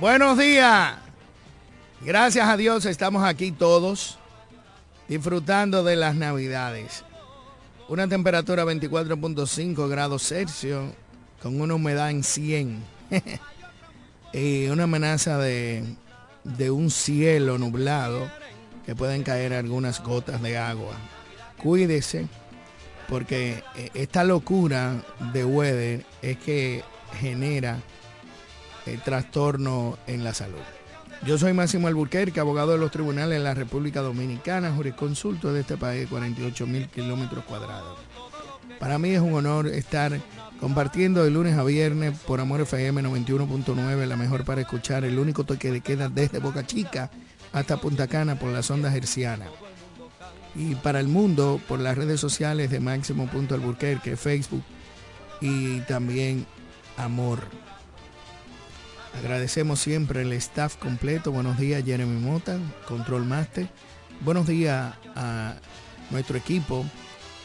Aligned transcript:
Buenos 0.00 0.38
días. 0.38 0.94
Gracias 2.00 2.48
a 2.48 2.56
Dios 2.56 2.86
estamos 2.86 3.22
aquí 3.22 3.52
todos 3.52 4.18
disfrutando 5.08 5.84
de 5.84 5.96
las 5.96 6.14
navidades. 6.14 7.04
Una 7.88 8.08
temperatura 8.08 8.64
24.5 8.64 9.88
grados 9.88 10.26
Celsius 10.26 10.90
con 11.42 11.60
una 11.60 11.74
humedad 11.74 12.10
en 12.10 12.22
100. 12.22 12.82
y 14.32 14.68
una 14.68 14.84
amenaza 14.84 15.36
de, 15.36 15.84
de 16.44 16.70
un 16.70 16.90
cielo 16.90 17.58
nublado 17.58 18.30
que 18.86 18.94
pueden 18.94 19.22
caer 19.22 19.52
algunas 19.52 20.02
gotas 20.02 20.40
de 20.40 20.56
agua. 20.56 20.94
Cuídese 21.62 22.26
porque 23.08 23.62
eh, 23.76 23.90
esta 23.94 24.24
locura 24.24 25.02
de 25.32 25.44
weather 25.44 26.06
es 26.22 26.38
que 26.38 26.84
genera 27.20 27.78
el 28.86 29.00
trastorno 29.02 29.98
en 30.06 30.24
la 30.24 30.34
salud. 30.34 30.60
Yo 31.26 31.36
soy 31.36 31.52
Máximo 31.52 31.86
Alburquerque, 31.86 32.40
abogado 32.40 32.72
de 32.72 32.78
los 32.78 32.90
tribunales 32.90 33.38
de 33.38 33.44
la 33.44 33.52
República 33.52 34.00
Dominicana, 34.00 34.72
jurisconsulto 34.74 35.52
de 35.52 35.60
este 35.60 35.76
país 35.76 36.02
de 36.02 36.06
48 36.06 36.66
mil 36.66 36.88
kilómetros 36.88 37.44
cuadrados. 37.44 37.98
Para 38.78 38.98
mí 38.98 39.10
es 39.10 39.20
un 39.20 39.34
honor 39.34 39.66
estar 39.66 40.18
compartiendo 40.58 41.22
de 41.22 41.30
lunes 41.30 41.58
a 41.58 41.64
viernes 41.64 42.18
por 42.20 42.40
Amor 42.40 42.62
FM 42.62 43.02
91.9, 43.02 44.06
la 44.06 44.16
mejor 44.16 44.46
para 44.46 44.62
escuchar, 44.62 45.04
el 45.04 45.18
único 45.18 45.44
toque 45.44 45.70
de 45.70 45.82
queda 45.82 46.08
desde 46.08 46.38
Boca 46.38 46.66
Chica 46.66 47.10
hasta 47.52 47.76
Punta 47.76 48.06
Cana 48.06 48.38
por 48.38 48.50
las 48.50 48.70
ondas 48.70 48.94
hercianas. 48.94 49.50
Y 50.54 50.74
para 50.76 51.00
el 51.00 51.08
mundo 51.08 51.60
por 51.68 51.80
las 51.80 51.98
redes 51.98 52.18
sociales 52.18 52.70
de 52.70 52.80
Máximo.alburquerque, 52.80 54.16
Facebook 54.16 54.64
y 55.42 55.80
también 55.80 56.46
Amor. 56.96 57.40
Agradecemos 59.18 59.80
siempre 59.80 60.22
el 60.22 60.32
staff 60.34 60.76
completo. 60.76 61.32
Buenos 61.32 61.58
días, 61.58 61.84
Jeremy 61.84 62.20
Mota, 62.20 62.58
Control 62.86 63.24
Master. 63.24 63.68
Buenos 64.20 64.46
días 64.46 64.94
a 65.16 65.54
nuestro 66.10 66.38
equipo, 66.38 66.86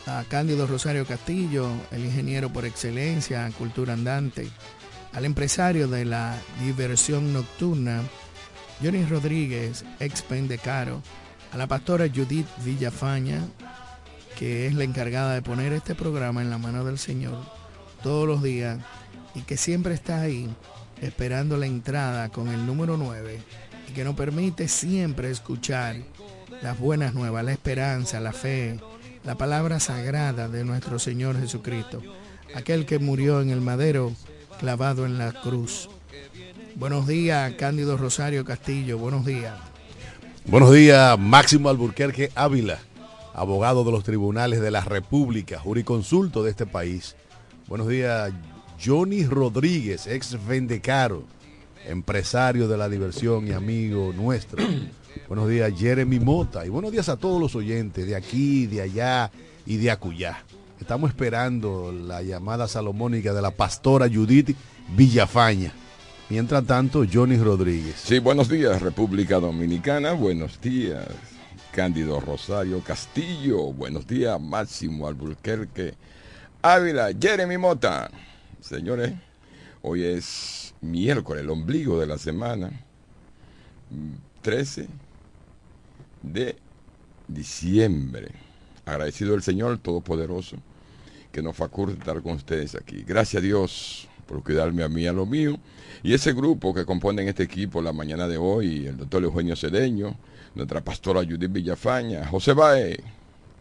a 0.05 0.23
Cándido 0.27 0.67
Rosario 0.67 1.05
Castillo, 1.05 1.69
el 1.91 2.05
ingeniero 2.05 2.51
por 2.51 2.65
excelencia, 2.65 3.49
Cultura 3.57 3.93
Andante, 3.93 4.49
al 5.13 5.25
empresario 5.25 5.87
de 5.87 6.05
la 6.05 6.37
diversión 6.63 7.33
nocturna, 7.33 8.01
Johnny 8.81 9.05
Rodríguez, 9.05 9.85
ex 9.99 10.21
Pendecaro, 10.21 11.01
a 11.51 11.57
la 11.57 11.67
pastora 11.67 12.07
Judith 12.13 12.47
Villafaña, 12.63 13.41
que 14.37 14.67
es 14.67 14.75
la 14.75 14.83
encargada 14.83 15.33
de 15.33 15.41
poner 15.41 15.73
este 15.73 15.95
programa 15.95 16.41
en 16.41 16.49
la 16.49 16.57
mano 16.57 16.83
del 16.83 16.99
Señor 16.99 17.37
todos 18.03 18.27
los 18.27 18.43
días 18.43 18.79
y 19.33 19.41
que 19.41 19.57
siempre 19.57 19.93
está 19.93 20.21
ahí 20.21 20.53
esperando 21.05 21.57
la 21.57 21.65
entrada 21.65 22.29
con 22.29 22.47
el 22.47 22.65
número 22.65 22.97
9 22.97 23.39
y 23.89 23.93
que 23.93 24.03
nos 24.03 24.15
permite 24.15 24.67
siempre 24.67 25.29
escuchar 25.31 25.97
las 26.61 26.79
buenas 26.79 27.13
nuevas, 27.13 27.45
la 27.45 27.51
esperanza, 27.51 28.19
la 28.19 28.33
fe, 28.33 28.79
la 29.23 29.35
palabra 29.35 29.79
sagrada 29.79 30.47
de 30.47 30.63
nuestro 30.63 30.99
Señor 30.99 31.39
Jesucristo, 31.39 32.01
aquel 32.55 32.85
que 32.85 32.99
murió 32.99 33.41
en 33.41 33.49
el 33.49 33.61
madero 33.61 34.13
clavado 34.59 35.05
en 35.05 35.17
la 35.17 35.31
cruz. 35.31 35.89
Buenos 36.75 37.07
días, 37.07 37.53
Cándido 37.53 37.97
Rosario 37.97 38.43
Castillo, 38.43 38.97
buenos 38.97 39.25
días. 39.25 39.53
Buenos 40.45 40.73
días, 40.73 41.17
Máximo 41.17 41.69
Alburquerque 41.69 42.31
Ávila, 42.35 42.79
abogado 43.33 43.83
de 43.83 43.91
los 43.91 44.03
tribunales 44.03 44.61
de 44.61 44.71
la 44.71 44.81
República, 44.81 45.59
juriconsulto 45.59 46.43
de 46.43 46.51
este 46.51 46.65
país. 46.65 47.15
Buenos 47.67 47.87
días, 47.87 48.31
Johnny 48.83 49.25
Rodríguez, 49.25 50.07
ex 50.07 50.37
Vendecaro, 50.45 51.23
empresario 51.87 52.67
de 52.67 52.77
la 52.77 52.89
diversión 52.89 53.47
y 53.47 53.51
amigo 53.51 54.13
nuestro. 54.13 54.63
buenos 55.27 55.49
días, 55.49 55.71
Jeremy 55.77 56.19
Mota. 56.19 56.65
Y 56.65 56.69
buenos 56.69 56.91
días 56.91 57.09
a 57.09 57.17
todos 57.17 57.39
los 57.39 57.55
oyentes 57.55 58.05
de 58.05 58.15
aquí, 58.15 58.65
de 58.67 58.81
allá 58.81 59.31
y 59.65 59.77
de 59.77 59.91
acullá. 59.91 60.43
Estamos 60.79 61.09
esperando 61.09 61.91
la 61.91 62.21
llamada 62.21 62.67
salomónica 62.67 63.33
de 63.33 63.41
la 63.41 63.51
pastora 63.51 64.07
Judith 64.07 64.55
Villafaña. 64.95 65.71
Mientras 66.29 66.65
tanto, 66.65 67.05
Johnny 67.11 67.37
Rodríguez. 67.37 67.95
Sí, 68.03 68.19
buenos 68.19 68.49
días, 68.49 68.81
República 68.81 69.39
Dominicana. 69.39 70.13
Buenos 70.13 70.59
días, 70.59 71.05
Cándido 71.71 72.19
Rosario 72.19 72.81
Castillo. 72.81 73.71
Buenos 73.73 74.07
días, 74.07 74.41
Máximo 74.41 75.07
Alburquerque 75.07 75.93
Ávila, 76.65 77.11
Jeremy 77.19 77.59
Mota. 77.59 78.09
Señores, 78.67 79.13
hoy 79.83 80.03
es 80.03 80.73
miércoles, 80.81 81.43
el 81.43 81.51
ombligo 81.51 81.99
de 81.99 82.07
la 82.07 82.17
semana, 82.17 82.71
13 84.41 84.87
de 86.23 86.55
diciembre. 87.27 88.29
Agradecido 88.83 89.35
el 89.35 89.43
Señor 89.43 89.77
Todopoderoso 89.77 90.57
que 91.31 91.43
nos 91.43 91.55
faculte 91.55 91.99
estar 91.99 92.19
con 92.23 92.33
ustedes 92.33 92.73
aquí. 92.73 93.03
Gracias 93.03 93.43
a 93.43 93.45
Dios 93.45 94.07
por 94.25 94.41
cuidarme 94.41 94.81
a 94.81 94.89
mí 94.89 95.05
a 95.05 95.13
lo 95.13 95.27
mío. 95.27 95.59
Y 96.01 96.15
ese 96.15 96.33
grupo 96.33 96.73
que 96.73 96.85
componen 96.85 97.27
este 97.27 97.43
equipo 97.43 97.83
la 97.83 97.93
mañana 97.93 98.27
de 98.27 98.37
hoy, 98.37 98.87
el 98.87 98.97
doctor 98.97 99.23
Eugenio 99.23 99.55
Cedeño, 99.55 100.17
nuestra 100.55 100.83
pastora 100.83 101.23
Judith 101.23 101.51
Villafaña, 101.51 102.25
José 102.25 102.53
Bae, 102.53 102.97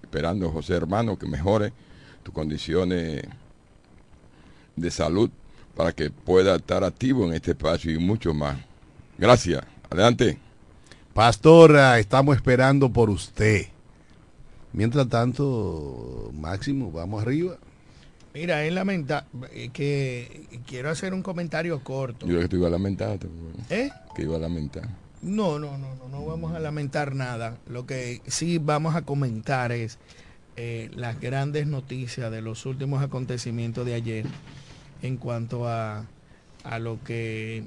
esperando 0.02 0.50
José 0.50 0.72
hermano 0.76 1.18
que 1.18 1.26
mejore 1.26 1.74
tus 2.22 2.32
condiciones 2.32 3.22
de 4.76 4.90
salud 4.90 5.30
para 5.76 5.92
que 5.92 6.10
pueda 6.10 6.56
estar 6.56 6.84
activo 6.84 7.26
en 7.26 7.34
este 7.34 7.52
espacio 7.52 7.92
y 7.92 7.98
mucho 7.98 8.34
más. 8.34 8.56
Gracias. 9.18 9.62
Adelante. 9.90 10.38
Pastora, 11.12 11.98
estamos 11.98 12.36
esperando 12.36 12.92
por 12.92 13.10
usted. 13.10 13.66
Mientras 14.72 15.08
tanto, 15.08 16.30
Máximo, 16.34 16.90
vamos 16.90 17.22
arriba. 17.22 17.56
Mira, 18.34 18.64
es 18.64 18.72
lamentable 18.72 19.70
que 19.72 20.48
quiero 20.66 20.90
hacer 20.90 21.14
un 21.14 21.22
comentario 21.22 21.78
corto. 21.84 22.26
Yo 22.26 22.32
creo 22.32 22.42
que 22.42 22.48
te 22.48 22.56
iba 22.56 22.66
a 22.66 22.70
lamentar. 22.70 23.20
¿Eh? 23.70 23.90
Que 24.16 24.22
iba 24.22 24.36
a 24.36 24.40
lamentar. 24.40 24.88
No, 25.22 25.60
no, 25.60 25.78
no, 25.78 25.94
no, 25.94 26.08
no 26.08 26.26
vamos 26.26 26.52
a 26.52 26.58
lamentar 26.58 27.14
nada. 27.14 27.56
Lo 27.68 27.86
que 27.86 28.20
sí 28.26 28.58
vamos 28.58 28.96
a 28.96 29.02
comentar 29.02 29.70
es 29.70 29.98
eh, 30.56 30.90
las 30.96 31.20
grandes 31.20 31.68
noticias 31.68 32.32
de 32.32 32.42
los 32.42 32.66
últimos 32.66 33.02
acontecimientos 33.02 33.86
de 33.86 33.94
ayer 33.94 34.26
en 35.04 35.18
cuanto 35.18 35.68
a, 35.68 36.06
a 36.64 36.78
lo 36.78 36.98
que 37.04 37.64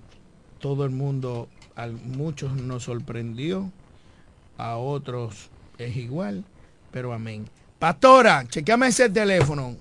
todo 0.57 0.85
el 0.85 0.89
mundo, 0.89 1.47
a 1.75 1.85
muchos 1.85 2.53
nos 2.53 2.85
sorprendió, 2.85 3.71
a 4.57 4.77
otros 4.77 5.51
es 5.77 5.95
igual, 5.97 6.43
pero 6.91 7.13
amén. 7.13 7.47
Pastora, 7.77 8.43
chequeame 8.47 8.87
ese 8.87 9.07
teléfono. 9.07 9.75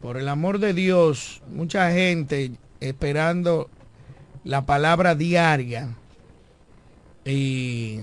Por 0.00 0.16
el 0.16 0.30
amor 0.30 0.60
de 0.60 0.72
Dios, 0.72 1.42
mucha 1.52 1.92
gente 1.92 2.52
esperando 2.80 3.68
la 4.44 4.64
palabra 4.64 5.14
diaria. 5.14 5.94
Y 7.26 8.00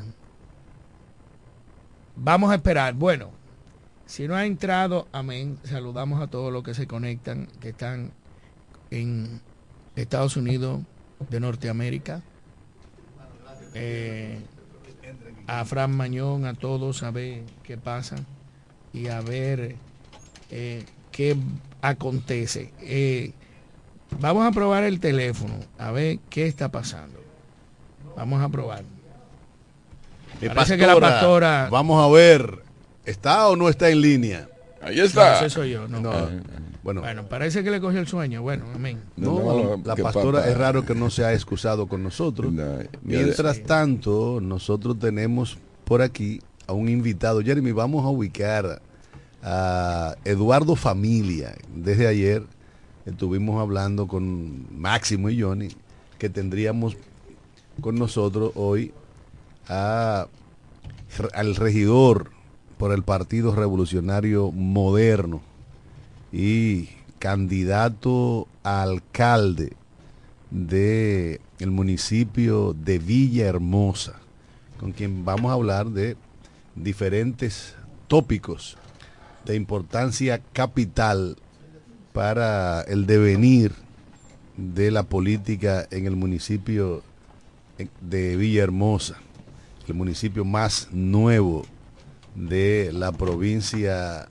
vamos 2.16 2.52
a 2.52 2.56
esperar. 2.56 2.94
Bueno, 2.94 3.32
si 4.12 4.28
no 4.28 4.36
ha 4.36 4.46
entrado, 4.46 5.08
amén. 5.14 5.58
Saludamos 5.64 6.22
a 6.22 6.28
todos 6.28 6.52
los 6.52 6.64
que 6.64 6.74
se 6.74 6.86
conectan, 6.86 7.48
que 7.62 7.70
están 7.70 8.12
en 8.90 9.40
Estados 9.96 10.36
Unidos 10.36 10.82
de 11.30 11.40
Norteamérica. 11.40 12.22
Eh, 13.74 14.38
a 15.48 15.64
Fran 15.64 15.96
Mañón, 15.96 16.46
a 16.46 16.54
todos, 16.56 17.04
a 17.04 17.12
ver 17.12 17.44
qué 17.64 17.78
pasa 17.78 18.18
y 18.92 19.08
a 19.08 19.22
ver 19.22 19.78
eh, 20.50 20.84
qué 21.14 21.38
acontece. 21.82 22.74
Eh, 22.82 23.32
vamos 24.20 24.46
a 24.46 24.52
probar 24.52 24.84
el 24.84 25.00
teléfono, 25.00 25.54
a 25.80 25.92
ver 25.92 26.20
qué 26.30 26.48
está 26.48 26.70
pasando. 26.70 27.18
Vamos 28.18 28.42
a 28.42 28.50
probar. 28.50 28.84
Parece 30.54 30.78
que 30.78 30.86
la 30.86 30.96
pastora- 31.00 31.70
Vamos 31.72 32.04
a 32.04 32.14
ver, 32.14 32.62
¿está 33.06 33.48
o 33.50 33.56
no 33.56 33.70
está 33.70 33.90
en 33.90 34.02
línea? 34.02 34.48
Ahí 34.82 34.98
No, 34.98 35.04
está. 35.04 35.38
ese 35.40 35.50
soy 35.50 35.72
yo, 35.72 35.88
no. 35.88 36.00
No. 36.00 36.12
Ah, 36.12 36.30
Bueno, 36.84 37.02
Bueno, 37.02 37.28
parece 37.30 37.64
que 37.64 37.70
le 37.70 37.80
cogió 37.80 38.00
el 38.00 38.08
sueño. 38.08 38.42
Bueno, 38.42 38.66
amén. 38.74 39.00
no, 39.16 39.36
No, 39.76 39.82
la 39.86 39.96
pastora 39.96 40.40
papá- 40.40 40.50
es 40.52 40.58
raro 40.58 40.84
que 40.84 40.96
no 40.96 41.12
se 41.12 41.24
ha 41.24 41.32
excusado 41.34 41.88
con 41.88 42.02
nosotros. 42.02 42.52
No, 42.52 42.64
Mientras 43.04 43.62
tanto, 43.62 44.40
nosotros 44.42 44.98
tenemos 44.98 45.60
por 45.84 46.02
aquí 46.02 46.42
a 46.66 46.74
un 46.74 46.90
invitado. 46.90 47.42
Jeremy, 47.42 47.72
vamos 47.72 48.04
a 48.04 48.08
ubicar 48.10 48.82
a 49.44 50.16
Eduardo 50.26 50.76
Familia. 50.76 51.54
Desde 51.76 52.08
ayer 52.08 52.44
estuvimos 53.06 53.62
hablando 53.62 54.08
con 54.08 54.66
Máximo 54.76 55.30
y 55.30 55.40
Johnny 55.40 55.68
que 56.18 56.30
tendríamos 56.30 56.98
con 57.80 57.94
nosotros 57.96 58.54
hoy 58.56 58.92
a- 59.68 60.26
al 61.34 61.56
regidor 61.56 62.32
por 62.82 62.94
el 62.94 63.04
Partido 63.04 63.54
Revolucionario 63.54 64.52
Moderno 64.52 65.40
y 66.34 66.90
candidato 67.20 68.48
a 68.64 68.82
alcalde 68.82 69.74
de 70.50 71.40
el 71.60 71.70
municipio 71.70 72.74
de 72.74 72.98
Villahermosa, 72.98 74.14
con 74.80 74.94
quien 74.94 75.24
vamos 75.24 75.52
a 75.52 75.54
hablar 75.54 75.92
de 75.92 76.18
diferentes 76.76 77.76
tópicos 78.08 78.78
de 79.46 79.56
importancia 79.56 80.42
capital 80.52 81.38
para 82.14 82.82
el 82.82 83.06
devenir 83.06 83.74
de 84.58 84.90
la 84.90 85.04
política 85.04 85.88
en 85.92 86.08
el 86.08 86.16
municipio 86.16 87.04
de 88.02 88.38
Villahermosa, 88.38 89.18
el 89.88 89.94
municipio 89.94 90.44
más 90.44 90.88
nuevo 90.92 91.64
de 92.36 92.92
la 92.94 93.12
provincia 93.12 94.28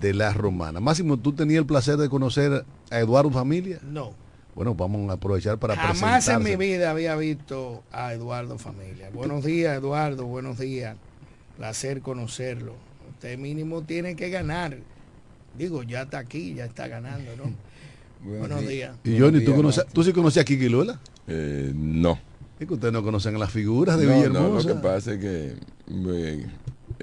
de 0.00 0.14
La 0.14 0.32
Romana. 0.32 0.80
Máximo, 0.80 1.18
¿tú 1.18 1.32
tenías 1.32 1.58
el 1.60 1.66
placer 1.66 1.96
de 1.96 2.08
conocer 2.08 2.64
a 2.90 2.98
Eduardo 3.00 3.30
Familia? 3.30 3.78
No. 3.82 4.12
Bueno, 4.54 4.74
vamos 4.74 5.10
a 5.10 5.14
aprovechar 5.14 5.58
para 5.58 5.76
Jamás 5.76 6.28
en 6.28 6.42
mi 6.42 6.54
vida 6.56 6.90
había 6.90 7.16
visto 7.16 7.82
a 7.92 8.12
Eduardo 8.12 8.56
Familia. 8.56 9.10
Buenos 9.12 9.44
días, 9.44 9.76
Eduardo. 9.76 10.24
Buenos 10.26 10.58
días. 10.58 10.96
Placer 11.56 12.00
conocerlo. 12.00 12.74
Usted 13.10 13.36
mínimo 13.36 13.82
tiene 13.82 14.14
que 14.14 14.30
ganar. 14.30 14.76
Digo, 15.58 15.82
ya 15.82 16.02
está 16.02 16.18
aquí, 16.18 16.54
ya 16.54 16.64
está 16.66 16.86
ganando, 16.88 17.32
¿no? 17.36 17.52
Buenos 18.38 18.66
días. 18.66 18.96
Y 19.04 19.18
Johnny, 19.18 19.44
¿tú, 19.44 19.54
conoces- 19.54 19.86
¿tú 19.92 20.02
sí 20.02 20.12
conoces 20.12 20.40
a 20.40 20.44
Kiki 20.44 20.68
Luela? 20.68 20.98
Eh, 21.26 21.72
no. 21.74 22.18
Es 22.58 22.66
que 22.68 22.74
ustedes 22.74 22.92
no 22.92 23.02
conocen 23.02 23.34
a 23.34 23.38
las 23.38 23.50
figuras 23.50 23.98
de 23.98 24.06
No, 24.06 24.28
no, 24.28 24.48
lo 24.54 24.64
que 24.64 24.74
pasa 24.74 25.14
es 25.14 25.20
que 25.20 25.56
eh, 25.88 26.46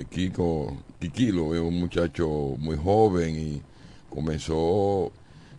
Kiko, 0.10 0.78
Kikilo 1.00 1.56
es 1.56 1.62
un 1.62 1.80
muchacho 1.80 2.28
muy 2.58 2.78
joven 2.78 3.36
y 3.38 3.62
comenzó 4.10 5.12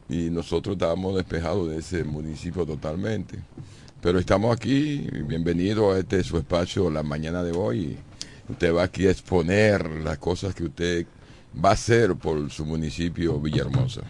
y 0.09 0.31
nosotros 0.31 0.75
estábamos 0.75 1.17
despejados 1.17 1.71
de 1.71 1.79
ese 1.79 2.05
municipio 2.05 2.67
totalmente. 2.67 3.39
Pero 4.01 4.19
estamos 4.19 4.55
aquí, 4.55 5.09
bienvenido 5.27 5.93
a 5.93 5.99
este 5.99 6.23
su 6.25 6.37
espacio 6.37 6.91
la 6.91 7.03
mañana 7.03 7.43
de 7.43 7.53
hoy. 7.53 7.97
Usted 8.49 8.75
va 8.75 8.85
aquí 8.85 9.07
a 9.07 9.11
exponer 9.11 9.89
las 10.03 10.19
cosas 10.19 10.55
que 10.55 10.65
usted 10.65 11.07
va 11.65 11.71
a 11.71 11.73
hacer 11.75 12.17
por 12.17 12.51
su 12.51 12.67
municipio 12.67 13.41
Villahermosa. 13.41 14.03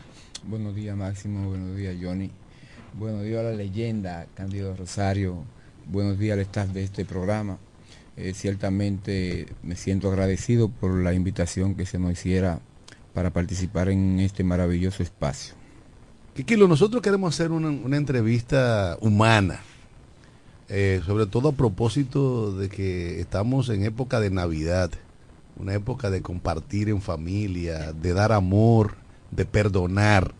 Buenos 0.44 0.74
días 0.74 0.96
Máximo, 0.96 1.48
buenos 1.48 1.76
días 1.76 1.96
Johnny, 2.00 2.30
buenos 2.94 3.22
días 3.22 3.40
a 3.40 3.50
la 3.50 3.52
leyenda 3.52 4.26
Cándido 4.34 4.74
Rosario, 4.74 5.44
buenos 5.86 6.18
días 6.18 6.34
al 6.34 6.40
staff 6.40 6.70
de 6.70 6.82
este 6.84 7.04
programa. 7.04 7.58
Eh, 8.16 8.34
ciertamente 8.34 9.46
me 9.62 9.74
siento 9.74 10.08
agradecido 10.08 10.68
por 10.68 11.02
la 11.02 11.14
invitación 11.14 11.74
que 11.74 11.86
se 11.86 11.98
nos 11.98 12.12
hiciera 12.12 12.60
para 13.14 13.30
participar 13.30 13.88
en 13.88 14.20
este 14.20 14.44
maravilloso 14.44 15.02
espacio. 15.02 15.54
Kikilo, 16.34 16.68
nosotros 16.68 17.02
queremos 17.02 17.34
hacer 17.34 17.52
una, 17.52 17.96
entrevista 17.96 18.96
humana, 19.00 19.60
eh, 20.68 21.02
sobre 21.04 21.26
todo 21.26 21.50
a 21.50 21.52
propósito 21.52 22.56
de 22.56 22.68
que 22.68 23.20
estamos 23.20 23.68
en 23.68 23.84
época 23.84 24.20
de 24.20 24.30
Navidad, 24.30 24.90
una 25.56 25.74
época 25.74 26.10
de 26.10 26.22
compartir 26.22 26.88
en 26.88 27.02
familia, 27.02 27.92
de 27.92 28.14
dar 28.14 28.32
amor, 28.32 28.96
de 29.30 29.44
perdonar. 29.44 30.34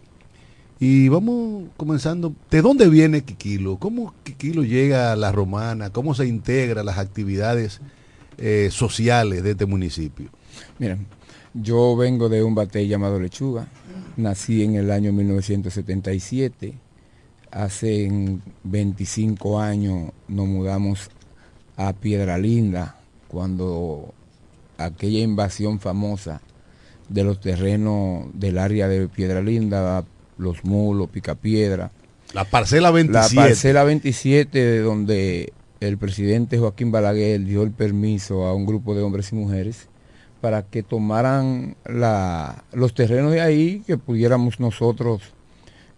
Y 0.85 1.09
vamos 1.09 1.69
comenzando, 1.77 2.35
¿de 2.51 2.61
dónde 2.61 2.89
viene 2.89 3.23
Kikilo? 3.23 3.77
¿Cómo 3.77 4.15
Kikilo 4.25 4.65
llega 4.65 5.13
a 5.13 5.17
la 5.17 5.31
romana? 5.31 5.91
¿Cómo 5.91 6.13
se 6.13 6.27
integra 6.27 6.83
las 6.83 6.99
actividades 6.99 7.81
eh, 8.37 8.69
sociales 8.73 9.45
de 9.45 9.53
este 9.53 9.65
municipio? 9.65 10.29
Mira, 10.81 10.99
yo 11.55 11.95
vengo 11.95 12.29
de 12.29 12.43
un 12.43 12.57
batey 12.57 12.89
llamado 12.89 13.21
Lechuga, 13.21 13.69
nací 14.17 14.65
en 14.65 14.75
el 14.75 14.91
año 14.91 15.13
1977, 15.13 16.75
hace 17.53 18.41
25 18.65 19.61
años 19.61 20.11
nos 20.27 20.49
mudamos 20.49 21.11
a 21.77 21.93
Piedra 21.93 22.39
Linda, 22.39 22.97
cuando 23.29 24.13
aquella 24.79 25.21
invasión 25.21 25.79
famosa 25.79 26.41
de 27.09 27.23
los 27.23 27.39
terrenos 27.41 28.27
del 28.35 28.59
área 28.59 28.89
de 28.89 29.07
Piedra 29.07 29.43
Linda, 29.43 30.05
Los 30.43 30.65
Mulos, 30.65 31.09
Picapiedra, 31.11 31.91
La 32.35 32.45
parcela 32.45 32.91
27. 32.91 33.35
la 33.37 33.43
parcela 33.43 33.85
27, 33.85 34.59
de 34.59 34.81
donde 34.81 35.53
el 35.81 35.99
presidente 35.99 36.59
Joaquín 36.59 36.93
Balaguer 36.93 37.45
dio 37.45 37.63
el 37.63 37.71
permiso 37.73 38.45
a 38.47 38.55
un 38.55 38.67
grupo 38.67 38.95
de 38.95 39.03
hombres 39.03 39.33
y 39.33 39.35
mujeres 39.37 39.89
para 40.41 40.63
que 40.63 40.83
tomaran 40.83 41.77
la- 41.85 42.65
los 42.73 42.95
terrenos 42.95 43.33
de 43.33 43.41
ahí, 43.41 43.83
que 43.87 43.97
pudiéramos 43.99 44.61
nosotros 44.61 45.23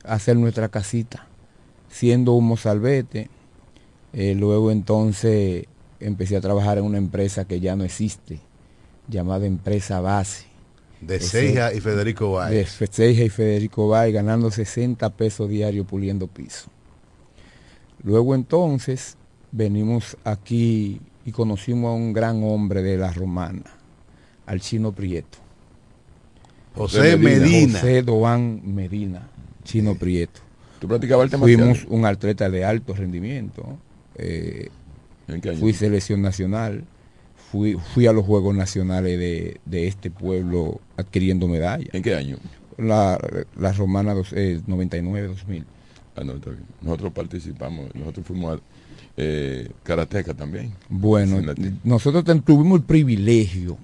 hacer 0.05 0.37
nuestra 0.37 0.69
casita, 0.69 1.27
siendo 1.91 2.33
un 2.33 2.47
mozalbete. 2.47 3.29
Eh, 4.13 4.35
luego 4.35 4.71
entonces 4.71 5.65
empecé 6.01 6.37
a 6.37 6.41
trabajar 6.41 6.79
en 6.79 6.85
una 6.85 6.99
empresa 6.99 7.47
que 7.47 7.61
ya 7.61 7.75
no 7.77 7.85
existe, 7.85 8.39
llamada 9.09 9.47
Empresa 9.47 10.01
Base. 10.01 10.47
De 11.07 11.21
Ceja 11.21 11.73
y 11.75 11.81
Federico 11.81 12.27
de 12.29 12.33
Báez. 12.35 12.71
Fe- 12.73 12.87
Ceja 12.87 13.23
y 13.25 13.29
Federico 13.29 13.89
Bay 13.89 14.13
ganando 14.13 14.51
60 14.51 15.11
pesos 15.11 15.49
diarios 15.49 15.87
puliendo 15.87 16.27
piso. 16.27 16.67
Luego 18.03 18.35
entonces 18.35 19.17
venimos 19.53 20.17
aquí 20.25 21.01
y 21.25 21.33
conocimos 21.33 21.91
a 21.91 21.95
un 21.95 22.13
gran 22.13 22.43
hombre 22.45 22.83
de 22.83 22.97
la 22.99 23.13
romana, 23.13 23.63
al 24.47 24.61
chino 24.61 24.93
Prieto. 24.93 25.39
José 26.75 27.17
Medina. 27.17 27.79
José 27.79 28.03
Doán 28.03 28.61
Medina, 28.75 29.29
chino 29.63 29.95
Prieto. 29.95 30.41
¿Tú 30.81 30.89
practicabas 30.89 31.27
arte 31.27 31.39
Fuimos 31.39 31.67
marcial? 31.69 31.87
un 31.91 32.05
atleta 32.05 32.51
de 32.51 32.65
alto 32.65 32.95
rendimiento. 32.95 33.79
eh, 34.17 34.69
¿En 35.29 35.41
qué 35.41 35.51
año? 35.51 35.61
fui 35.61 35.73
selección 35.73 36.21
nacional. 36.21 36.85
Fui, 37.55 37.75
fui 37.95 38.09
a 38.09 38.13
los 38.13 38.27
Juegos 38.27 38.53
Nacionales 38.57 39.17
de, 39.17 39.61
de 39.65 39.87
este 39.87 40.11
pueblo 40.11 40.81
adquiriendo 40.97 41.47
medallas. 41.47 41.89
¿En 41.95 42.03
qué 42.03 42.17
año? 42.17 42.37
La, 42.79 43.17
la 43.57 43.73
romana 43.73 44.13
dos- 44.13 44.33
eh, 44.33 44.61
99-2000. 44.67 45.65
Ah, 46.17 46.25
no, 46.25 46.33
está 46.33 46.51
bien. 46.51 46.65
Nosotros 46.83 47.13
participamos, 47.13 47.95
nosotros 47.95 48.27
fuimos 48.27 48.57
a 48.59 48.63
eh, 49.17 49.71
karateca 49.85 50.35
también. 50.35 50.73
Bueno, 50.89 51.41
nosotros 51.85 52.25
ten- 52.25 52.43
tuvimos 52.43 52.81
el 52.81 52.85
privilegio 52.87 53.79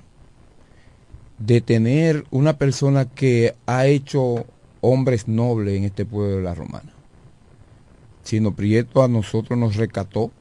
de 1.39 1.61
tener 1.61 2.25
una 2.33 2.59
persona 2.59 3.05
que 3.05 3.55
ha 3.67 3.87
hecho 3.87 4.47
hombres 4.81 5.29
nobles 5.29 5.79
en 5.79 5.85
este 5.85 6.05
pueblo 6.05 6.39
de 6.39 6.43
la 6.43 6.57
Romana. 6.57 6.91
Chino 8.25 8.53
Prieto 8.53 9.05
a 9.05 9.07
nosotros 9.09 9.57
nos 9.57 9.77
rescató 9.77 10.33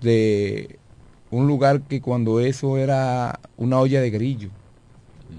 de 0.00 0.78
un 1.32 1.46
lugar 1.46 1.80
que 1.82 2.02
cuando 2.02 2.40
eso 2.40 2.76
era 2.76 3.40
una 3.56 3.80
olla 3.80 4.02
de 4.02 4.10
grillo. 4.10 4.50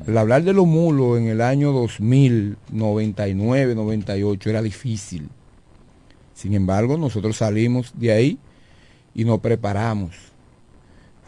Al 0.07 0.17
hablar 0.17 0.43
de 0.43 0.51
los 0.51 0.65
mulos 0.65 1.19
en 1.19 1.27
el 1.27 1.39
año 1.39 1.71
2000, 1.71 2.57
99, 2.71 3.75
98 3.75 4.49
era 4.49 4.61
difícil. 4.63 5.29
Sin 6.33 6.55
embargo, 6.55 6.97
nosotros 6.97 7.37
salimos 7.37 7.93
de 7.95 8.11
ahí 8.11 8.39
y 9.13 9.23
nos 9.23 9.39
preparamos. 9.39 10.15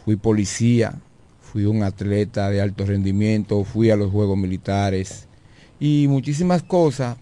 Fui 0.03 0.15
policía, 0.15 0.99
fui 1.39 1.65
un 1.65 1.83
atleta 1.83 2.49
de 2.49 2.59
alto 2.59 2.87
rendimiento, 2.87 3.63
fui 3.63 3.91
a 3.91 3.95
los 3.95 4.11
Juegos 4.11 4.37
Militares 4.37 5.27
y 5.79 6.07
muchísimas 6.09 6.63
cosas. 6.63 7.17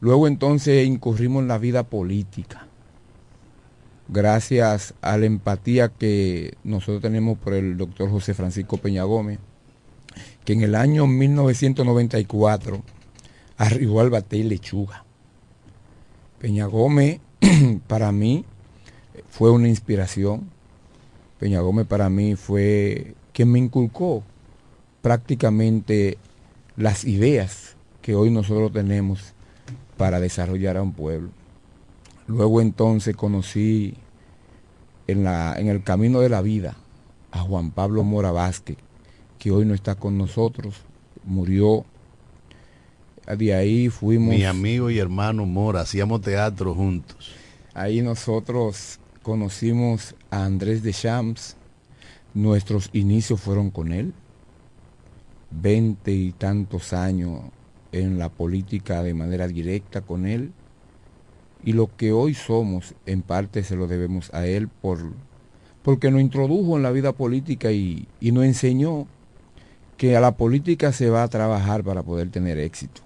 Luego 0.00 0.28
entonces 0.28 0.86
incurrimos 0.86 1.42
en 1.42 1.48
la 1.48 1.58
vida 1.58 1.82
política. 1.82 2.67
Gracias 4.10 4.94
a 5.02 5.18
la 5.18 5.26
empatía 5.26 5.90
que 5.90 6.54
nosotros 6.64 7.02
tenemos 7.02 7.36
por 7.36 7.52
el 7.52 7.76
doctor 7.76 8.10
José 8.10 8.32
Francisco 8.32 8.78
Peña 8.78 9.02
Gómez, 9.02 9.38
que 10.46 10.54
en 10.54 10.62
el 10.62 10.74
año 10.74 11.06
1994 11.06 12.82
arribó 13.58 14.00
al 14.00 14.08
batey 14.08 14.44
Lechuga. 14.44 15.04
Peña 16.38 16.64
Gómez 16.64 17.20
para 17.86 18.10
mí 18.10 18.46
fue 19.28 19.50
una 19.50 19.68
inspiración. 19.68 20.48
Peña 21.38 21.60
Gómez 21.60 21.86
para 21.86 22.08
mí 22.08 22.34
fue 22.34 23.14
quien 23.34 23.52
me 23.52 23.58
inculcó 23.58 24.22
prácticamente 25.02 26.16
las 26.78 27.04
ideas 27.04 27.76
que 28.00 28.14
hoy 28.14 28.30
nosotros 28.30 28.72
tenemos 28.72 29.34
para 29.98 30.18
desarrollar 30.18 30.78
a 30.78 30.82
un 30.82 30.94
pueblo. 30.94 31.28
Luego 32.28 32.60
entonces 32.60 33.16
conocí 33.16 33.94
en, 35.06 35.24
la, 35.24 35.58
en 35.58 35.68
el 35.68 35.82
camino 35.82 36.20
de 36.20 36.28
la 36.28 36.42
vida 36.42 36.76
a 37.32 37.40
Juan 37.40 37.70
Pablo 37.70 38.04
Mora 38.04 38.32
Vázquez, 38.32 38.76
que 39.38 39.50
hoy 39.50 39.64
no 39.64 39.74
está 39.74 39.94
con 39.94 40.18
nosotros, 40.18 40.76
murió. 41.24 41.86
De 43.26 43.54
ahí 43.54 43.88
fuimos... 43.88 44.34
Mi 44.34 44.44
amigo 44.44 44.90
y 44.90 44.98
hermano 44.98 45.46
Mora, 45.46 45.80
hacíamos 45.80 46.20
teatro 46.20 46.74
juntos. 46.74 47.32
Ahí 47.72 48.02
nosotros 48.02 49.00
conocimos 49.22 50.14
a 50.30 50.44
Andrés 50.44 50.82
de 50.82 50.92
Champs. 50.92 51.56
Nuestros 52.34 52.90
inicios 52.92 53.40
fueron 53.40 53.70
con 53.70 53.90
él. 53.90 54.12
Veinte 55.50 56.12
y 56.12 56.32
tantos 56.32 56.92
años 56.92 57.40
en 57.90 58.18
la 58.18 58.28
política 58.28 59.02
de 59.02 59.14
manera 59.14 59.48
directa 59.48 60.02
con 60.02 60.26
él. 60.26 60.52
Y 61.64 61.72
lo 61.72 61.94
que 61.96 62.12
hoy 62.12 62.34
somos, 62.34 62.94
en 63.06 63.22
parte 63.22 63.62
se 63.64 63.76
lo 63.76 63.86
debemos 63.86 64.32
a 64.32 64.46
él 64.46 64.68
por, 64.68 64.98
porque 65.82 66.10
nos 66.10 66.20
introdujo 66.20 66.76
en 66.76 66.82
la 66.82 66.90
vida 66.92 67.12
política 67.12 67.72
y, 67.72 68.06
y 68.20 68.32
nos 68.32 68.44
enseñó 68.44 69.06
que 69.96 70.16
a 70.16 70.20
la 70.20 70.36
política 70.36 70.92
se 70.92 71.10
va 71.10 71.24
a 71.24 71.28
trabajar 71.28 71.82
para 71.82 72.02
poder 72.02 72.30
tener 72.30 72.58
éxito. 72.58 73.02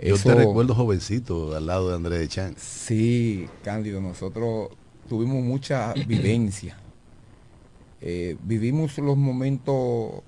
Yo 0.00 0.14
Eso- 0.14 0.28
te 0.28 0.34
recuerdo 0.34 0.74
jovencito 0.74 1.56
al 1.56 1.66
lado 1.66 1.88
de 1.88 1.96
Andrés 1.96 2.20
de 2.20 2.28
Chan. 2.28 2.54
Sí, 2.58 3.48
Cándido, 3.64 4.00
nosotros 4.00 4.68
tuvimos 5.08 5.42
mucha 5.42 5.94
vivencia. 6.06 6.78
Eh, 8.00 8.36
vivimos 8.44 8.96
los 8.98 9.16
momentos, 9.16 10.22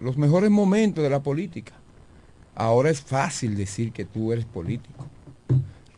los 0.00 0.18
mejores 0.18 0.50
momentos 0.50 1.02
de 1.02 1.08
la 1.10 1.22
política. 1.22 1.72
Ahora 2.54 2.90
es 2.90 3.00
fácil 3.00 3.56
decir 3.56 3.92
que 3.92 4.04
tú 4.04 4.32
eres 4.32 4.44
político. 4.44 5.06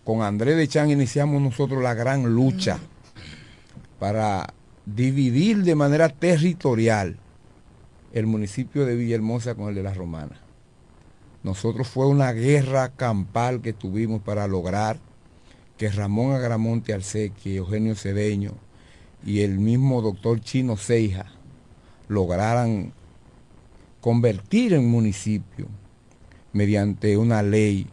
Con 0.04 0.22
Andrés 0.22 0.56
de 0.56 0.66
Chan 0.66 0.90
iniciamos 0.90 1.42
nosotros 1.42 1.82
la 1.82 1.94
gran 1.94 2.34
lucha 2.34 2.78
para 3.98 4.54
dividir 4.86 5.62
de 5.62 5.74
manera 5.74 6.08
territorial 6.08 7.18
el 8.12 8.26
municipio 8.26 8.86
de 8.86 8.96
Villahermosa 8.96 9.54
con 9.54 9.68
el 9.68 9.74
de 9.74 9.82
La 9.82 9.94
Romana. 9.94 10.40
Nosotros 11.42 11.88
fue 11.88 12.06
una 12.06 12.32
guerra 12.32 12.90
campal 12.90 13.60
que 13.60 13.72
tuvimos 13.72 14.22
para 14.22 14.46
lograr 14.46 14.98
que 15.76 15.88
Ramón 15.88 16.34
Agramonte 16.34 16.92
Alcequi, 16.92 17.56
Eugenio 17.56 17.94
Cedeño 17.94 18.52
y 19.24 19.40
el 19.40 19.58
mismo 19.58 20.02
doctor 20.02 20.40
Chino 20.40 20.76
Ceija 20.76 21.26
lograran 22.08 22.92
convertir 24.00 24.74
en 24.74 24.90
municipio 24.90 25.68
mediante 26.52 27.16
una 27.16 27.42
ley 27.42 27.86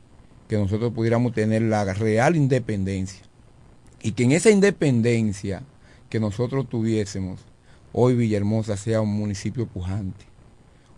que 0.48 0.58
nosotros 0.58 0.94
pudiéramos 0.94 1.34
tener 1.34 1.62
la 1.62 1.84
real 1.94 2.36
independencia 2.36 3.24
y 4.02 4.12
que 4.12 4.24
en 4.24 4.32
esa 4.32 4.50
independencia 4.50 5.64
que 6.10 6.20
nosotros 6.20 6.70
tuviésemos, 6.70 7.42
hoy 7.92 8.16
Villahermosa 8.16 8.78
sea 8.78 9.02
un 9.02 9.14
municipio 9.14 9.68
pujante, 9.68 10.26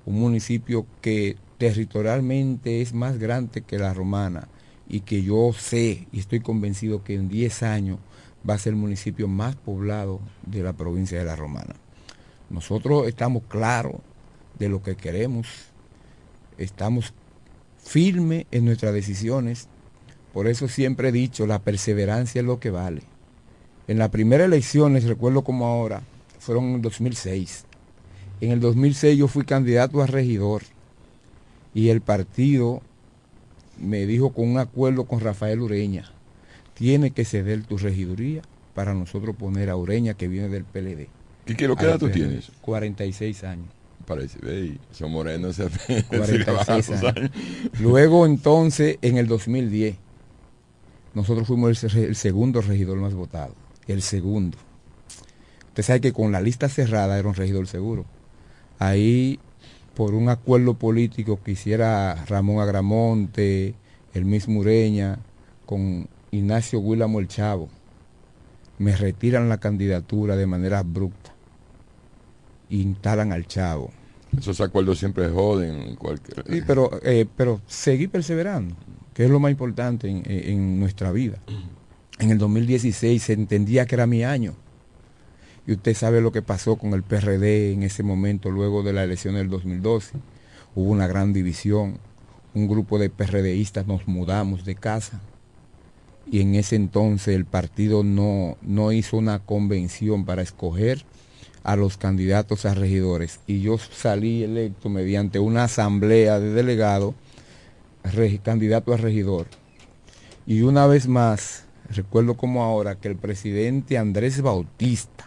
un 0.06 0.20
municipio 0.20 0.86
que 1.02 1.38
territorialmente 1.58 2.82
es 2.82 2.94
más 2.94 3.18
grande 3.18 3.62
que 3.62 3.80
la 3.80 3.94
romana 3.94 4.48
y 4.88 5.02
que 5.02 5.24
yo 5.24 5.52
sé 5.54 6.08
y 6.12 6.20
estoy 6.20 6.40
convencido 6.40 7.04
que 7.04 7.16
en 7.16 7.30
10 7.30 7.64
años 7.64 8.00
va 8.48 8.56
a 8.56 8.60
ser 8.60 8.74
el 8.74 8.80
municipio 8.80 9.28
más 9.28 9.56
poblado 9.56 10.20
de 10.46 10.64
la 10.64 10.74
provincia 10.74 11.20
de 11.20 11.26
la 11.26 11.36
romana. 11.36 11.76
Nosotros 12.50 13.08
estamos 13.08 13.44
claros 13.48 13.96
de 14.58 14.70
lo 14.70 14.82
que 14.82 14.96
queremos, 14.96 15.48
estamos 16.58 17.14
firmes 17.90 18.46
en 18.52 18.66
nuestras 18.66 18.94
decisiones, 18.94 19.68
por 20.32 20.48
eso 20.48 20.68
siempre 20.68 21.10
he 21.10 21.12
dicho, 21.12 21.48
la 21.48 21.58
perseverancia 21.58 22.40
es 22.40 22.46
lo 22.46 22.60
que 22.60 22.70
vale. 22.70 23.02
En 23.88 23.98
las 23.98 24.10
primeras 24.10 24.46
elecciones, 24.46 25.06
recuerdo 25.06 25.44
como 25.44 25.66
ahora, 25.66 26.04
fueron 26.38 26.66
en 26.66 26.76
el 26.76 26.82
2006. 26.84 27.66
En 28.42 28.52
el 28.52 28.60
2006 28.60 29.18
yo 29.18 29.28
fui 29.28 29.44
candidato 29.44 30.04
a 30.04 30.06
regidor 30.06 30.62
y 31.74 31.90
el 31.90 32.02
partido 32.02 32.84
me 33.80 34.06
dijo 34.06 34.34
con 34.34 34.50
un 34.50 34.60
acuerdo 34.60 35.06
con 35.06 35.20
Rafael 35.20 35.60
Ureña, 35.60 36.12
tiene 36.76 37.10
que 37.10 37.26
ceder 37.26 37.64
tu 37.64 37.80
regiduría 37.80 38.44
para 38.76 38.94
nosotros 38.94 39.36
poner 39.36 39.72
a 39.72 39.76
Ureña 39.76 40.14
que 40.14 40.28
viene 40.28 40.48
del 40.48 40.64
PLD. 40.64 41.08
¿Qué 41.48 41.56
quiero 41.56 41.76
qué 41.76 41.86
edad 41.86 41.98
tú 41.98 42.10
tienes? 42.10 42.52
46 42.62 43.44
años. 43.46 43.79
Parece, 44.10 44.78
son 44.92 45.12
morenos. 45.12 45.56
se- 45.56 45.70
46 45.70 46.26
se 46.26 46.38
le 46.40 46.44
bajan 46.46 46.78
los 46.78 46.90
años. 46.90 47.04
años. 47.16 47.32
Luego 47.80 48.26
entonces, 48.26 48.98
en 49.04 49.18
el 49.18 49.28
2010, 49.28 49.96
nosotros 51.14 51.48
fuimos 51.48 51.70
el, 51.70 51.76
se- 51.92 52.06
el 52.06 52.16
segundo 52.16 52.60
regidor 52.62 52.98
más 52.98 53.14
votado. 53.14 53.54
El 53.88 54.02
segundo. 54.02 54.58
Usted 55.68 55.84
sabe 55.84 56.02
que 56.02 56.12
con 56.12 56.32
la 56.32 56.42
lista 56.42 56.68
cerrada 56.70 57.18
era 57.20 57.28
un 57.30 57.36
regidor 57.36 57.68
seguro. 57.68 58.06
Ahí, 58.80 59.40
por 59.94 60.14
un 60.16 60.28
acuerdo 60.30 60.74
político 60.74 61.40
que 61.44 61.52
hiciera 61.52 62.26
Ramón 62.26 62.62
Agramonte, 62.62 63.76
el 64.16 64.26
mismo 64.26 64.62
Ureña, 64.62 65.20
con 65.68 66.10
Ignacio 66.32 66.82
Guilamo 66.82 67.20
el 67.20 67.28
Chavo, 67.28 67.70
me 68.80 68.96
retiran 68.96 69.50
la 69.50 69.60
candidatura 69.60 70.36
de 70.36 70.48
manera 70.48 70.80
abrupta. 70.80 71.32
Instalan 72.70 73.32
al 73.34 73.46
Chavo. 73.48 73.92
Esos 74.38 74.62
acuerdos 74.62 75.00
siempre 75.00 75.30
joden. 75.30 75.96
Cualquier... 75.96 76.44
Sí, 76.50 76.62
pero, 76.66 76.90
eh, 77.04 77.26
pero 77.36 77.62
seguir 77.68 78.10
perseverando, 78.10 78.76
que 79.14 79.26
es 79.26 79.30
lo 79.30 79.40
más 79.40 79.52
importante 79.52 80.08
en, 80.10 80.18
en- 80.26 80.50
en 80.50 80.80
nuestra 80.80 81.12
vida. 81.12 81.40
En 82.20 82.32
el 82.32 82.38
2016 82.38 83.22
se 83.24 83.34
entendía 83.34 83.86
que 83.86 83.96
era 83.96 84.06
mi 84.08 84.24
año. 84.24 84.56
Y 85.68 85.74
usted 85.74 85.94
sabe 85.94 86.22
lo 86.22 86.32
que 86.32 86.42
pasó 86.42 86.78
con 86.78 86.94
el 86.94 87.04
PRD 87.04 87.74
en 87.74 87.84
ese 87.84 88.02
momento, 88.04 88.50
luego 88.50 88.82
de 88.84 88.94
la 88.94 89.04
elección 89.04 89.36
del 89.36 89.50
2012. 89.50 90.18
hubo 90.76 90.90
una 90.92 91.08
gran 91.08 91.34
división, 91.34 91.98
un 92.54 92.68
grupo 92.68 92.98
de 93.00 93.10
PRDistas 93.10 93.86
nos 93.88 94.08
mudamos 94.08 94.66
de 94.66 94.76
casa 94.76 95.20
y 96.32 96.42
en 96.42 96.56
ese 96.56 96.76
entonces 96.76 97.36
el 97.36 97.46
partido 97.46 98.04
no, 98.04 98.58
no 98.62 98.92
hizo 98.92 99.18
una 99.18 99.40
convención 99.40 100.26
para 100.26 100.42
escoger 100.42 101.06
a 101.64 101.76
los 101.76 101.98
candidatos 101.98 102.66
a 102.66 102.74
regidores 102.74 103.40
y 103.48 103.62
yo 103.62 103.78
salí 103.78 104.44
electo 104.44 104.90
mediante 104.90 105.40
una 105.40 105.66
asamblea 105.66 106.40
de 106.40 106.52
delegados 106.54 107.16
candidato 108.44 108.94
a 108.94 108.98
regidor. 108.98 109.48
Y 110.46 110.62
una 110.62 110.88
vez 110.88 111.08
más, 111.08 111.66
recuerdo 111.90 112.36
como 112.36 112.64
ahora 112.64 112.96
que 112.96 113.08
el 113.08 113.16
presidente 113.16 113.98
Andrés 113.98 114.42
Bautista, 114.42 115.26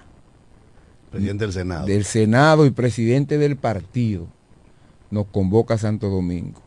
Presidente 1.11 1.45
del 1.45 1.53
Senado. 1.53 1.87
del 1.87 2.05
Senado 2.05 2.67
y 2.67 2.71
presidente 2.71 3.39
del 3.39 3.57
partido, 3.57 4.27
nos 5.11 5.27
convoca 5.27 5.75
a 5.75 5.79
Santo 5.79 6.09
Domingo 6.09 6.61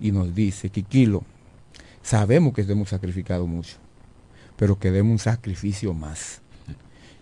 y 0.00 0.12
nos 0.12 0.34
dice, 0.34 0.70
Quiquilo, 0.70 1.24
sabemos 2.02 2.54
que 2.54 2.62
hemos 2.62 2.88
sacrificado 2.88 3.46
mucho, 3.46 3.76
pero 4.56 4.78
que 4.78 4.90
demos 4.90 5.12
un 5.12 5.18
sacrificio 5.18 5.92
más. 5.92 6.40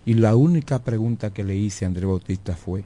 Y 0.07 0.15
la 0.15 0.37
única 0.37 0.81
pregunta 0.81 1.33
que 1.33 1.45
le 1.45 1.57
hice 1.57 1.85
a 1.85 1.89
Andrés 1.89 2.07
Bautista 2.07 2.55
fue, 2.55 2.85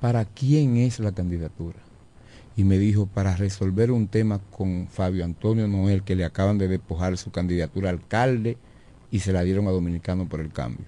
¿para 0.00 0.24
quién 0.24 0.78
es 0.78 0.98
la 0.98 1.12
candidatura? 1.12 1.78
Y 2.56 2.64
me 2.64 2.78
dijo, 2.78 3.06
para 3.06 3.36
resolver 3.36 3.90
un 3.90 4.08
tema 4.08 4.40
con 4.50 4.88
Fabio 4.88 5.24
Antonio 5.24 5.68
Noel, 5.68 6.02
que 6.02 6.16
le 6.16 6.24
acaban 6.24 6.56
de 6.56 6.68
despojar 6.68 7.18
su 7.18 7.30
candidatura 7.30 7.90
a 7.90 7.92
alcalde 7.92 8.56
y 9.10 9.20
se 9.20 9.32
la 9.32 9.42
dieron 9.42 9.68
a 9.68 9.72
Dominicano 9.72 10.26
por 10.26 10.40
el 10.40 10.52
cambio. 10.52 10.86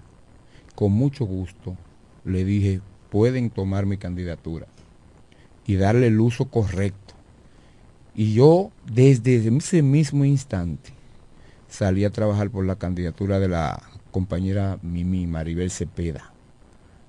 Con 0.74 0.92
mucho 0.92 1.26
gusto 1.26 1.76
le 2.24 2.44
dije, 2.44 2.80
pueden 3.10 3.50
tomar 3.50 3.84
mi 3.84 3.98
candidatura 3.98 4.66
y 5.66 5.76
darle 5.76 6.06
el 6.06 6.20
uso 6.20 6.46
correcto. 6.46 7.14
Y 8.14 8.32
yo, 8.32 8.70
desde 8.90 9.36
ese 9.36 9.82
mismo 9.82 10.24
instante, 10.24 10.90
salí 11.68 12.04
a 12.04 12.10
trabajar 12.10 12.50
por 12.50 12.64
la 12.66 12.76
candidatura 12.76 13.38
de 13.38 13.48
la 13.48 13.89
compañera 14.10 14.78
Mimi 14.82 15.26
Maribel 15.26 15.70
Cepeda, 15.70 16.32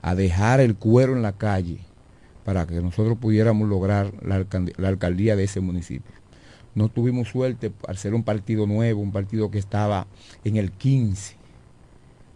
a 0.01 0.15
dejar 0.15 0.59
el 0.59 0.75
cuero 0.75 1.15
en 1.15 1.21
la 1.21 1.33
calle 1.33 1.79
para 2.45 2.65
que 2.65 2.81
nosotros 2.81 3.17
pudiéramos 3.19 3.67
lograr 3.69 4.11
la, 4.23 4.39
alcald- 4.39 4.73
la 4.77 4.87
alcaldía 4.87 5.35
de 5.35 5.43
ese 5.43 5.59
municipio. 5.59 6.11
No 6.73 6.87
tuvimos 6.89 7.27
suerte 7.27 7.71
al 7.87 7.97
ser 7.97 8.13
un 8.13 8.23
partido 8.23 8.65
nuevo, 8.65 9.01
un 9.01 9.11
partido 9.11 9.51
que 9.51 9.59
estaba 9.59 10.07
en 10.43 10.55
el 10.57 10.71
15. 10.71 11.35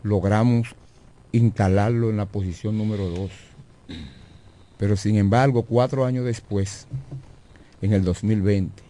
Logramos 0.03 0.75
instalarlo 1.31 2.09
en 2.09 2.17
la 2.17 2.25
posición 2.25 2.77
número 2.77 3.07
2. 3.09 3.31
Pero 4.77 4.97
sin 4.97 5.15
embargo, 5.15 5.63
cuatro 5.63 6.05
años 6.05 6.25
después, 6.25 6.85
en 7.81 7.93
el 7.93 8.03
2020, 8.03 8.83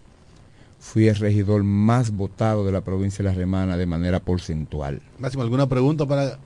fui 0.85 1.07
el 1.07 1.15
regidor 1.15 1.63
más 1.63 2.11
votado 2.11 2.63
de 2.63 2.71
la 2.71 2.81
provincia 2.81 3.23
de 3.23 3.29
La 3.31 3.35
Remana 3.35 3.75
de 3.75 3.87
manera 3.87 4.19
porcentual. 4.19 5.01
Máximo, 5.17 5.41
¿alguna 5.41 5.67
pregunta 5.67 6.05
para 6.05 6.37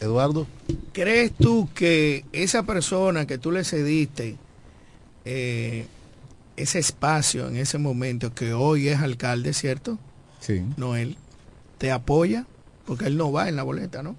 Eduardo? 0.00 0.46
¿Crees 0.92 1.32
tú 1.32 1.68
que 1.74 2.24
esa 2.32 2.62
persona 2.62 3.26
que 3.26 3.36
tú 3.36 3.52
le 3.52 3.64
cediste 3.64 4.36
eh, 5.26 5.84
ese 6.56 6.78
espacio 6.78 7.48
en 7.48 7.58
ese 7.58 7.76
momento, 7.76 8.34
que 8.34 8.54
hoy 8.54 8.88
es 8.88 8.98
alcalde, 8.98 9.52
¿cierto? 9.52 9.98
Sí. 10.40 10.62
Noel, 10.78 11.18
te 11.76 11.92
apoya? 11.92 12.46
Porque 12.86 13.04
él 13.04 13.18
no 13.18 13.30
va 13.30 13.50
en 13.50 13.56
la 13.56 13.62
boleta, 13.62 14.02
¿no? 14.02 14.16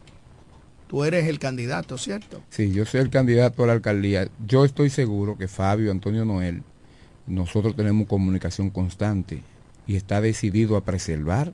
Tú 0.87 1.03
eres 1.03 1.27
el 1.27 1.39
candidato, 1.39 1.97
¿cierto? 1.97 2.43
Sí, 2.51 2.71
yo 2.71 2.85
soy 2.85 3.01
el 3.01 3.09
candidato 3.09 3.63
a 3.63 3.67
la 3.67 3.73
alcaldía. 3.73 4.29
Yo 4.45 4.65
estoy 4.65 4.91
seguro 4.91 5.35
que 5.35 5.47
Fabio 5.47 5.89
Antonio 5.89 6.25
Noel, 6.25 6.61
nosotros 7.25 7.75
tenemos 7.75 8.07
comunicación 8.07 8.69
constante 8.69 9.41
y 9.87 9.95
está 9.95 10.21
decidido 10.21 10.77
a 10.77 10.83
preservar 10.83 11.53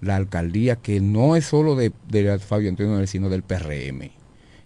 la 0.00 0.16
alcaldía 0.16 0.76
que 0.76 1.00
no 1.00 1.36
es 1.36 1.44
solo 1.44 1.76
de, 1.76 1.92
de 2.08 2.38
Fabio 2.38 2.70
Antonio 2.70 3.06
sino 3.06 3.28
del 3.28 3.42
PRM. 3.42 4.10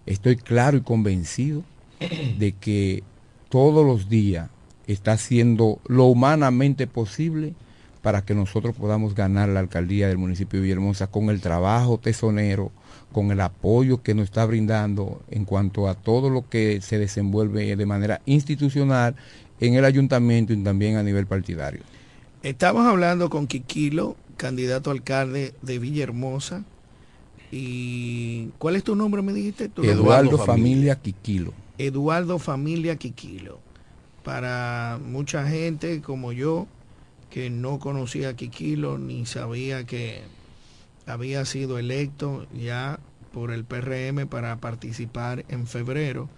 Estoy 0.05 0.37
claro 0.37 0.77
y 0.77 0.81
convencido 0.81 1.63
de 2.37 2.53
que 2.53 3.03
todos 3.49 3.85
los 3.85 4.09
días 4.09 4.49
está 4.87 5.13
haciendo 5.13 5.79
lo 5.87 6.05
humanamente 6.05 6.87
posible 6.87 7.53
para 8.01 8.23
que 8.23 8.35
nosotros 8.35 8.75
podamos 8.75 9.15
ganar 9.15 9.49
la 9.49 9.61
alcaldía 9.61 10.07
del 10.07 10.19
municipio 10.19 10.59
de 10.59 10.63
Villahermosa 10.65 11.07
con 11.07 11.31
el 11.31 11.41
trabajo 11.41 11.97
tesonero, 11.97 12.71
con 13.11 13.31
el 13.31 13.41
apoyo 13.41 14.03
que 14.03 14.13
nos 14.13 14.25
está 14.25 14.45
brindando 14.45 15.23
en 15.31 15.43
cuanto 15.45 15.87
a 15.87 15.95
todo 15.95 16.29
lo 16.29 16.47
que 16.47 16.81
se 16.81 16.99
desenvuelve 16.99 17.75
de 17.75 17.85
manera 17.87 18.21
institucional 18.27 19.15
en 19.59 19.73
el 19.73 19.85
ayuntamiento 19.85 20.53
y 20.53 20.57
también 20.57 20.97
a 20.97 21.03
nivel 21.03 21.25
partidario. 21.25 21.81
Estamos 22.45 22.85
hablando 22.85 23.31
con 23.31 23.47
Quiquilo, 23.47 24.15
candidato 24.37 24.91
a 24.91 24.93
alcalde 24.93 25.55
de 25.63 25.79
Villahermosa. 25.79 26.63
¿Y 27.51 28.49
cuál 28.59 28.75
es 28.75 28.83
tu 28.83 28.95
nombre, 28.95 29.23
me 29.23 29.33
dijiste? 29.33 29.67
Tu? 29.67 29.83
Eduardo 29.83 30.37
Familia 30.37 30.95
Quiquilo. 30.95 31.53
Eduardo 31.79 32.37
Familia 32.37 32.97
Quiquilo. 32.97 33.57
Para 34.23 34.99
mucha 35.03 35.47
gente 35.47 36.03
como 36.03 36.33
yo, 36.33 36.67
que 37.31 37.49
no 37.49 37.79
conocía 37.79 38.29
a 38.29 38.35
Quiquilo 38.35 38.99
ni 38.99 39.25
sabía 39.25 39.87
que 39.87 40.21
había 41.07 41.45
sido 41.45 41.79
electo 41.79 42.45
ya 42.53 42.99
por 43.33 43.49
el 43.49 43.63
PRM 43.63 44.27
para 44.27 44.57
participar 44.57 45.45
en 45.49 45.65
febrero, 45.65 46.29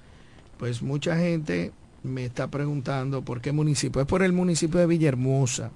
pues 0.57 0.81
mucha 0.81 1.17
gente 1.17 1.73
me 2.01 2.23
está 2.23 2.47
preguntando 2.47 3.23
por 3.23 3.41
qué 3.41 3.51
municipio. 3.51 3.99
Es 3.99 4.07
por 4.07 4.23
el 4.23 4.31
municipio 4.31 4.79
de 4.79 4.85
Villahermosa, 4.85 5.71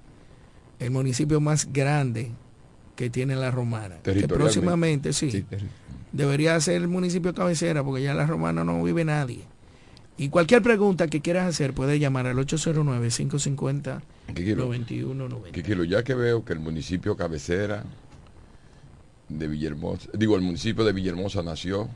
el 0.82 0.91
municipio 0.91 1.39
más 1.39 1.72
grande 1.72 2.32
que 2.96 3.10
tiene 3.10 3.36
la 3.36 3.52
romana. 3.52 3.98
Que 4.04 4.28
próximamente, 4.28 5.13
sí, 5.13 5.46
debería 6.12 6.60
ser 6.60 6.76
el 6.82 6.88
municipio 6.88 7.34
cabecera, 7.34 7.84
porque 7.84 8.04
ya 8.04 8.12
en 8.12 8.17
la 8.17 8.26
romana 8.26 8.63
no 8.63 8.84
vive 8.84 9.06
nadie. 9.06 9.44
Y 10.17 10.30
cualquier 10.30 10.62
pregunta 10.62 11.08
que 11.08 11.22
quieras 11.22 11.48
hacer, 11.48 11.74
puedes 11.74 12.00
llamar 12.00 12.28
al 12.28 12.38
809-550-9190. 12.38 14.02
Quiquilo, 14.34 14.72
Quiquilo, 15.52 15.84
ya 15.84 16.04
que 16.04 16.13
veo 16.15 16.44
que 16.44 16.54
el 16.54 16.60
municipio 16.60 17.15
cabecera 17.15 17.84
de 19.30 19.48
Villahermosa, 19.48 20.10
digo, 20.13 20.36
el 20.36 20.41
municipio 20.41 20.84
de 20.84 20.94
Villahermosa 20.94 21.41
nació, 21.44 21.89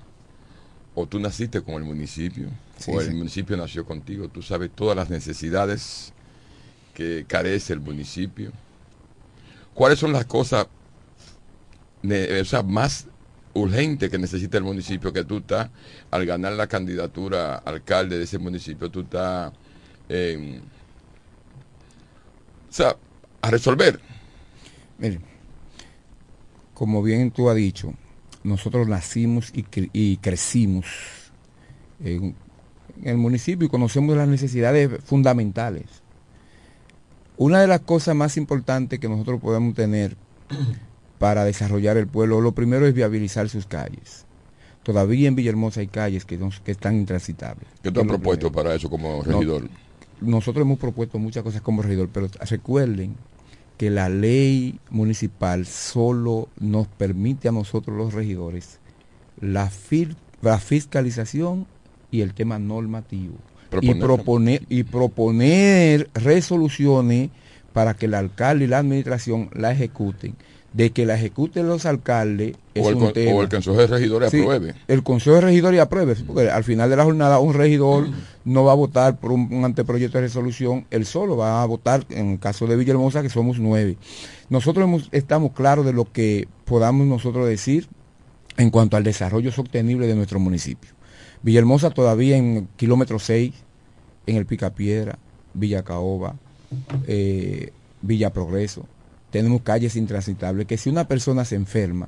o 0.95 1.07
tú 1.07 1.19
naciste 1.19 1.61
con 1.61 1.75
el 1.75 1.83
municipio, 1.83 2.47
Sí, 2.77 2.91
o 2.91 3.01
el 3.01 3.07
sí. 3.07 3.13
municipio 3.13 3.57
nació 3.57 3.85
contigo, 3.85 4.27
tú 4.29 4.41
sabes 4.41 4.71
todas 4.71 4.95
las 4.95 5.09
necesidades 5.09 6.13
que 6.93 7.25
carece 7.27 7.73
el 7.73 7.81
municipio. 7.81 8.51
¿Cuáles 9.75 9.99
son 9.99 10.13
las 10.13 10.25
cosas 10.25 10.67
más 12.65 13.07
urgentes 13.53 14.09
que 14.09 14.17
necesita 14.17 14.57
el 14.57 14.63
municipio 14.63 15.11
que 15.13 15.23
tú 15.23 15.37
estás, 15.37 15.69
al 16.11 16.25
ganar 16.25 16.53
la 16.53 16.67
candidatura 16.67 17.55
alcalde 17.57 18.17
de 18.17 18.23
ese 18.23 18.37
municipio, 18.39 18.89
tú 18.89 19.01
estás, 19.01 19.51
eh, 20.09 20.61
o 22.69 22.73
sea, 22.73 22.95
a 23.41 23.51
resolver? 23.51 23.99
Mire, 24.97 25.19
como 26.73 27.03
bien 27.03 27.31
tú 27.31 27.49
has 27.49 27.55
dicho, 27.57 27.93
nosotros 28.43 28.87
nacimos 28.87 29.51
y, 29.53 29.63
cre- 29.63 29.89
y 29.91 30.17
crecimos 30.17 30.85
en 31.99 32.35
el 33.03 33.17
municipio 33.17 33.65
y 33.65 33.69
conocemos 33.69 34.15
las 34.15 34.27
necesidades 34.27 35.03
fundamentales. 35.03 36.04
Una 37.37 37.59
de 37.61 37.67
las 37.67 37.81
cosas 37.81 38.15
más 38.15 38.37
importantes 38.37 38.99
que 38.99 39.09
nosotros 39.09 39.41
podemos 39.41 39.73
tener 39.75 40.15
para 41.19 41.43
desarrollar 41.43 41.97
el 41.97 42.07
pueblo, 42.07 42.41
lo 42.41 42.53
primero 42.53 42.85
es 42.87 42.93
viabilizar 42.93 43.49
sus 43.49 43.65
calles. 43.65 44.25
Todavía 44.83 45.27
en 45.27 45.35
Villahermosa 45.35 45.79
hay 45.81 45.87
calles 45.87 46.25
que, 46.25 46.37
no- 46.37 46.51
que 46.63 46.71
están 46.71 46.95
intransitables. 46.95 47.67
¿Qué 47.81 47.89
has 47.89 47.95
lo 47.95 48.05
propuesto 48.05 48.47
primero. 48.51 48.63
para 48.63 48.75
eso 48.75 48.89
como 48.89 49.23
No, 49.25 49.39
regidor? 49.39 49.67
nosotros 50.21 50.61
hemos 50.63 50.77
propuesto 50.79 51.17
muchas 51.19 51.43
cosas 51.43 51.61
como 51.61 51.81
regidor, 51.81 52.09
pero 52.13 52.27
recuerden 52.49 53.15
que 53.77 53.89
la 53.89 54.07
ley 54.09 54.79
municipal 54.89 55.65
solo 55.65 56.47
nos 56.59 56.87
permite 56.87 57.49
a 57.49 57.51
nosotros 57.51 57.97
los 57.97 58.13
regidores 58.13 58.79
la 59.41 59.69
fiscalización 60.59 61.65
y 62.11 62.21
el 62.21 62.33
tema 62.33 62.57
normativo. 62.59 63.33
Y 63.81 63.93
Proponer. 63.95 64.61
y 64.69 64.83
proponer 64.83 66.09
resoluciones 66.13 67.29
para 67.73 67.93
que 67.93 68.05
el 68.05 68.13
alcalde 68.13 68.65
y 68.65 68.67
la 68.67 68.79
administración 68.79 69.49
la 69.53 69.71
ejecuten. 69.71 70.35
De 70.73 70.89
que 70.91 71.05
la 71.05 71.15
ejecuten 71.15 71.67
los 71.69 71.85
alcaldes 71.85 72.55
es 72.73 72.85
O 72.85 72.89
el, 72.89 72.95
un 72.95 73.13
tema. 73.13 73.31
o 73.31 73.41
el 73.41 73.47
Consejo 73.47 73.77
de 73.77 73.87
Regidores 73.87 74.29
Sí, 74.31 74.41
apruebe. 74.41 74.73
El 74.89 75.03
Consejo 75.03 75.35
de 75.37 75.41
Regidores 75.41 75.79
apruebe, 75.79 76.15
porque 76.27 76.49
al 76.49 76.65
final 76.65 76.89
de 76.89 76.97
la 76.97 77.05
jornada 77.05 77.39
un 77.39 77.53
regidor 77.53 78.07
no 78.43 78.65
va 78.65 78.73
a 78.73 78.75
votar 78.75 79.17
por 79.17 79.31
un, 79.31 79.47
un 79.53 79.63
anteproyecto 79.63 80.17
de 80.17 80.25
resolución, 80.25 80.85
él 80.91 81.05
solo 81.05 81.37
va 81.37 81.61
a 81.63 81.65
votar, 81.65 82.05
en 82.09 82.31
el 82.31 82.39
caso 82.39 82.67
de 82.67 82.75
Villahermosa, 82.75 83.21
que 83.21 83.29
somos 83.29 83.57
nueve. 83.57 83.95
Nosotros 84.49 84.83
hemos- 84.83 85.07
estamos 85.13 85.53
claros 85.53 85.85
de 85.85 85.93
lo 85.93 86.11
que 86.11 86.49
podamos 86.65 87.07
nosotros 87.07 87.47
decir 87.47 87.87
en 88.57 88.69
cuanto 88.69 88.97
al 88.97 89.03
desarrollo 89.05 89.53
sostenible 89.53 90.07
de 90.07 90.15
nuestro 90.15 90.39
municipio. 90.41 90.91
Villahermosa 91.41 91.89
todavía 91.91 92.35
en 92.35 92.67
kilómetro 92.75 93.17
6 93.19 93.53
en 94.25 94.35
el 94.35 94.45
Picapiedra, 94.45 95.17
Villa 95.53 95.83
Caoba, 95.83 96.35
eh, 97.07 97.71
Villa 98.01 98.31
Progreso. 98.31 98.85
Tenemos 99.31 99.61
calles 99.61 99.95
intransitables 99.95 100.67
que 100.67 100.77
si 100.77 100.89
una 100.89 101.07
persona 101.07 101.45
se 101.45 101.55
enferma, 101.55 102.07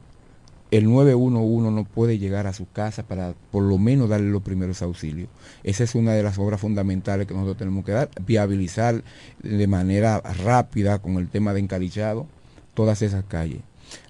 el 0.70 0.86
911 0.86 1.72
no 1.72 1.86
puede 1.86 2.18
llegar 2.18 2.46
a 2.46 2.54
su 2.54 2.70
casa 2.70 3.04
para 3.04 3.34
por 3.52 3.64
lo 3.64 3.78
menos 3.78 4.10
darle 4.10 4.30
los 4.30 4.42
primeros 4.42 4.82
auxilios. 4.82 5.30
Esa 5.64 5.84
es 5.86 5.96
una 5.96 6.12
de 6.12 6.24
las 6.24 6.38
obras 6.40 6.60
fundamentales 6.60 7.26
que 7.26 7.34
nosotros 7.34 7.58
tenemos 7.58 7.86
que 7.86 7.94
dar, 7.94 8.10
viabilizar 8.26 9.04
de 9.42 9.68
manera 9.68 10.20
rápida 10.20 11.00
con 11.00 11.18
el 11.18 11.30
tema 11.30 11.54
de 11.54 11.62
encalillado 11.62 12.28
todas 12.74 13.02
esas 13.02 13.24
calles. 13.26 13.62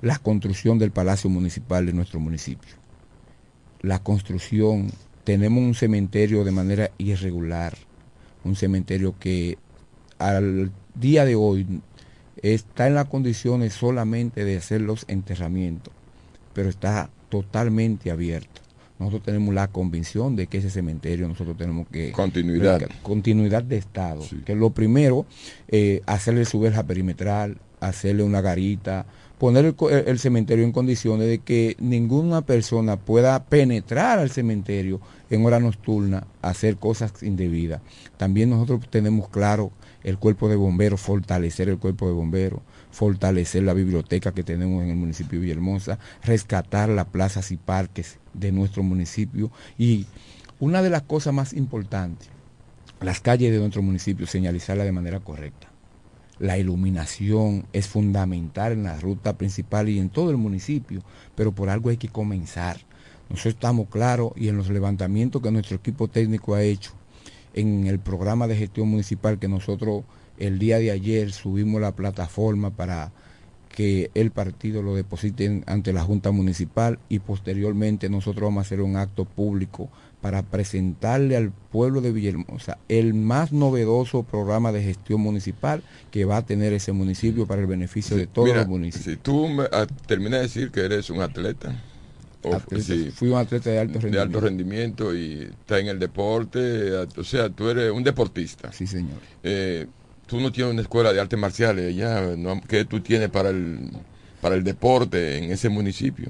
La 0.01 0.17
construcción 0.17 0.79
del 0.79 0.91
Palacio 0.91 1.29
Municipal 1.29 1.85
de 1.85 1.93
nuestro 1.93 2.19
municipio. 2.19 2.75
La 3.81 3.99
construcción, 3.99 4.89
tenemos 5.23 5.63
un 5.63 5.75
cementerio 5.75 6.43
de 6.43 6.51
manera 6.51 6.89
irregular, 6.97 7.77
un 8.47 8.55
cementerio 8.55 9.15
que 9.19 9.57
al 10.17 10.71
día 10.95 11.25
de 11.25 11.35
hoy 11.35 11.81
está 12.41 12.87
en 12.87 12.95
las 12.95 13.05
condiciones 13.05 13.73
solamente 13.73 14.45
de 14.45 14.57
hacer 14.57 14.81
los 14.81 15.05
enterramientos 15.07 15.93
pero 16.57 16.69
está 16.69 17.11
totalmente 17.29 18.09
abierto. 18.09 18.61
Nosotros 18.97 19.21
tenemos 19.21 19.53
la 19.53 19.67
convicción 19.67 20.35
de 20.35 20.47
que 20.47 20.57
ese 20.57 20.71
cementerio 20.71 21.27
nosotros 21.27 21.55
tenemos 21.55 21.87
que... 21.87 22.11
Continuidad. 22.11 22.81
Continuidad 23.03 23.61
de 23.61 23.77
Estado. 23.77 24.23
Que 24.43 24.55
lo 24.55 24.71
primero, 24.71 25.27
eh, 25.67 26.01
hacerle 26.07 26.45
su 26.45 26.59
verja 26.59 26.81
perimetral, 26.81 27.59
hacerle 27.79 28.23
una 28.23 28.41
garita, 28.41 29.05
poner 29.37 29.75
el, 30.05 30.19
cementerio 30.19 30.65
en 30.65 30.71
condiciones 30.71 31.27
de 31.27 31.39
que 31.39 31.75
ninguna 31.79 32.41
persona 32.41 32.97
pueda 32.97 33.43
penetrar 33.43 34.19
al 34.19 34.31
cementerio 34.31 34.99
en 35.29 35.45
hora 35.45 35.59
nocturna, 35.59 36.25
hacer 36.41 36.77
cosas 36.77 37.21
indebidas. 37.21 37.81
También 38.17 38.49
nosotros 38.49 38.89
tenemos 38.89 39.29
claro 39.29 39.71
el 40.03 40.17
cuerpo 40.17 40.49
de 40.49 40.55
bomberos, 40.55 41.01
fortalecer 41.01 41.69
el 41.69 41.77
cuerpo 41.77 42.07
de 42.07 42.13
bomberos, 42.13 42.61
fortalecer 42.91 43.63
la 43.63 43.73
biblioteca 43.73 44.31
que 44.31 44.43
tenemos 44.43 44.83
en 44.83 44.89
el 44.89 44.95
municipio 44.95 45.39
de 45.39 45.45
Villahermosa, 45.45 45.99
rescatar 46.23 46.89
las 46.89 47.05
plazas 47.05 47.51
y 47.51 47.57
parques 47.57 48.17
de 48.33 48.51
nuestro 48.51 48.83
municipio 48.83 49.51
y 49.77 50.07
una 50.59 50.81
de 50.81 50.89
las 50.89 51.03
cosas 51.03 51.33
más 51.33 51.53
importantes, 51.53 52.29
las 53.01 53.19
calles 53.19 53.51
de 53.51 53.59
nuestro 53.59 53.83
municipio, 53.83 54.25
señalizarla 54.25 54.83
de 54.83 54.91
manera 54.91 55.19
correcta. 55.19 55.67
La 56.39 56.57
iluminación 56.57 57.65
es 57.73 57.87
fundamental 57.87 58.73
en 58.73 58.83
la 58.83 58.99
ruta 58.99 59.37
principal 59.37 59.89
y 59.89 59.99
en 59.99 60.09
todo 60.09 60.29
el 60.29 60.37
municipio, 60.37 61.01
pero 61.35 61.51
por 61.51 61.69
algo 61.69 61.89
hay 61.89 61.97
que 61.97 62.09
comenzar. 62.09 62.77
Nosotros 63.29 63.55
estamos 63.55 63.87
claros 63.89 64.31
y 64.35 64.47
en 64.47 64.57
los 64.57 64.69
levantamientos 64.69 65.41
que 65.41 65.51
nuestro 65.51 65.77
equipo 65.77 66.07
técnico 66.07 66.55
ha 66.55 66.63
hecho 66.63 66.91
en 67.53 67.87
el 67.87 67.99
programa 67.99 68.47
de 68.47 68.55
gestión 68.55 68.87
municipal 68.87 69.39
que 69.39 69.47
nosotros 69.47 70.03
el 70.37 70.59
día 70.59 70.77
de 70.77 70.91
ayer 70.91 71.31
subimos 71.31 71.81
la 71.81 71.95
plataforma 71.95 72.69
para 72.69 73.11
que 73.69 74.11
el 74.13 74.31
partido 74.31 74.81
lo 74.81 74.95
deposite 74.95 75.63
ante 75.65 75.93
la 75.93 76.03
Junta 76.03 76.31
Municipal 76.31 76.99
y 77.09 77.19
posteriormente 77.19 78.09
nosotros 78.09 78.43
vamos 78.43 78.59
a 78.59 78.65
hacer 78.65 78.81
un 78.81 78.95
acto 78.95 79.25
público 79.25 79.89
para 80.21 80.41
presentarle 80.41 81.37
al 81.37 81.51
pueblo 81.51 82.01
de 82.01 82.11
Villahermosa 82.11 82.79
el 82.87 83.13
más 83.13 83.51
novedoso 83.51 84.23
programa 84.23 84.71
de 84.71 84.83
gestión 84.83 85.21
municipal 85.21 85.83
que 86.11 86.25
va 86.25 86.37
a 86.37 86.45
tener 86.45 86.73
ese 86.73 86.91
municipio 86.91 87.45
para 87.45 87.61
el 87.61 87.67
beneficio 87.67 88.17
de 88.17 88.27
todos 88.27 88.47
Mira, 88.47 88.61
los 88.61 88.67
municipios. 88.67 89.15
Si 89.15 89.17
tú 89.17 89.47
me, 89.47 89.63
ah, 89.71 89.85
terminas 90.07 90.39
de 90.39 90.43
decir 90.43 90.71
que 90.71 90.81
eres 90.81 91.09
un 91.09 91.21
atleta, 91.21 91.75
o, 92.43 92.53
Atleta, 92.53 92.83
sí, 92.83 93.11
fui 93.11 93.29
un 93.29 93.37
atleta 93.37 93.69
de 93.69 93.79
alto 93.79 93.93
de 93.93 93.99
rendimiento. 93.99 94.37
alto 94.37 94.47
rendimiento 94.47 95.15
y 95.15 95.41
está 95.43 95.79
en 95.79 95.87
el 95.87 95.99
deporte, 95.99 96.93
o 96.93 97.23
sea, 97.23 97.49
tú 97.49 97.69
eres 97.69 97.91
un 97.91 98.03
deportista. 98.03 98.71
Sí, 98.71 98.87
señor. 98.87 99.17
Eh, 99.43 99.87
tú 100.27 100.39
no 100.39 100.51
tienes 100.51 100.73
una 100.73 100.81
escuela 100.81 101.13
de 101.13 101.19
artes 101.19 101.39
marciales 101.39 101.87
allá, 101.87 102.35
¿no? 102.35 102.61
¿qué 102.67 102.85
tú 102.85 103.01
tienes 103.01 103.29
para 103.29 103.49
el, 103.49 103.91
para 104.41 104.55
el 104.55 104.63
deporte 104.63 105.37
en 105.37 105.51
ese 105.51 105.69
municipio? 105.69 106.29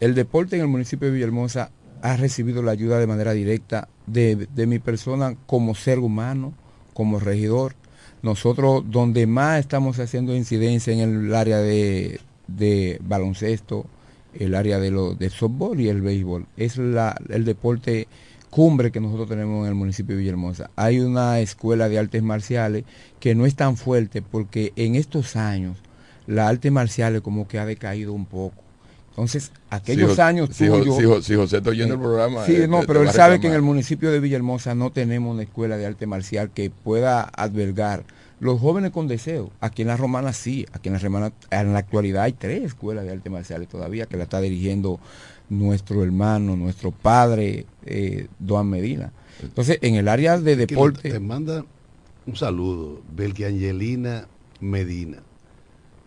El 0.00 0.14
deporte 0.14 0.56
en 0.56 0.62
el 0.62 0.68
municipio 0.68 1.08
de 1.08 1.14
Villahermosa 1.14 1.70
ha 2.02 2.16
recibido 2.16 2.62
la 2.62 2.72
ayuda 2.72 2.98
de 2.98 3.06
manera 3.06 3.32
directa 3.32 3.88
de, 4.06 4.48
mi 4.66 4.78
persona 4.78 5.36
como 5.46 5.74
ser 5.74 5.98
humano, 5.98 6.52
como 6.94 7.18
regidor. 7.18 7.74
Nosotros 8.22 8.84
donde 8.86 9.26
más 9.26 9.60
estamos 9.60 9.98
haciendo 9.98 10.34
incidencia 10.34 10.92
en 10.92 11.00
el 11.00 11.34
área 11.34 11.58
de, 11.58 12.20
baloncesto, 13.02 13.86
el 14.34 14.54
área 14.54 14.78
de, 14.78 14.90
lo, 14.90 15.14
de 15.14 15.30
softball 15.30 15.80
y 15.80 15.88
el 15.88 16.02
béisbol, 16.02 16.46
es 16.56 16.76
la, 16.76 17.16
el 17.28 17.44
deporte 17.44 18.08
cumbre 18.50 18.90
que 18.90 19.00
nosotros 19.00 19.28
tenemos 19.28 19.64
en 19.64 19.68
el 19.68 19.74
municipio 19.74 20.14
de 20.14 20.20
Villahermosa. 20.20 20.70
Hay 20.76 21.00
una 21.00 21.40
escuela 21.40 21.88
de 21.88 21.98
artes 21.98 22.22
marciales 22.22 22.84
que 23.20 23.34
no 23.34 23.46
es 23.46 23.54
tan 23.54 23.76
fuerte 23.76 24.22
porque 24.22 24.72
en 24.76 24.94
estos 24.94 25.36
años 25.36 25.76
la 26.26 26.48
arte 26.48 26.70
marciales 26.70 27.22
como 27.22 27.48
que 27.48 27.58
ha 27.58 27.66
decaído 27.66 28.12
un 28.12 28.26
poco. 28.26 28.67
Entonces, 29.18 29.50
aquellos 29.68 30.14
Si 30.14 30.20
años 30.20 30.50
si, 30.52 30.66
tuyos- 30.68 30.96
si 30.96 31.02
Jo- 31.04 31.22
si 31.22 31.34
José 31.34 31.56
está 31.56 31.70
oyendo 31.70 31.94
el 31.94 32.00
programa. 32.00 32.46
Sí, 32.46 32.54
eh, 32.54 32.68
no, 32.68 32.82
pero 32.86 33.02
él 33.02 33.10
sabe 33.10 33.40
que 33.40 33.48
en 33.48 33.54
el 33.54 33.62
municipio 33.62 34.12
de 34.12 34.20
Villahermosa 34.20 34.76
no 34.76 34.90
tenemos 34.92 35.34
una 35.34 35.42
escuela 35.42 35.76
de 35.76 35.86
arte 35.86 36.06
marcial 36.06 36.50
que 36.50 36.70
pueda 36.70 37.22
albergar 37.22 38.04
los 38.38 38.60
jóvenes 38.60 38.92
con 38.92 39.08
deseo. 39.08 39.50
Aquí 39.60 39.82
en 39.82 39.88
la 39.88 39.96
Romana 39.96 40.32
sí, 40.32 40.66
aquí 40.72 40.88
en 40.88 40.92
la 40.92 41.00
Romana 41.00 41.32
en 41.50 41.72
la 41.72 41.80
actualidad 41.80 42.22
hay 42.22 42.32
tres 42.34 42.62
escuelas 42.62 43.04
de 43.06 43.10
arte 43.10 43.28
marciales 43.28 43.66
todavía 43.68 44.06
que 44.06 44.16
la 44.16 44.22
está 44.22 44.40
dirigiendo 44.40 45.00
nuestro 45.48 46.04
hermano, 46.04 46.54
nuestro 46.54 46.92
padre, 46.92 47.66
eh, 47.86 48.28
Doan 48.38 48.68
Medina. 48.70 49.10
Entonces, 49.42 49.78
en 49.82 49.96
el 49.96 50.06
área 50.06 50.38
de 50.38 50.54
deporte... 50.54 51.10
Te 51.10 51.18
manda 51.18 51.64
un 52.24 52.36
saludo, 52.36 53.00
Belki 53.16 53.42
Angelina 53.42 54.28
Medina. 54.60 55.18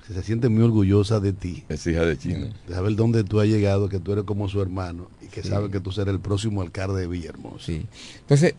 Que 0.08 0.14
Se 0.14 0.24
siente 0.24 0.50
muy 0.50 0.64
orgullosa 0.64 1.20
de 1.20 1.32
ti. 1.34 1.64
Es 1.70 1.86
hija 1.88 2.02
de 2.06 2.18
Chino. 2.18 2.48
De 2.68 2.74
saber 2.74 2.96
dónde 2.96 3.24
tú 3.24 3.40
has 3.40 3.48
llegado, 3.48 3.88
que 3.90 4.00
tú 4.00 4.12
eres 4.14 4.24
como 4.26 4.50
su 4.50 4.62
hermano 4.62 5.08
y 5.22 5.28
que 5.28 5.44
Sí. 5.44 5.50
sabe 5.50 5.70
que 5.70 5.80
tú 5.80 5.92
serás 5.92 6.14
el 6.14 6.20
próximo 6.20 6.62
alcalde 6.62 7.02
de 7.02 7.08
Villahermosa. 7.08 7.66
Sí. 7.66 7.86
Entonces, 8.20 8.56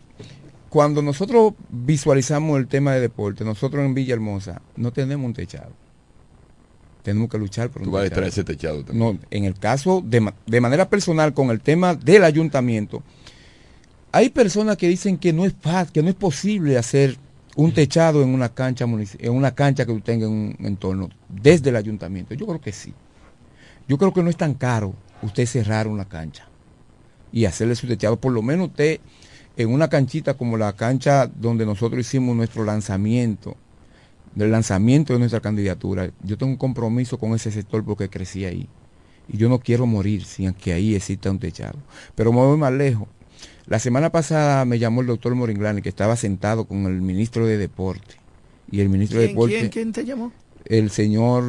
cuando 0.69 1.01
nosotros 1.01 1.53
visualizamos 1.69 2.57
el 2.57 2.67
tema 2.67 2.93
de 2.93 3.01
deporte, 3.01 3.43
nosotros 3.43 3.83
en 3.85 3.93
Villahermosa 3.93 4.61
no 4.77 4.91
tenemos 4.93 5.25
un 5.25 5.33
techado. 5.33 5.71
Tenemos 7.03 7.29
que 7.29 7.37
luchar 7.37 7.69
por 7.69 7.81
un 7.81 7.87
Tú 7.89 7.91
vas 7.91 8.01
a 8.01 8.03
techado. 8.05 8.27
estar 8.27 8.39
ese 8.39 8.43
techado 8.45 8.83
también. 8.85 8.99
No, 9.13 9.19
en 9.29 9.43
el 9.43 9.55
caso 9.59 10.01
de, 10.05 10.31
de 10.47 10.61
manera 10.61 10.89
personal 10.89 11.33
con 11.33 11.49
el 11.51 11.59
tema 11.59 11.93
del 11.95 12.23
ayuntamiento, 12.23 13.03
hay 14.13 14.29
personas 14.29 14.77
que 14.77 14.87
dicen 14.87 15.17
que 15.17 15.33
no 15.33 15.43
es 15.45 15.53
fácil, 15.59 15.91
que 15.91 16.01
no 16.03 16.09
es 16.09 16.15
posible 16.15 16.77
hacer 16.77 17.17
un 17.55 17.73
techado 17.73 18.23
en 18.23 18.33
una 18.33 18.49
cancha 18.49 18.85
en 18.85 19.33
una 19.33 19.53
cancha 19.53 19.85
que 19.85 19.93
tú 19.93 20.01
tengas 20.01 20.29
en 20.29 20.35
un 20.35 20.65
entorno 20.65 21.09
desde 21.29 21.69
el 21.69 21.75
ayuntamiento. 21.75 22.33
Yo 22.33 22.45
creo 22.47 22.61
que 22.61 22.71
sí. 22.71 22.93
Yo 23.87 23.97
creo 23.97 24.13
que 24.13 24.23
no 24.23 24.29
es 24.29 24.37
tan 24.37 24.53
caro 24.53 24.93
usted 25.21 25.45
cerrar 25.45 25.87
una 25.87 26.05
cancha 26.05 26.47
y 27.31 27.45
hacerle 27.45 27.75
su 27.75 27.87
techado. 27.87 28.17
Por 28.17 28.31
lo 28.31 28.41
menos 28.41 28.69
usted 28.69 28.99
en 29.55 29.69
una 29.69 29.87
canchita 29.87 30.33
como 30.35 30.57
la 30.57 30.73
cancha 30.73 31.27
donde 31.27 31.65
nosotros 31.65 31.99
hicimos 31.99 32.35
nuestro 32.35 32.63
lanzamiento, 32.63 33.55
del 34.35 34.51
lanzamiento 34.51 35.13
de 35.13 35.19
nuestra 35.19 35.41
candidatura, 35.41 36.09
yo 36.23 36.37
tengo 36.37 36.51
un 36.51 36.57
compromiso 36.57 37.19
con 37.19 37.35
ese 37.35 37.51
sector 37.51 37.83
porque 37.83 38.09
crecí 38.09 38.45
ahí. 38.45 38.67
Y 39.27 39.37
yo 39.37 39.47
no 39.47 39.59
quiero 39.59 39.85
morir 39.85 40.25
sin 40.25 40.53
que 40.53 40.73
ahí 40.73 40.95
exista 40.95 41.29
un 41.29 41.39
techado. 41.39 41.77
Pero 42.15 42.33
me 42.33 42.39
voy 42.39 42.57
más 42.57 42.73
lejos. 42.73 43.07
La 43.65 43.79
semana 43.79 44.11
pasada 44.11 44.65
me 44.65 44.77
llamó 44.79 45.01
el 45.01 45.07
doctor 45.07 45.33
Moringlani, 45.35 45.81
que 45.81 45.89
estaba 45.89 46.15
sentado 46.15 46.65
con 46.65 46.85
el 46.85 47.01
ministro 47.01 47.45
de 47.45 47.57
Deporte. 47.57 48.15
Y 48.71 48.81
el 48.81 48.89
ministro 48.89 49.19
de 49.19 49.25
¿Quién, 49.27 49.35
Deporte, 49.35 49.55
quién, 49.57 49.69
quién 49.69 49.91
te 49.93 50.05
llamó? 50.05 50.31
el 50.65 50.89
señor 50.89 51.43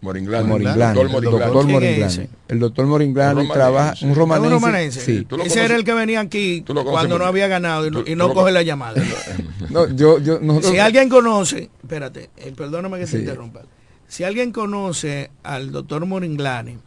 Moringlani. 0.00 0.48
Moringlani, 0.48 0.94
Doctor 0.94 1.06
el 1.06 1.12
Moringlani. 1.12 1.44
doctor 1.52 1.64
¿Quién 1.64 1.68
es 1.68 1.74
Moringlani. 1.74 2.12
ese? 2.12 2.28
El 2.48 2.58
doctor 2.58 2.86
Moringlani 2.86 3.30
Un 3.30 3.36
romanense. 3.48 3.54
trabaja, 3.54 3.90
un 3.90 3.96
¿Es 3.96 4.02
un 4.02 4.14
romanense. 4.50 5.00
Sí. 5.00 5.24
¿Tú 5.28 5.36
lo 5.36 5.44
Ese 5.44 5.64
era 5.64 5.76
el 5.76 5.84
que 5.84 5.92
venía 5.94 6.20
aquí 6.20 6.62
¿Tú 6.62 6.72
lo 6.74 6.80
conoces, 6.84 6.92
cuando 6.98 7.18
no 7.18 7.24
había 7.26 7.46
ganado 7.48 7.86
y 7.86 7.90
no, 7.90 7.98
¿Tú- 8.02 8.10
y 8.10 8.12
tú 8.12 8.16
no 8.16 8.28
lo 8.28 8.34
coge 8.34 8.52
la 8.52 8.62
llamada. 8.62 9.02
No, 9.70 9.86
yo, 9.94 10.18
yo, 10.18 10.38
nosotros- 10.40 10.72
Si 10.72 10.78
alguien 10.78 11.08
conoce, 11.10 11.68
espérate, 11.82 12.30
eh, 12.38 12.52
perdóname 12.56 12.98
que 12.98 13.06
Sí. 13.06 13.18
interrumpa. 13.18 13.62
Si 14.06 14.24
alguien 14.24 14.50
conoce 14.52 15.30
al 15.42 15.72
doctor 15.72 16.06
Moringlani, 16.06 16.78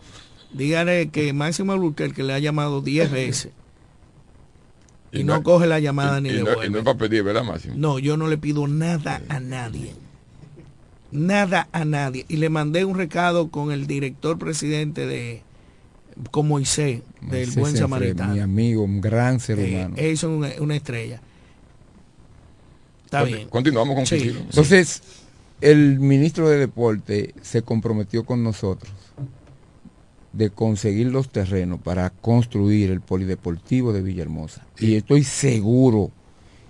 dígale 0.54 1.10
que 1.10 1.32
Máximo 1.34 1.74
Albuquerque 1.74 2.24
le 2.24 2.34
ha 2.34 2.40
llamado 2.40 2.82
10 2.82 3.12
veces 3.12 3.52
y, 5.12 5.24
no, 5.24 5.44
coge 5.44 5.68
la 5.68 5.80
llamada 5.80 6.20
y- 6.20 6.22
ni 6.24 6.30
y 6.30 6.34
le 6.34 6.44
no, 6.44 6.64
y 6.64 6.70
no 6.70 6.78
es 6.80 6.84
para 6.86 6.98
pedir, 6.98 7.24
¿verdad, 7.24 7.44
Máximo? 7.44 7.74
No, 7.78 8.00
yo 8.00 8.16
no 8.18 8.28
le 8.28 8.38
pido 8.38 8.68
nada 8.68 9.22
a 9.30 9.40
nadie. 9.40 9.94
Nada 11.12 11.68
a 11.74 11.84
nadie. 11.84 12.26
Y 12.30 12.38
le 12.38 12.50
mandé 12.50 12.86
un 12.86 12.98
recado 12.98 13.50
con 13.50 13.72
el 13.72 13.86
director 13.88 14.38
presidente 14.40 15.06
de 15.06 15.42
con 16.30 16.48
Moisés, 16.48 17.02
del 17.22 17.52
Buen 17.52 17.76
Samaritano. 17.76 18.34
Mi 18.34 18.40
amigo, 18.40 18.84
un 18.84 19.02
gran 19.02 19.40
ser 19.40 19.60
Eh, 19.60 19.76
humano. 19.76 19.96
es 19.98 20.24
una, 20.24 20.50
una 20.60 20.76
estrella. 20.76 21.22
Está 23.06 23.24
bien. 23.24 23.50
Continuamos 23.50 23.96
con 23.96 24.06
Sí. 24.06 24.34
Entonces, 24.40 25.02
el 25.60 26.00
ministro 26.00 26.48
de 26.50 26.58
Deporte 26.58 27.34
se 27.42 27.62
comprometió 27.62 28.24
con 28.24 28.44
nosotros 28.44 28.92
de 30.34 30.50
conseguir 30.50 31.08
los 31.08 31.30
terrenos 31.30 31.80
para 31.82 32.10
construir 32.10 32.92
el 32.92 33.02
polideportivo 33.02 33.94
de 33.94 34.02
Villahermosa. 34.02 34.66
Y 34.80 34.96
estoy 34.96 35.24
seguro 35.24 36.12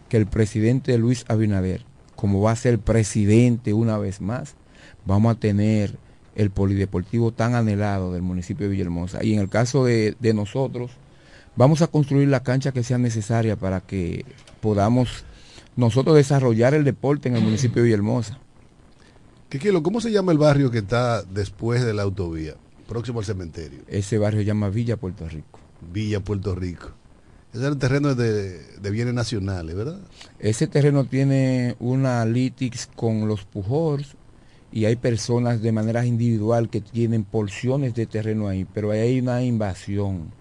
que 0.10 0.18
el 0.18 0.26
presidente 0.26 0.98
Luis 0.98 1.26
Abinader, 1.28 1.86
como 2.16 2.42
va 2.42 2.52
a 2.52 2.56
ser 2.56 2.80
presidente 2.80 3.74
una 3.74 3.98
vez 3.98 4.20
más, 4.20 4.56
vamos 5.06 5.36
a 5.36 5.40
tener 5.40 5.98
el 6.36 6.50
polideportivo 6.50 7.32
tan 7.32 7.56
anhelado 7.56 8.14
del 8.14 8.22
municipio 8.22 8.66
de 8.66 8.72
Villahermosa. 8.72 9.24
Y 9.24 9.34
en 9.34 9.42
el 9.42 9.50
caso 9.50 9.86
de, 9.86 10.16
de 10.20 10.34
nosotros, 10.34 10.92
vamos 11.56 11.82
a 11.82 11.88
construir 11.88 12.28
la 12.30 12.44
cancha 12.44 12.72
que 12.72 12.84
sea 12.84 12.98
necesaria 12.98 13.56
para 13.56 13.82
que 13.82 14.26
podamos 14.60 15.24
nosotros 15.76 16.16
desarrollar 16.16 16.74
el 16.74 16.84
deporte 16.84 17.30
en 17.30 17.36
el 17.36 17.44
municipio 17.44 17.82
de 17.82 17.88
Villahermosa. 17.88 18.40
Quiquilo, 19.50 19.84
¿cómo 19.84 20.00
se 20.00 20.12
llama 20.12 20.32
el 20.32 20.38
barrio 20.38 20.72
que 20.72 20.78
está 20.78 21.24
después 21.24 21.84
de 21.84 21.94
la 21.94 22.04
autovía, 22.04 22.56
próximo 22.92 23.20
al 23.20 23.26
cementerio? 23.26 23.80
Ese 23.88 24.18
barrio 24.18 24.42
se 24.42 24.46
llama 24.46 24.68
Villa 24.68 24.98
Puerto 24.98 25.26
Rico. 25.30 25.60
Villa 25.94 26.20
Puerto 26.20 26.54
Rico. 26.54 26.90
Ese 27.54 27.64
es 27.64 27.72
el 27.72 27.78
terreno 27.78 28.16
de, 28.16 28.60
de 28.60 28.90
bienes 28.92 29.14
nacionales, 29.14 29.74
¿verdad? 29.74 30.02
Ese 30.40 30.68
terreno 30.68 31.06
tiene 31.06 31.78
una 31.80 32.26
litix 32.26 32.90
con 32.94 33.30
los 33.30 33.46
Pujols 33.46 34.18
y 34.74 34.84
hay 34.84 34.98
personas 34.98 35.62
de 35.62 35.72
manera 35.72 36.06
individual 36.06 36.70
que 36.70 36.82
tienen 36.82 37.24
porciones 37.24 37.96
de 37.96 38.08
terreno 38.08 38.50
ahí, 38.50 38.66
pero 38.66 38.92
ahí 38.92 39.00
hay 39.00 39.20
una 39.22 39.42
invasión. 39.42 40.34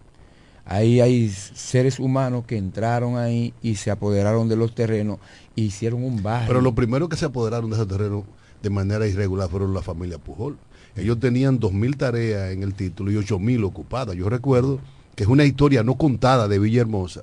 Ahí 0.64 1.00
hay 1.00 1.28
seres 1.30 2.00
humanos 2.00 2.46
que 2.46 2.56
entraron 2.56 3.16
ahí 3.16 3.54
y 3.62 3.76
se 3.76 3.92
apoderaron 3.92 4.48
de 4.48 4.56
los 4.56 4.74
terrenos 4.74 5.18
e 5.56 5.60
hicieron 5.60 6.02
un 6.02 6.20
barrio. 6.20 6.48
Pero 6.48 6.60
lo 6.60 6.74
primero 6.74 7.08
que 7.08 7.16
se 7.16 7.26
apoderaron 7.26 7.70
de 7.70 7.76
ese 7.76 7.86
terreno 7.86 8.24
de 8.60 8.70
manera 8.70 9.06
irregular 9.06 9.48
fueron 9.48 9.72
la 9.72 9.82
familia 9.82 10.18
Pujol. 10.18 10.58
Ellos 10.96 11.18
tenían 11.20 11.60
2.000 11.60 11.96
tareas 11.96 12.52
en 12.52 12.62
el 12.62 12.74
título 12.74 13.10
y 13.10 13.14
8.000 13.14 13.64
ocupadas. 13.64 14.16
Yo 14.16 14.28
recuerdo 14.28 14.80
que 15.14 15.24
es 15.24 15.28
una 15.28 15.44
historia 15.44 15.82
no 15.82 15.96
contada 15.96 16.48
de 16.48 16.58
Villahermosa 16.58 17.22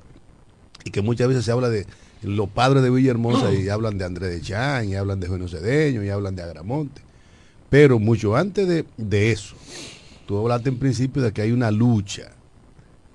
y 0.84 0.90
que 0.90 1.02
muchas 1.02 1.28
veces 1.28 1.44
se 1.44 1.52
habla 1.52 1.68
de 1.68 1.86
los 2.22 2.48
padres 2.48 2.82
de 2.82 2.90
Villahermosa 2.90 3.52
y 3.52 3.68
hablan 3.70 3.98
de 3.98 4.04
Andrés 4.04 4.30
de 4.30 4.40
Chan 4.40 4.88
y 4.88 4.94
hablan 4.94 5.20
de 5.20 5.28
Bueno 5.28 5.48
Cedeño 5.48 6.02
y 6.02 6.08
hablan 6.08 6.36
de 6.36 6.42
Agramonte. 6.42 7.02
Pero 7.70 7.98
mucho 7.98 8.34
antes 8.34 8.66
de, 8.66 8.86
de 8.96 9.30
eso, 9.30 9.54
tú 10.26 10.38
hablaste 10.38 10.70
en 10.70 10.78
principio 10.78 11.22
de 11.22 11.32
que 11.32 11.42
hay 11.42 11.52
una 11.52 11.70
lucha 11.70 12.32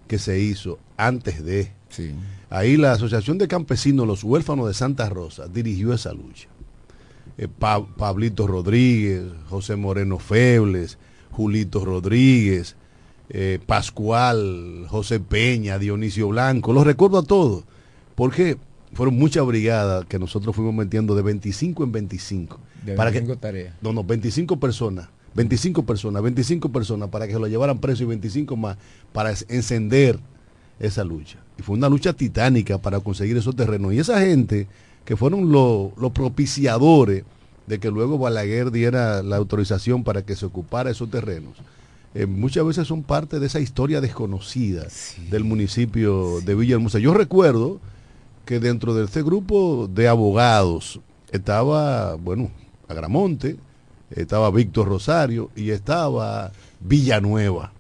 que 0.08 0.20
se 0.20 0.40
hizo 0.40 0.78
antes 0.96 1.44
de. 1.44 1.72
Sí. 1.90 2.14
Ahí 2.50 2.78
la 2.78 2.92
Asociación 2.92 3.40
de 3.40 3.48
Campesinos, 3.48 4.06
los 4.06 4.24
huérfanos 4.24 4.68
de 4.68 4.76
Santa 4.76 5.10
Rosa, 5.10 5.48
dirigió 5.48 5.94
esa 5.94 6.14
lucha. 6.14 6.48
Eh, 7.38 7.48
Pa- 7.48 7.86
Pablito 7.86 8.46
Rodríguez, 8.48 9.24
José 9.50 9.76
Moreno 9.76 10.20
Febles, 10.20 10.98
Julito 11.32 11.84
Rodríguez, 11.84 12.76
eh, 13.30 13.60
Pascual, 13.66 14.86
José 14.90 15.20
Peña, 15.20 15.80
Dionisio 15.80 16.28
Blanco, 16.30 16.74
los 16.74 16.86
recuerdo 16.86 17.20
a 17.20 17.24
todos, 17.24 17.64
porque 18.16 18.58
fueron 18.94 19.16
muchas 19.18 19.46
brigadas 19.46 20.06
que 20.06 20.20
nosotros 20.20 20.56
fuimos 20.56 20.74
metiendo 20.76 21.16
de 21.16 21.22
25 21.24 21.84
en 21.84 21.92
25. 21.92 22.60
De 22.86 22.94
para 22.94 23.12
que, 23.12 23.20
25 23.20 23.40
tareas. 23.40 23.76
no, 23.82 23.94
no, 23.94 24.04
25 24.04 24.60
personas, 24.60 25.08
25 25.34 25.84
personas, 25.86 26.22
25 26.22 26.72
personas 26.72 27.10
para 27.10 27.26
que 27.26 27.34
se 27.34 27.40
lo 27.40 27.48
llevaran 27.48 27.80
preso 27.80 28.04
y 28.04 28.08
25 28.08 28.56
más 28.56 28.78
para 29.12 29.32
encender 29.50 30.20
esa 30.80 31.04
lucha. 31.04 31.40
Y 31.58 31.62
fue 31.64 31.76
una 31.76 31.90
lucha 31.90 32.14
titánica 32.14 32.78
para 32.78 33.00
conseguir 33.00 33.38
esos 33.38 33.56
terrenos. 33.56 33.94
Y 33.94 34.00
esa 34.00 34.20
gente 34.22 34.68
que 35.06 35.16
fueron 35.18 35.52
lo- 35.52 35.92
los 35.98 36.12
propiciadores 36.12 37.24
de 37.68 37.80
que 37.80 37.90
luego 37.92 38.18
Balaguer 38.18 38.72
diera 38.72 39.24
la 39.24 39.38
autorización 39.38 40.04
para 40.04 40.24
que 40.26 40.36
se 40.36 40.46
ocupara 40.46 40.92
esos 40.92 41.10
terrenos, 41.10 41.54
eh, 42.14 42.26
muchas 42.26 42.66
veces 42.66 42.88
son 42.88 43.04
parte 43.04 43.40
de 43.40 43.48
esa 43.48 43.60
historia 43.60 44.02
desconocida 44.02 44.86
del 45.32 45.44
municipio 45.44 46.42
de 46.42 46.56
Villahermosa. 46.56 47.00
Yo 47.00 47.14
recuerdo 47.14 47.80
que 48.46 48.60
dentro 48.60 48.94
de 48.94 49.06
este 49.06 49.24
grupo 49.24 49.90
de 49.92 50.08
abogados 50.08 51.00
estaba, 51.32 52.16
bueno, 52.16 52.52
Agramonte, 52.88 53.56
estaba 54.12 54.52
Víctor 54.52 54.90
Rosario 54.90 55.50
y 55.56 55.72
estaba 55.72 56.52
Villanueva. 56.82 57.72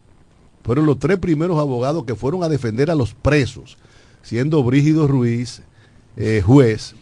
Fueron 0.63 0.85
los 0.85 0.97
tres 0.97 1.19
primeros 1.19 1.59
abogados 1.59 2.05
que 2.05 2.15
fueron 2.15 2.41
a 2.43 2.49
defender 2.49 2.89
a 2.89 2.95
los 2.95 3.13
presos, 3.13 3.77
siendo 4.23 4.63
Brígido 4.63 5.07
Ruiz, 5.07 5.61
eh, 6.15 6.41
juez, 6.43 6.95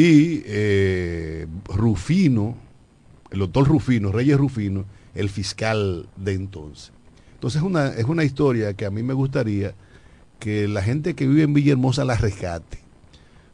y 0.00 0.42
eh, 0.46 1.46
Rufino, 1.66 2.56
el 3.30 3.40
doctor 3.40 3.66
Rufino, 3.66 4.12
Reyes 4.12 4.36
Rufino, 4.38 4.84
el 5.14 5.28
fiscal 5.28 6.08
de 6.16 6.34
entonces. 6.34 6.92
Entonces 7.34 7.60
es 7.60 7.66
una, 7.66 7.88
es 7.88 8.04
una 8.04 8.24
historia 8.24 8.74
que 8.74 8.86
a 8.86 8.90
mí 8.90 9.02
me 9.02 9.14
gustaría 9.14 9.74
que 10.38 10.68
la 10.68 10.82
gente 10.82 11.14
que 11.14 11.26
vive 11.26 11.42
en 11.42 11.52
Villahermosa 11.54 12.04
la 12.04 12.16
rescate. 12.16 12.78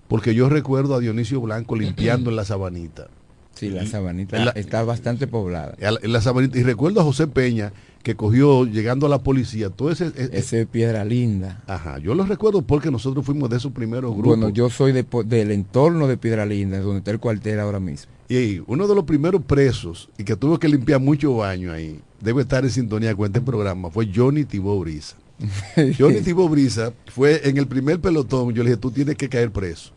Porque 0.08 0.34
yo 0.34 0.48
recuerdo 0.50 0.94
a 0.94 1.00
Dionisio 1.00 1.40
Blanco 1.40 1.76
limpiando 1.76 2.28
en 2.30 2.36
la 2.36 2.44
sabanita. 2.44 3.08
Sí, 3.54 3.70
la 3.70 3.86
sabanita 3.86 4.36
está 4.54 4.82
bastante 4.84 5.26
poblada. 5.26 5.74
En 5.78 5.94
la- 5.94 6.00
en 6.02 6.12
la 6.12 6.20
sabanita. 6.20 6.58
Y 6.58 6.62
recuerdo 6.62 7.00
a 7.00 7.04
José 7.04 7.26
Peña 7.26 7.72
que 8.04 8.14
cogió, 8.14 8.66
llegando 8.66 9.06
a 9.06 9.08
la 9.08 9.18
policía, 9.18 9.70
todo 9.70 9.90
ese... 9.90 10.06
e- 10.06 10.12
e- 10.16 10.30
Ese 10.38 10.60
es 10.60 10.66
piedra 10.68 11.04
linda. 11.04 11.64
Ajá, 11.66 11.98
yo 11.98 12.14
lo 12.14 12.24
recuerdo 12.24 12.62
porque 12.62 12.90
nosotros 12.90 13.24
fuimos 13.26 13.50
de 13.50 13.56
esos 13.56 13.72
primeros 13.72 14.12
grupos. 14.12 14.38
Bueno, 14.38 14.50
yo 14.50 14.70
soy 14.70 14.92
de 14.92 15.04
del 15.24 15.50
entorno 15.50 16.06
de 16.06 16.16
Piedra 16.16 16.44
Linda, 16.46 16.78
donde 16.80 16.98
está 16.98 17.10
el 17.10 17.18
cuartel 17.18 17.58
ahora 17.58 17.80
mismo. 17.80 18.12
Y 18.28 18.60
uno 18.66 18.86
de 18.86 18.94
los 18.94 19.04
primeros 19.04 19.42
presos 19.42 20.08
y 20.18 20.24
que 20.24 20.36
tuvo 20.36 20.58
que 20.58 20.68
limpiar 20.68 21.00
mucho 21.00 21.34
baño 21.36 21.72
ahí, 21.72 21.98
debe 22.20 22.42
estar 22.42 22.62
en 22.64 22.70
sintonía 22.70 23.14
con 23.14 23.26
este 23.26 23.40
programa, 23.40 23.90
fue 23.90 24.08
Johnny 24.14 24.44
Tibó 24.44 24.78
Brisa. 24.78 25.16
Johnny 25.98 26.20
Tibó 26.20 26.48
Brisa 26.48 26.92
fue 27.06 27.40
en 27.48 27.56
el 27.56 27.66
primer 27.66 28.00
pelotón, 28.00 28.52
yo 28.54 28.62
le 28.62 28.70
dije, 28.70 28.80
tú 28.80 28.90
tienes 28.90 29.16
que 29.16 29.28
caer 29.28 29.50
preso. 29.50 29.92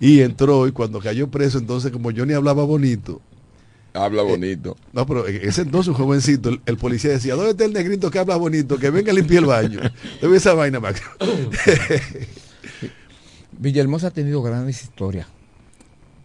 Y 0.00 0.20
entró 0.20 0.66
y 0.68 0.72
cuando 0.72 1.00
cayó 1.00 1.28
preso, 1.28 1.58
entonces 1.58 1.90
como 1.90 2.10
Johnny 2.16 2.32
hablaba 2.32 2.64
bonito, 2.64 3.20
Habla 4.04 4.22
bonito. 4.22 4.76
no, 4.92 5.06
pero 5.06 5.26
en 5.26 5.48
ese 5.48 5.62
entonces 5.62 5.88
un 5.88 5.94
jovencito, 5.94 6.48
el, 6.48 6.60
el 6.66 6.76
policía 6.76 7.10
decía, 7.10 7.34
¿dónde 7.34 7.50
está 7.50 7.64
el 7.64 7.72
negrito 7.72 8.10
que 8.10 8.18
habla 8.18 8.36
bonito? 8.36 8.78
Que 8.78 8.90
venga 8.90 9.12
a 9.12 9.14
limpiar 9.14 9.42
el 9.42 9.48
baño. 9.48 9.80
Debe 10.20 10.36
esa 10.36 10.54
vaina, 10.54 10.80
Max. 10.80 11.02
Villahermosa 13.58 14.08
ha 14.08 14.10
tenido 14.10 14.42
grandes 14.42 14.82
historias. 14.82 15.26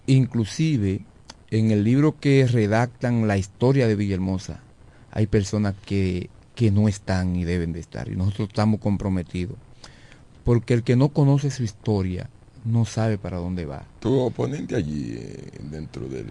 Inclusive, 0.05 1.01
en 1.49 1.71
el 1.71 1.83
libro 1.83 2.19
que 2.19 2.45
redactan 2.45 3.27
la 3.27 3.37
historia 3.37 3.87
de 3.87 3.95
Villahermosa, 3.95 4.59
hay 5.11 5.27
personas 5.27 5.75
que, 5.85 6.29
que 6.55 6.71
no 6.71 6.87
están 6.87 7.35
y 7.35 7.43
deben 7.43 7.73
de 7.73 7.79
estar. 7.79 8.09
Y 8.09 8.15
nosotros 8.15 8.49
estamos 8.49 8.79
comprometidos. 8.79 9.55
Porque 10.43 10.73
el 10.73 10.83
que 10.83 10.95
no 10.95 11.09
conoce 11.09 11.51
su 11.51 11.63
historia 11.63 12.29
no 12.65 12.85
sabe 12.85 13.17
para 13.17 13.37
dónde 13.37 13.65
va. 13.65 13.85
Tu 13.99 14.13
oponente 14.19 14.75
allí, 14.75 15.15
eh, 15.17 15.51
dentro 15.61 16.07
del. 16.07 16.27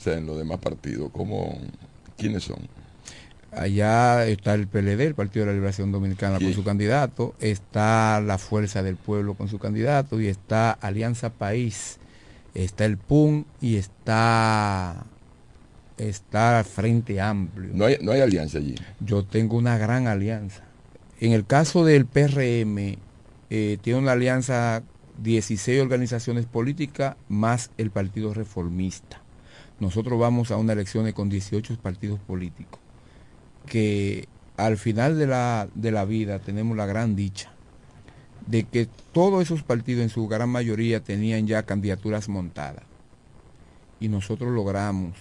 O 0.00 0.02
sea, 0.02 0.16
en 0.16 0.24
los 0.24 0.38
demás 0.38 0.58
partidos, 0.60 1.10
¿cómo, 1.12 1.58
¿quiénes 2.16 2.44
son? 2.44 2.56
Allá 3.52 4.26
está 4.26 4.54
el 4.54 4.66
PLD, 4.66 5.00
el 5.00 5.14
Partido 5.14 5.44
de 5.44 5.50
la 5.50 5.56
Liberación 5.56 5.92
Dominicana, 5.92 6.38
con 6.38 6.54
su 6.54 6.64
candidato, 6.64 7.34
está 7.38 8.22
la 8.22 8.38
Fuerza 8.38 8.82
del 8.82 8.96
Pueblo 8.96 9.34
con 9.34 9.48
su 9.48 9.58
candidato 9.58 10.18
y 10.18 10.28
está 10.28 10.70
Alianza 10.70 11.28
País, 11.28 11.98
está 12.54 12.86
el 12.86 12.96
PUN 12.96 13.44
y 13.60 13.76
está, 13.76 15.04
está 15.98 16.64
Frente 16.64 17.20
Amplio. 17.20 17.72
No 17.74 17.84
hay, 17.84 17.98
no 18.00 18.12
hay 18.12 18.22
alianza 18.22 18.56
allí. 18.56 18.76
Yo 19.00 19.22
tengo 19.22 19.58
una 19.58 19.76
gran 19.76 20.06
alianza. 20.06 20.62
En 21.20 21.32
el 21.32 21.44
caso 21.44 21.84
del 21.84 22.06
PRM, 22.06 22.96
eh, 23.50 23.76
tiene 23.82 23.98
una 23.98 24.12
alianza 24.12 24.82
16 25.22 25.82
organizaciones 25.82 26.46
políticas 26.46 27.16
más 27.28 27.70
el 27.76 27.90
Partido 27.90 28.32
Reformista. 28.32 29.19
Nosotros 29.80 30.18
vamos 30.18 30.50
a 30.50 30.56
unas 30.56 30.74
elecciones 30.74 31.14
con 31.14 31.28
18 31.28 31.78
partidos 31.78 32.20
políticos, 32.20 32.78
que 33.66 34.28
al 34.56 34.76
final 34.76 35.18
de 35.18 35.26
la, 35.26 35.68
de 35.74 35.90
la 35.90 36.04
vida 36.04 36.38
tenemos 36.38 36.76
la 36.76 36.86
gran 36.86 37.16
dicha 37.16 37.50
de 38.46 38.64
que 38.64 38.88
todos 39.12 39.42
esos 39.42 39.62
partidos 39.62 40.02
en 40.02 40.08
su 40.08 40.26
gran 40.26 40.48
mayoría 40.48 41.00
tenían 41.00 41.46
ya 41.46 41.62
candidaturas 41.62 42.28
montadas. 42.28 42.84
Y 44.00 44.08
nosotros 44.08 44.52
logramos 44.52 45.14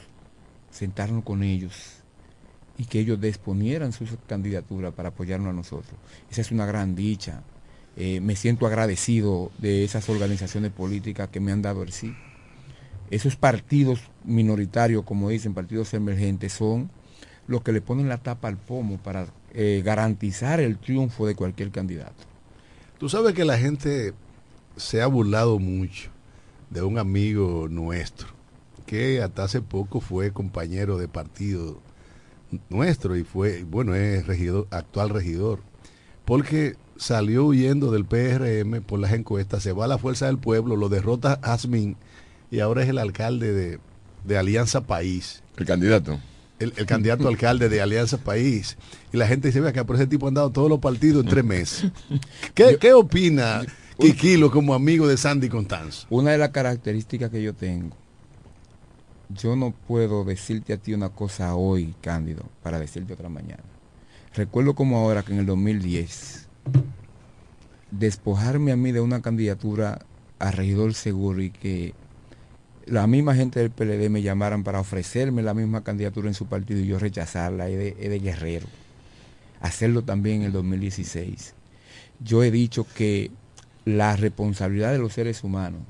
sentarnos 0.71 1.23
con 1.23 1.43
ellos 1.43 1.73
y 2.77 2.85
que 2.85 2.99
ellos 2.99 3.19
disponieran 3.19 3.91
sus 3.91 4.11
candidaturas 4.25 4.93
para 4.93 5.09
apoyarnos 5.09 5.49
a 5.49 5.53
nosotros. 5.53 5.93
Esa 6.31 6.41
es 6.41 6.51
una 6.51 6.65
gran 6.65 6.95
dicha. 6.95 7.43
Eh, 7.97 8.21
me 8.21 8.35
siento 8.35 8.65
agradecido 8.65 9.51
de 9.57 9.83
esas 9.83 10.07
organizaciones 10.09 10.71
políticas 10.71 11.29
que 11.29 11.39
me 11.39 11.51
han 11.51 11.61
dado 11.61 11.83
el 11.83 11.91
sí. 11.91 12.15
Esos 13.09 13.35
partidos 13.35 14.01
minoritarios, 14.23 15.03
como 15.03 15.29
dicen, 15.29 15.53
partidos 15.53 15.93
emergentes, 15.93 16.53
son 16.53 16.91
los 17.47 17.63
que 17.63 17.71
le 17.71 17.81
ponen 17.81 18.07
la 18.07 18.17
tapa 18.17 18.47
al 18.47 18.57
pomo 18.57 18.97
para 18.97 19.27
eh, 19.53 19.81
garantizar 19.83 20.59
el 20.59 20.77
triunfo 20.77 21.25
de 21.25 21.35
cualquier 21.35 21.71
candidato. 21.71 22.23
Tú 22.99 23.09
sabes 23.09 23.33
que 23.33 23.45
la 23.45 23.57
gente 23.57 24.13
se 24.77 25.01
ha 25.01 25.07
burlado 25.07 25.57
mucho 25.57 26.11
de 26.69 26.83
un 26.83 26.99
amigo 26.99 27.67
nuestro, 27.67 28.27
que 28.85 29.21
hasta 29.21 29.43
hace 29.43 29.61
poco 29.61 30.01
fue 30.01 30.31
compañero 30.31 30.97
de 30.97 31.07
partido 31.07 31.79
nuestro 32.69 33.15
y 33.15 33.23
fue, 33.23 33.63
bueno, 33.63 33.95
es 33.95 34.27
regidor, 34.27 34.67
actual 34.69 35.09
regidor, 35.09 35.61
porque 36.25 36.75
salió 36.97 37.45
huyendo 37.45 37.91
del 37.91 38.05
PRM 38.05 38.81
por 38.83 38.99
las 38.99 39.13
encuestas, 39.13 39.63
se 39.63 39.71
va 39.71 39.85
a 39.85 39.87
la 39.87 39.97
Fuerza 39.97 40.27
del 40.27 40.37
Pueblo, 40.37 40.75
lo 40.75 40.89
derrota 40.89 41.39
Jazmín 41.41 41.97
y 42.51 42.59
ahora 42.59 42.83
es 42.83 42.89
el 42.89 42.97
alcalde 42.97 43.53
de, 43.53 43.79
de 44.23 44.37
Alianza 44.37 44.81
País. 44.81 45.43
El 45.57 45.65
candidato. 45.65 46.19
El, 46.59 46.73
el 46.75 46.85
candidato 46.85 47.27
alcalde 47.29 47.69
de 47.69 47.81
Alianza 47.81 48.17
País. 48.17 48.77
Y 49.13 49.17
la 49.17 49.27
gente 49.27 49.49
dice, 49.49 49.61
vea 49.61 49.73
que 49.73 49.83
por 49.83 49.95
ese 49.95 50.07
tipo 50.07 50.27
han 50.27 50.33
dado 50.33 50.49
todos 50.49 50.69
los 50.69 50.79
partidos 50.79 51.23
en 51.23 51.29
tres 51.29 51.43
meses. 51.43 51.91
¿Qué, 52.53 52.77
qué 52.79 52.93
opina 52.93 53.61
Kikilo 53.97 54.51
como 54.51 54.73
amigo 54.73 55.07
de 55.07 55.17
Sandy 55.17 55.49
Contanzo? 55.49 56.07
Una 56.09 56.31
de 56.31 56.37
las 56.37 56.49
características 56.49 57.29
que 57.29 57.41
yo 57.41 57.53
tengo, 57.53 57.95
yo 59.29 59.55
no 59.55 59.71
puedo 59.87 60.23
decirte 60.23 60.73
a 60.73 60.77
ti 60.77 60.93
una 60.93 61.09
cosa 61.09 61.55
hoy, 61.55 61.93
Cándido, 62.01 62.43
para 62.63 62.79
decirte 62.79 63.13
otra 63.13 63.29
mañana. 63.29 63.63
Recuerdo 64.33 64.73
como 64.73 64.97
ahora 64.97 65.23
que 65.23 65.33
en 65.33 65.39
el 65.39 65.45
2010, 65.45 66.47
despojarme 67.91 68.71
a 68.71 68.75
mí 68.75 68.91
de 68.91 69.01
una 69.01 69.21
candidatura 69.21 69.99
a 70.39 70.51
regidor 70.51 70.93
seguro 70.93 71.41
y 71.41 71.51
que 71.51 71.93
la 72.89 73.07
misma 73.07 73.35
gente 73.35 73.59
del 73.59 73.71
PLD 73.71 74.09
me 74.09 74.21
llamaran 74.21 74.63
para 74.63 74.79
ofrecerme 74.79 75.41
la 75.41 75.53
misma 75.53 75.83
candidatura 75.83 76.27
en 76.27 76.33
su 76.33 76.45
partido 76.47 76.79
y 76.79 76.87
yo 76.87 76.99
rechazarla, 76.99 77.69
es 77.69 77.77
de, 77.77 77.95
es 77.99 78.09
de 78.09 78.19
guerrero. 78.19 78.67
Hacerlo 79.61 80.03
también 80.03 80.37
en 80.41 80.47
el 80.47 80.51
2016. 80.53 81.53
Yo 82.23 82.43
he 82.43 82.51
dicho 82.51 82.85
que 82.95 83.31
la 83.85 84.15
responsabilidad 84.15 84.91
de 84.91 84.99
los 84.99 85.13
seres 85.13 85.43
humanos 85.43 85.81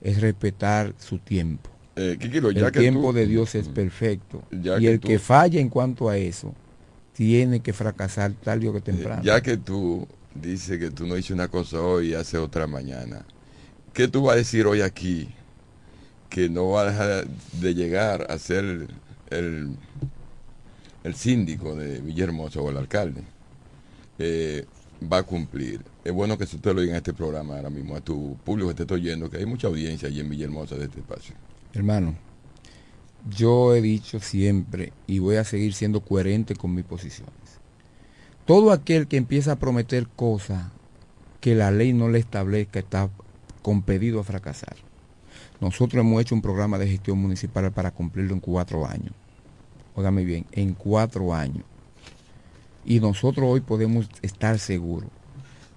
es 0.00 0.20
respetar 0.20 0.94
su 0.98 1.18
tiempo. 1.18 1.70
Eh, 1.96 2.16
ya 2.54 2.66
el 2.66 2.72
que 2.72 2.80
tiempo 2.80 3.08
tú- 3.08 3.12
de 3.14 3.26
Dios 3.26 3.54
es 3.54 3.68
perfecto. 3.68 4.42
Ya 4.50 4.78
y 4.78 4.82
que 4.82 4.92
el 4.92 5.00
tú- 5.00 5.08
que 5.08 5.18
falla 5.18 5.60
en 5.60 5.68
cuanto 5.70 6.08
a 6.08 6.16
eso, 6.18 6.54
tiene 7.14 7.60
que 7.60 7.72
fracasar 7.72 8.32
tarde 8.32 8.68
o 8.68 8.72
que 8.74 8.80
temprano. 8.82 9.22
Ya 9.22 9.40
que 9.40 9.56
tú 9.56 10.06
dices 10.34 10.78
que 10.78 10.90
tú 10.90 11.06
no 11.06 11.16
hiciste 11.16 11.32
una 11.34 11.48
cosa 11.48 11.80
hoy 11.80 12.08
y 12.10 12.14
haces 12.14 12.38
otra 12.40 12.66
mañana, 12.66 13.24
¿qué 13.94 14.08
tú 14.08 14.22
vas 14.24 14.34
a 14.34 14.36
decir 14.36 14.66
hoy 14.66 14.82
aquí 14.82 15.28
que 16.28 16.48
no 16.48 16.68
va 16.70 16.82
a 16.82 16.90
dejar 16.90 17.26
de 17.26 17.74
llegar 17.74 18.26
a 18.30 18.38
ser 18.38 18.88
el, 19.30 19.76
el 21.04 21.14
síndico 21.14 21.74
de 21.74 22.00
Villahermosa 22.00 22.60
o 22.60 22.70
el 22.70 22.76
alcalde? 22.76 23.22
Eh, 24.18 24.64
va 25.12 25.18
a 25.18 25.22
cumplir. 25.22 25.80
Es 26.04 26.12
bueno 26.12 26.38
que 26.38 26.44
usted 26.44 26.74
lo 26.74 26.80
diga 26.80 26.92
en 26.92 26.98
este 26.98 27.12
programa 27.12 27.56
ahora 27.56 27.70
mismo, 27.70 27.96
a 27.96 28.00
tu 28.00 28.36
público 28.44 28.68
que 28.68 28.74
te 28.74 28.82
estoy 28.82 29.00
oyendo, 29.02 29.30
que 29.30 29.38
hay 29.38 29.46
mucha 29.46 29.66
audiencia 29.66 30.08
allí 30.08 30.20
en 30.20 30.30
Villahermosa 30.30 30.76
de 30.76 30.84
este 30.84 31.00
espacio. 31.00 31.34
Hermano, 31.72 32.16
yo 33.28 33.74
he 33.74 33.80
dicho 33.80 34.20
siempre 34.20 34.92
y 35.06 35.18
voy 35.18 35.36
a 35.36 35.44
seguir 35.44 35.74
siendo 35.74 36.00
coherente 36.00 36.54
con 36.54 36.74
mis 36.74 36.84
posiciones. 36.84 37.34
Todo 38.44 38.70
aquel 38.70 39.08
que 39.08 39.16
empieza 39.16 39.52
a 39.52 39.58
prometer 39.58 40.06
cosas 40.06 40.66
que 41.40 41.54
la 41.54 41.70
ley 41.70 41.92
no 41.92 42.08
le 42.08 42.18
establezca 42.18 42.78
está 42.78 43.10
compedido 43.62 44.20
a 44.20 44.24
fracasar. 44.24 44.76
Nosotros 45.60 46.00
hemos 46.00 46.20
hecho 46.20 46.34
un 46.34 46.42
programa 46.42 46.78
de 46.78 46.88
gestión 46.88 47.18
municipal 47.18 47.70
para 47.72 47.90
cumplirlo 47.90 48.34
en 48.34 48.40
cuatro 48.40 48.86
años. 48.86 49.12
Óigame 49.94 50.24
bien, 50.24 50.46
en 50.52 50.74
cuatro 50.74 51.34
años. 51.34 51.64
Y 52.84 53.00
nosotros 53.00 53.46
hoy 53.48 53.60
podemos 53.60 54.08
estar 54.22 54.58
seguros 54.58 55.10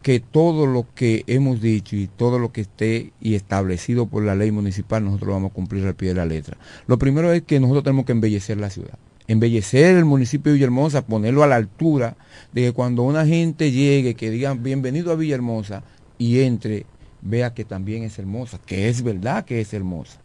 que 0.01 0.19
todo 0.19 0.65
lo 0.65 0.85
que 0.95 1.23
hemos 1.27 1.61
dicho 1.61 1.95
y 1.95 2.07
todo 2.07 2.39
lo 2.39 2.51
que 2.51 2.61
esté 2.61 3.11
y 3.19 3.35
establecido 3.35 4.05
por 4.05 4.23
la 4.23 4.35
ley 4.35 4.51
municipal, 4.51 5.03
nosotros 5.03 5.27
lo 5.27 5.33
vamos 5.33 5.51
a 5.51 5.53
cumplir 5.53 5.85
al 5.85 5.95
pie 5.95 6.09
de 6.09 6.15
la 6.15 6.25
letra. 6.25 6.57
Lo 6.87 6.97
primero 6.97 7.31
es 7.33 7.43
que 7.43 7.59
nosotros 7.59 7.83
tenemos 7.83 8.05
que 8.05 8.13
embellecer 8.13 8.57
la 8.57 8.69
ciudad. 8.69 8.97
Embellecer 9.27 9.97
el 9.97 10.05
municipio 10.05 10.51
de 10.51 10.55
Villahermosa, 10.55 11.05
ponerlo 11.05 11.43
a 11.43 11.47
la 11.47 11.57
altura 11.57 12.15
de 12.53 12.63
que 12.63 12.71
cuando 12.71 13.03
una 13.03 13.25
gente 13.25 13.71
llegue, 13.71 14.15
que 14.15 14.31
digan 14.31 14.63
bienvenido 14.63 15.11
a 15.11 15.15
Villahermosa 15.15 15.83
y 16.17 16.39
entre, 16.39 16.85
vea 17.21 17.53
que 17.53 17.65
también 17.65 18.03
es 18.03 18.17
hermosa, 18.19 18.59
que 18.65 18.89
es 18.89 19.01
verdad 19.01 19.45
que 19.45 19.61
es 19.61 19.73
hermosa. 19.73 20.19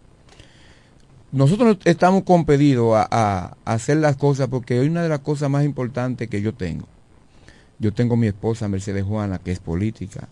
Nosotros 1.33 1.79
estamos 1.85 2.23
compedidos 2.23 2.95
a, 2.97 3.57
hacer 3.65 3.97
las 3.97 4.17
cosas 4.17 4.49
porque 4.49 4.79
hoy 4.79 4.89
una 4.89 5.03
de 5.03 5.09
las 5.09 5.21
cosas 5.21 5.51
más 5.51 5.65
importantes 5.65 6.29
que 6.29 6.41
yo 6.41 6.55
tengo 6.55 6.87
yo 7.79 7.93
tengo 7.93 8.17
mi 8.17 8.27
esposa 8.27 8.69
Mercedes 8.69 9.05
Juana, 9.05 9.39
que 9.39 9.53
es 9.53 9.59
política. 9.59 10.29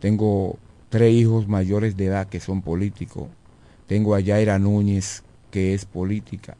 Tengo 0.00 0.58
tres 0.88 1.14
hijos 1.14 1.48
mayores 1.48 1.96
de 1.96 2.06
edad 2.06 2.28
que 2.28 2.40
son 2.40 2.62
políticos. 2.62 3.28
Tengo 3.86 4.14
a 4.14 4.20
Yaira 4.20 4.58
Núñez, 4.58 5.22
que 5.50 5.74
es 5.74 5.84
política. 5.84 6.56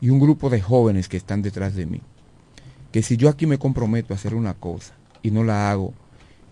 Y 0.00 0.10
un 0.10 0.18
grupo 0.18 0.50
de 0.50 0.60
jóvenes 0.60 1.08
que 1.08 1.16
están 1.16 1.42
detrás 1.42 1.74
de 1.74 1.86
mí. 1.86 2.00
Que 2.90 3.02
si 3.02 3.16
yo 3.16 3.28
aquí 3.28 3.46
me 3.46 3.58
comprometo 3.58 4.14
a 4.14 4.16
hacer 4.16 4.34
una 4.34 4.54
cosa 4.54 4.94
y 5.22 5.30
no 5.30 5.44
la 5.44 5.70
hago 5.70 5.92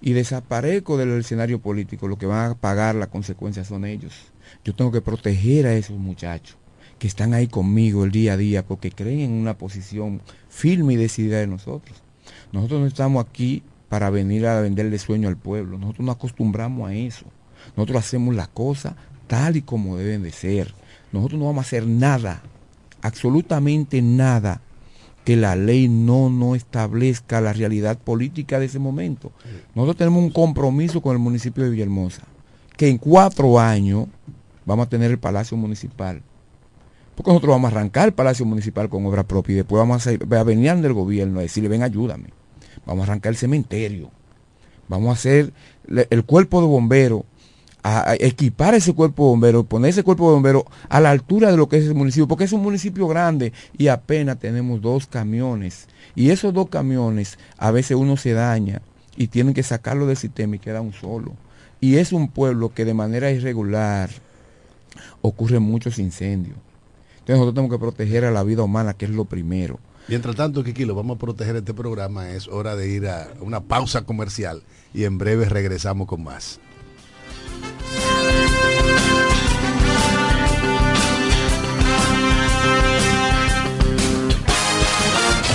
y 0.06 0.12
desaparezco 0.12 0.98
del 0.98 1.18
escenario 1.18 1.60
político, 1.60 2.08
lo 2.08 2.18
que 2.18 2.26
van 2.26 2.50
a 2.50 2.54
pagar 2.54 2.94
las 2.94 3.08
consecuencias 3.08 3.68
son 3.68 3.86
ellos. 3.86 4.12
Yo 4.62 4.74
tengo 4.74 4.92
que 4.92 5.00
proteger 5.00 5.66
a 5.66 5.72
esos 5.72 5.96
muchachos 5.96 6.58
que 6.98 7.06
están 7.06 7.32
ahí 7.32 7.48
conmigo 7.48 8.04
el 8.04 8.10
día 8.10 8.34
a 8.34 8.36
día 8.36 8.66
porque 8.66 8.90
creen 8.90 9.20
en 9.20 9.32
una 9.32 9.56
posición 9.56 10.20
firme 10.50 10.92
y 10.92 10.96
decidida 10.96 11.38
de 11.38 11.46
nosotros. 11.46 12.02
Nosotros 12.52 12.82
no 12.82 12.86
estamos 12.86 13.24
aquí 13.24 13.62
para 13.88 14.10
venir 14.10 14.46
a 14.46 14.60
venderle 14.60 14.98
sueño 14.98 15.26
al 15.26 15.38
pueblo. 15.38 15.78
Nosotros 15.78 16.04
nos 16.04 16.16
acostumbramos 16.16 16.90
a 16.90 16.94
eso. 16.94 17.24
Nosotros 17.74 18.04
hacemos 18.04 18.34
las 18.34 18.48
cosas 18.48 18.96
tal 19.26 19.56
y 19.56 19.62
como 19.62 19.96
deben 19.96 20.22
de 20.22 20.32
ser. 20.32 20.74
Nosotros 21.12 21.40
no 21.40 21.46
vamos 21.46 21.64
a 21.64 21.66
hacer 21.66 21.86
nada, 21.86 22.42
absolutamente 23.00 24.02
nada, 24.02 24.60
que 25.24 25.36
la 25.36 25.56
ley 25.56 25.88
no 25.88 26.28
nos 26.28 26.58
establezca 26.58 27.40
la 27.40 27.52
realidad 27.52 27.98
política 27.98 28.58
de 28.58 28.66
ese 28.66 28.78
momento. 28.78 29.32
Nosotros 29.74 29.96
tenemos 29.96 30.22
un 30.22 30.30
compromiso 30.30 31.00
con 31.00 31.12
el 31.14 31.18
municipio 31.18 31.64
de 31.64 31.70
Villahermosa, 31.70 32.22
que 32.76 32.88
en 32.88 32.98
cuatro 32.98 33.58
años 33.58 34.06
vamos 34.66 34.86
a 34.86 34.90
tener 34.90 35.10
el 35.10 35.18
Palacio 35.18 35.56
Municipal. 35.56 36.22
Porque 37.14 37.30
nosotros 37.30 37.52
vamos 37.52 37.72
a 37.72 37.76
arrancar 37.76 38.08
el 38.08 38.14
Palacio 38.14 38.44
Municipal 38.44 38.88
con 38.88 39.06
obra 39.06 39.22
propia 39.22 39.52
y 39.54 39.56
después 39.56 39.78
vamos 39.78 40.06
a, 40.06 40.10
a 40.10 40.42
venir 40.42 40.74
del 40.76 40.92
gobierno 40.92 41.38
a 41.38 41.42
decirle, 41.42 41.68
ven, 41.68 41.82
ayúdame. 41.82 42.28
Vamos 42.84 43.08
a 43.08 43.12
arrancar 43.12 43.30
el 43.30 43.36
cementerio. 43.36 44.10
Vamos 44.88 45.08
a 45.08 45.12
hacer 45.12 45.52
el 46.10 46.24
cuerpo 46.24 46.60
de 46.60 46.66
bomberos, 46.66 47.22
a, 47.84 48.14
equipar 48.18 48.74
ese 48.74 48.94
cuerpo 48.94 49.24
de 49.24 49.30
bomberos, 49.30 49.66
poner 49.66 49.90
ese 49.90 50.02
cuerpo 50.02 50.28
de 50.28 50.34
bomberos 50.34 50.64
a 50.88 51.00
la 51.00 51.10
altura 51.10 51.50
de 51.50 51.58
lo 51.58 51.68
que 51.68 51.76
es 51.76 51.84
el 51.84 51.94
municipio, 51.94 52.26
porque 52.26 52.44
es 52.44 52.52
un 52.52 52.62
municipio 52.62 53.06
grande 53.06 53.52
y 53.76 53.88
apenas 53.88 54.38
tenemos 54.40 54.80
dos 54.80 55.06
camiones. 55.06 55.86
Y 56.16 56.30
esos 56.30 56.54
dos 56.54 56.70
camiones 56.70 57.38
a 57.58 57.70
veces 57.70 57.96
uno 57.96 58.16
se 58.16 58.32
daña 58.32 58.80
y 59.16 59.28
tienen 59.28 59.52
que 59.52 59.62
sacarlo 59.62 60.06
del 60.06 60.16
sistema 60.16 60.56
y 60.56 60.58
queda 60.58 60.80
un 60.80 60.94
solo. 60.94 61.34
Y 61.80 61.96
es 61.96 62.12
un 62.12 62.28
pueblo 62.28 62.72
que 62.72 62.86
de 62.86 62.94
manera 62.94 63.30
irregular 63.30 64.08
ocurren 65.20 65.62
muchos 65.62 65.98
incendios. 65.98 66.56
Entonces 67.10 67.36
nosotros 67.36 67.54
tenemos 67.54 67.76
que 67.76 67.80
proteger 67.80 68.24
a 68.24 68.30
la 68.30 68.42
vida 68.44 68.62
humana, 68.62 68.94
que 68.94 69.04
es 69.04 69.10
lo 69.10 69.26
primero. 69.26 69.78
Mientras 70.08 70.36
tanto, 70.36 70.64
Kikilo, 70.64 70.94
vamos 70.94 71.16
a 71.16 71.18
proteger 71.18 71.56
este 71.56 71.74
programa. 71.74 72.30
Es 72.30 72.48
hora 72.48 72.76
de 72.76 72.88
ir 72.88 73.08
a 73.08 73.28
una 73.40 73.60
pausa 73.60 74.06
comercial 74.06 74.62
y 74.94 75.04
en 75.04 75.18
breve 75.18 75.46
regresamos 75.46 76.06
con 76.06 76.22
más. 76.24 76.60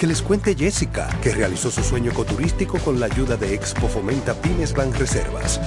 Que 0.00 0.06
les 0.06 0.22
cuente 0.22 0.56
Jessica, 0.56 1.10
que 1.22 1.34
realizó 1.34 1.70
su 1.70 1.82
sueño 1.82 2.10
ecoturístico 2.10 2.78
con 2.78 2.98
la 2.98 3.04
ayuda 3.04 3.36
de 3.36 3.52
Expo 3.52 3.86
Fomenta 3.86 4.32
Pymes 4.32 4.72
Banreservas. 4.72 5.60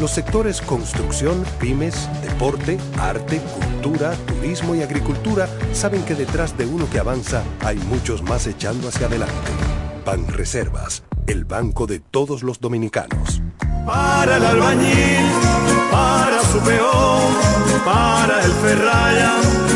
Los 0.00 0.10
sectores 0.10 0.62
construcción, 0.62 1.44
pymes, 1.60 2.08
deporte, 2.22 2.78
arte, 2.98 3.42
cultura, 3.42 4.14
turismo 4.26 4.74
y 4.74 4.80
agricultura 4.80 5.50
saben 5.74 6.02
que 6.06 6.14
detrás 6.14 6.56
de 6.56 6.64
uno 6.64 6.88
que 6.88 6.98
avanza 6.98 7.42
hay 7.60 7.76
muchos 7.76 8.22
más 8.22 8.46
echando 8.46 8.88
hacia 8.88 9.06
adelante. 9.06 9.34
Banreservas, 10.06 11.02
el 11.26 11.44
banco 11.44 11.86
de 11.86 12.00
todos 12.00 12.42
los 12.42 12.60
dominicanos. 12.60 13.42
Para 13.84 14.38
el 14.38 14.44
albañil, 14.46 15.30
para 15.90 16.40
su 16.40 16.58
peón, 16.60 17.34
para 17.84 18.44
el 18.46 18.50
ferraya, 18.50 19.34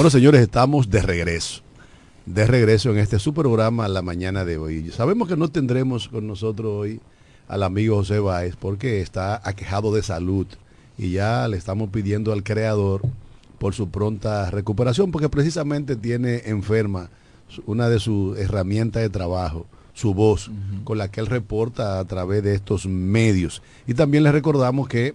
Bueno, 0.00 0.08
señores, 0.08 0.40
estamos 0.40 0.88
de 0.88 1.02
regreso. 1.02 1.60
De 2.24 2.46
regreso 2.46 2.90
en 2.90 2.96
este 2.96 3.18
su 3.18 3.34
programa 3.34 3.86
la 3.86 4.00
mañana 4.00 4.46
de 4.46 4.56
hoy. 4.56 4.90
Sabemos 4.92 5.28
que 5.28 5.36
no 5.36 5.48
tendremos 5.48 6.08
con 6.08 6.26
nosotros 6.26 6.72
hoy 6.72 7.02
al 7.48 7.62
amigo 7.62 7.96
José 7.96 8.18
Báez 8.18 8.56
porque 8.56 9.02
está 9.02 9.46
aquejado 9.46 9.92
de 9.92 10.02
salud 10.02 10.46
y 10.96 11.10
ya 11.10 11.46
le 11.48 11.58
estamos 11.58 11.90
pidiendo 11.90 12.32
al 12.32 12.42
creador 12.42 13.02
por 13.58 13.74
su 13.74 13.90
pronta 13.90 14.50
recuperación 14.50 15.12
porque 15.12 15.28
precisamente 15.28 15.96
tiene 15.96 16.44
enferma 16.46 17.10
una 17.66 17.90
de 17.90 18.00
sus 18.00 18.38
herramientas 18.38 19.02
de 19.02 19.10
trabajo, 19.10 19.66
su 19.92 20.14
voz, 20.14 20.50
con 20.84 20.96
la 20.96 21.10
que 21.10 21.20
él 21.20 21.26
reporta 21.26 21.98
a 21.98 22.04
través 22.06 22.42
de 22.42 22.54
estos 22.54 22.86
medios. 22.86 23.60
Y 23.86 23.92
también 23.92 24.22
le 24.22 24.32
recordamos 24.32 24.88
que 24.88 25.12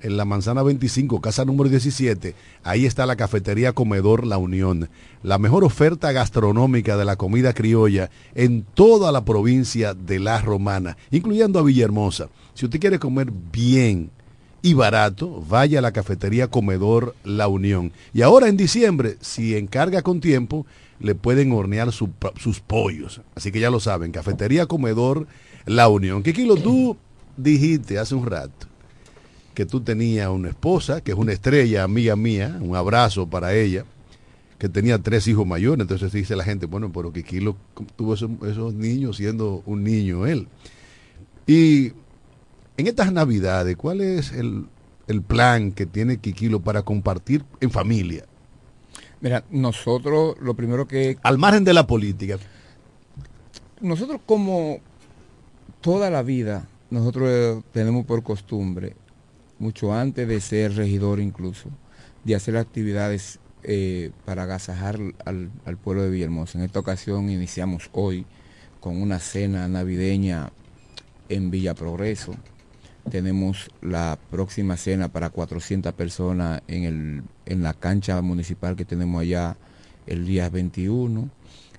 en 0.00 0.16
la 0.16 0.24
manzana 0.24 0.62
25, 0.62 1.20
casa 1.20 1.44
número 1.44 1.68
17, 1.68 2.34
ahí 2.62 2.86
está 2.86 3.04
la 3.06 3.16
cafetería 3.16 3.72
Comedor 3.72 4.26
La 4.26 4.38
Unión, 4.38 4.88
la 5.22 5.38
mejor 5.38 5.64
oferta 5.64 6.12
gastronómica 6.12 6.96
de 6.96 7.04
la 7.04 7.16
comida 7.16 7.52
criolla 7.52 8.10
en 8.34 8.62
toda 8.74 9.10
la 9.12 9.24
provincia 9.24 9.94
de 9.94 10.20
La 10.20 10.40
Romana, 10.40 10.96
incluyendo 11.10 11.58
a 11.58 11.62
Villahermosa. 11.62 12.28
Si 12.54 12.64
usted 12.64 12.78
quiere 12.80 12.98
comer 12.98 13.30
bien 13.52 14.10
y 14.62 14.74
barato, 14.74 15.44
vaya 15.48 15.80
a 15.80 15.82
la 15.82 15.92
cafetería 15.92 16.48
Comedor 16.48 17.14
La 17.24 17.48
Unión. 17.48 17.92
Y 18.14 18.22
ahora 18.22 18.48
en 18.48 18.56
diciembre, 18.56 19.16
si 19.20 19.56
encarga 19.56 20.02
con 20.02 20.20
tiempo, 20.20 20.64
le 21.00 21.14
pueden 21.16 21.52
hornear 21.52 21.92
su- 21.92 22.10
sus 22.36 22.60
pollos. 22.60 23.20
Así 23.34 23.50
que 23.52 23.60
ya 23.60 23.70
lo 23.70 23.80
saben, 23.80 24.12
cafetería 24.12 24.66
Comedor 24.66 25.26
La 25.66 25.88
Unión. 25.88 26.22
¿Qué 26.22 26.32
kilo 26.32 26.56
tú 26.56 26.96
dijiste 27.36 27.98
hace 27.98 28.14
un 28.14 28.26
rato? 28.26 28.67
Que 29.58 29.66
tú 29.66 29.80
tenías 29.80 30.28
una 30.28 30.50
esposa, 30.50 31.00
que 31.00 31.10
es 31.10 31.18
una 31.18 31.32
estrella, 31.32 31.82
amiga 31.82 32.14
mía, 32.14 32.56
un 32.60 32.76
abrazo 32.76 33.26
para 33.26 33.54
ella, 33.54 33.84
que 34.56 34.68
tenía 34.68 35.00
tres 35.00 35.26
hijos 35.26 35.44
mayores. 35.48 35.80
Entonces 35.80 36.12
dice 36.12 36.36
la 36.36 36.44
gente, 36.44 36.66
bueno, 36.66 36.92
pero 36.92 37.12
Kikilo 37.12 37.56
tuvo 37.96 38.14
esos, 38.14 38.30
esos 38.46 38.72
niños 38.74 39.16
siendo 39.16 39.64
un 39.66 39.82
niño 39.82 40.28
él. 40.28 40.46
Y 41.44 41.88
en 42.76 42.86
estas 42.86 43.12
navidades, 43.12 43.76
¿cuál 43.76 44.00
es 44.00 44.30
el, 44.30 44.66
el 45.08 45.22
plan 45.22 45.72
que 45.72 45.86
tiene 45.86 46.18
Kikilo 46.18 46.60
para 46.60 46.82
compartir 46.82 47.44
en 47.60 47.72
familia? 47.72 48.26
Mira, 49.20 49.42
nosotros 49.50 50.36
lo 50.40 50.54
primero 50.54 50.86
que... 50.86 51.18
Al 51.24 51.36
margen 51.36 51.64
de 51.64 51.74
la 51.74 51.84
política. 51.84 52.38
Nosotros 53.80 54.20
como 54.24 54.78
toda 55.80 56.10
la 56.10 56.22
vida, 56.22 56.68
nosotros 56.90 57.64
tenemos 57.72 58.06
por 58.06 58.22
costumbre, 58.22 58.94
mucho 59.58 59.94
antes 59.94 60.28
de 60.28 60.40
ser 60.40 60.74
regidor 60.74 61.20
incluso, 61.20 61.68
de 62.24 62.34
hacer 62.34 62.56
actividades 62.56 63.38
eh, 63.64 64.12
para 64.24 64.44
agasajar 64.44 64.98
al, 65.24 65.50
al 65.64 65.76
pueblo 65.76 66.02
de 66.02 66.10
Villahermosa. 66.10 66.58
En 66.58 66.64
esta 66.64 66.80
ocasión 66.80 67.28
iniciamos 67.30 67.90
hoy 67.92 68.24
con 68.80 69.00
una 69.00 69.18
cena 69.18 69.66
navideña 69.68 70.50
en 71.28 71.50
Villa 71.50 71.74
Progreso. 71.74 72.34
Tenemos 73.10 73.70
la 73.80 74.18
próxima 74.30 74.76
cena 74.76 75.08
para 75.08 75.30
400 75.30 75.92
personas 75.94 76.62
en, 76.68 76.84
el, 76.84 77.22
en 77.46 77.62
la 77.62 77.74
cancha 77.74 78.20
municipal 78.20 78.76
que 78.76 78.84
tenemos 78.84 79.22
allá 79.22 79.56
el 80.06 80.26
día 80.26 80.48
21. 80.48 81.30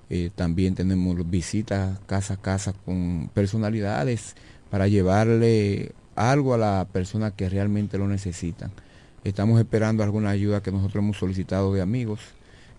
Eh, 0.08 0.30
también 0.34 0.74
tenemos 0.74 1.30
visitas 1.30 2.00
casa 2.06 2.34
a 2.34 2.36
casa 2.36 2.72
con 2.72 3.30
personalidades 3.32 4.34
para 4.70 4.88
llevarle 4.88 5.92
algo 6.14 6.54
a 6.54 6.58
la 6.58 6.86
persona 6.92 7.30
que 7.30 7.48
realmente 7.48 7.98
lo 7.98 8.08
necesitan. 8.08 8.70
Estamos 9.24 9.60
esperando 9.60 10.02
alguna 10.02 10.30
ayuda 10.30 10.62
que 10.62 10.72
nosotros 10.72 11.02
hemos 11.02 11.18
solicitado 11.18 11.74
de 11.74 11.82
amigos 11.82 12.20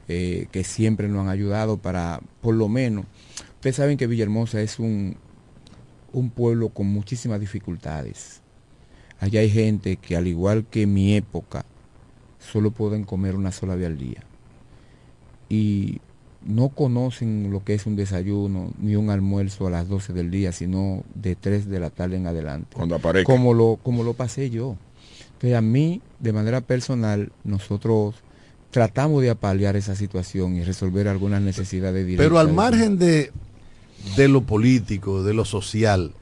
eh, 0.07 0.47
que 0.51 0.63
siempre 0.63 1.07
nos 1.07 1.21
han 1.21 1.29
ayudado 1.29 1.77
para, 1.77 2.19
por 2.41 2.55
lo 2.55 2.67
menos, 2.67 3.05
ustedes 3.55 3.77
saben 3.77 3.97
que 3.97 4.07
Villahermosa 4.07 4.59
es 4.59 4.79
un, 4.79 5.15
un 6.11 6.29
pueblo 6.31 6.69
con 6.69 6.87
muchísimas 6.87 7.39
dificultades. 7.39 8.41
Allá 9.19 9.39
hay 9.39 9.49
gente 9.49 9.97
que 9.97 10.17
al 10.17 10.27
igual 10.27 10.65
que 10.65 10.87
mi 10.87 11.15
época, 11.15 11.63
solo 12.39 12.71
pueden 12.71 13.03
comer 13.03 13.35
una 13.35 13.51
sola 13.51 13.75
vez 13.75 13.87
al 13.87 13.97
día. 13.97 14.23
Y 15.47 16.01
no 16.45 16.69
conocen 16.69 17.49
lo 17.51 17.63
que 17.63 17.73
es 17.75 17.85
un 17.85 17.95
desayuno 17.95 18.71
ni 18.79 18.95
un 18.95 19.09
almuerzo 19.09 19.67
a 19.67 19.69
las 19.69 19.87
12 19.87 20.13
del 20.13 20.31
día, 20.31 20.51
sino 20.51 21.03
de 21.15 21.35
3 21.35 21.67
de 21.69 21.79
la 21.79 21.89
tarde 21.91 22.17
en 22.17 22.27
adelante. 22.27 22.75
Cuando 22.75 22.95
aparezca. 22.95 23.31
Como 23.31 23.53
lo, 23.53 23.77
como 23.81 24.03
lo 24.03 24.13
pasé 24.13 24.49
yo. 24.49 24.75
Entonces 25.33 25.55
a 25.57 25.61
mí, 25.61 26.01
de 26.19 26.33
manera 26.33 26.61
personal, 26.61 27.31
nosotros 27.43 28.15
tratamos 28.71 29.21
de 29.21 29.29
apalear 29.31 29.75
esa 29.75 29.95
situación 29.95 30.55
y 30.55 30.63
resolver 30.63 31.07
algunas 31.07 31.41
necesidades 31.41 32.05
directas. 32.05 32.25
Pero 32.25 32.39
al 32.39 32.53
margen 32.53 32.97
de, 32.97 33.31
de 34.15 34.27
lo 34.27 34.41
político, 34.41 35.23
de 35.23 35.33
lo 35.33 35.45
social, 35.45 36.13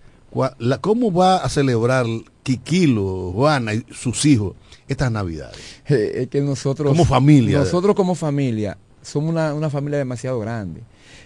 la- 0.57 0.80
¿cómo 0.80 1.11
va 1.13 1.38
a 1.38 1.49
celebrar 1.49 2.05
Quiquilo, 2.43 3.32
Juana 3.34 3.74
y 3.76 3.86
sus 3.91 4.26
hijos 4.26 4.53
estas 4.88 5.11
navidades? 5.11 5.57
Eh, 5.88 6.22
es 6.24 6.28
que 6.30 6.41
nosotros 6.41 6.89
Como 6.89 7.05
familia. 7.05 7.59
nosotros 7.59 7.95
como 7.95 8.15
familia 8.15 8.78
somos 9.10 9.32
una, 9.32 9.53
una 9.53 9.70
familia 9.70 9.97
demasiado 9.97 10.39
grande. 10.39 10.82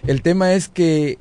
El 0.06 0.22
tema 0.22 0.52
es 0.54 0.68
que 0.68 1.18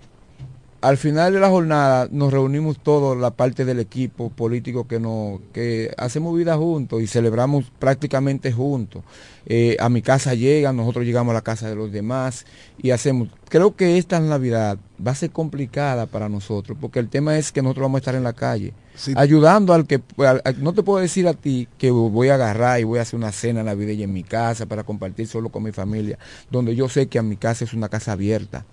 al 0.84 0.98
final 0.98 1.34
de 1.34 1.40
la 1.40 1.50
jornada 1.50 2.08
nos 2.12 2.32
reunimos 2.32 2.78
todos 2.78 3.18
la 3.18 3.32
parte 3.32 3.64
del 3.66 3.80
equipo 3.80 4.30
político 4.30 4.88
que 4.88 5.00
nos 5.00 5.40
que 5.54 5.94
hacemos 5.98 6.36
vida 6.38 6.58
juntos 6.58 7.02
y 7.02 7.08
celebramos 7.08 7.66
prácticamente 7.80 8.52
juntos. 8.52 9.02
Eh, 9.46 9.76
a 9.80 9.90
mi 9.90 10.02
casa 10.02 10.34
llegan 10.34 10.76
nosotros 10.78 11.06
llegamos 11.06 11.32
a 11.32 11.36
la 11.36 11.42
casa 11.42 11.70
de 11.70 11.76
los 11.76 11.92
demás 11.92 12.46
y 12.78 12.92
hacemos. 12.92 13.30
Creo 13.50 13.76
que 13.76 13.98
esta 13.98 14.20
navidad 14.20 14.78
va 15.06 15.12
a 15.12 15.16
ser 15.16 15.32
complicada 15.32 16.06
para 16.06 16.28
nosotros 16.30 16.78
porque 16.80 17.00
el 17.00 17.10
tema 17.10 17.38
es 17.38 17.52
que 17.52 17.62
nosotros 17.62 17.84
vamos 17.84 17.98
a 17.98 18.02
estar 18.02 18.16
en 18.16 18.24
la 18.24 18.34
calle 18.34 18.74
Sí. 18.96 19.14
ayudando 19.16 19.74
al 19.74 19.88
que 19.88 20.02
al- 20.18 20.42
al- 20.46 20.64
no 20.64 20.74
te 20.74 20.84
puedo 20.84 21.00
decir 21.00 21.28
a 21.28 21.34
ti 21.34 21.68
que 21.80 21.90
voy 21.92 22.30
a 22.30 22.36
agarrar 22.36 22.80
y 22.80 22.84
voy 22.84 23.00
a 23.00 23.02
hacer 23.02 23.18
una 23.18 23.32
cena 23.32 23.64
navideña 23.64 24.04
en 24.04 24.14
mi 24.14 24.24
casa 24.24 24.66
para 24.68 24.84
compartir 24.84 25.28
solo 25.28 25.50
con 25.50 25.64
mi 25.64 25.72
familia 25.72 26.20
donde 26.52 26.76
yo 26.76 26.88
sé 26.90 27.08
que 27.08 27.18
a 27.18 27.24
mi 27.24 27.36
casa 27.36 27.64
es 27.66 27.74
una 27.74 27.90
casa 27.90 28.12
abierta 28.12 28.66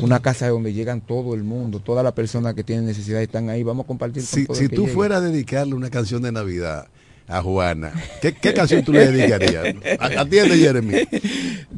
una 0.00 0.20
casa 0.20 0.48
donde 0.48 0.72
llegan 0.72 1.00
todo 1.00 1.34
el 1.34 1.42
mundo 1.42 1.80
todas 1.80 2.04
las 2.04 2.12
personas 2.12 2.54
que 2.54 2.62
tienen 2.64 2.86
necesidad 2.86 3.20
están 3.22 3.48
ahí 3.50 3.62
vamos 3.62 3.84
a 3.84 3.86
compartir 3.88 4.22
con 4.22 4.26
Si, 4.40 4.46
todo 4.46 4.56
si 4.56 4.68
tú 4.68 4.82
llegue. 4.82 4.92
fueras 4.94 5.18
a 5.18 5.20
dedicarle 5.22 5.74
una 5.74 5.90
canción 5.90 6.22
de 6.22 6.30
Navidad 6.32 6.86
a 7.28 7.40
Juana, 7.40 7.92
¿qué, 8.20 8.34
qué 8.34 8.52
canción 8.52 8.84
tú 8.84 8.92
le 8.92 9.10
dedicarías? 9.10 9.64
A- 10.00 10.20
Atiende, 10.22 10.58
Jeremy. 10.58 11.08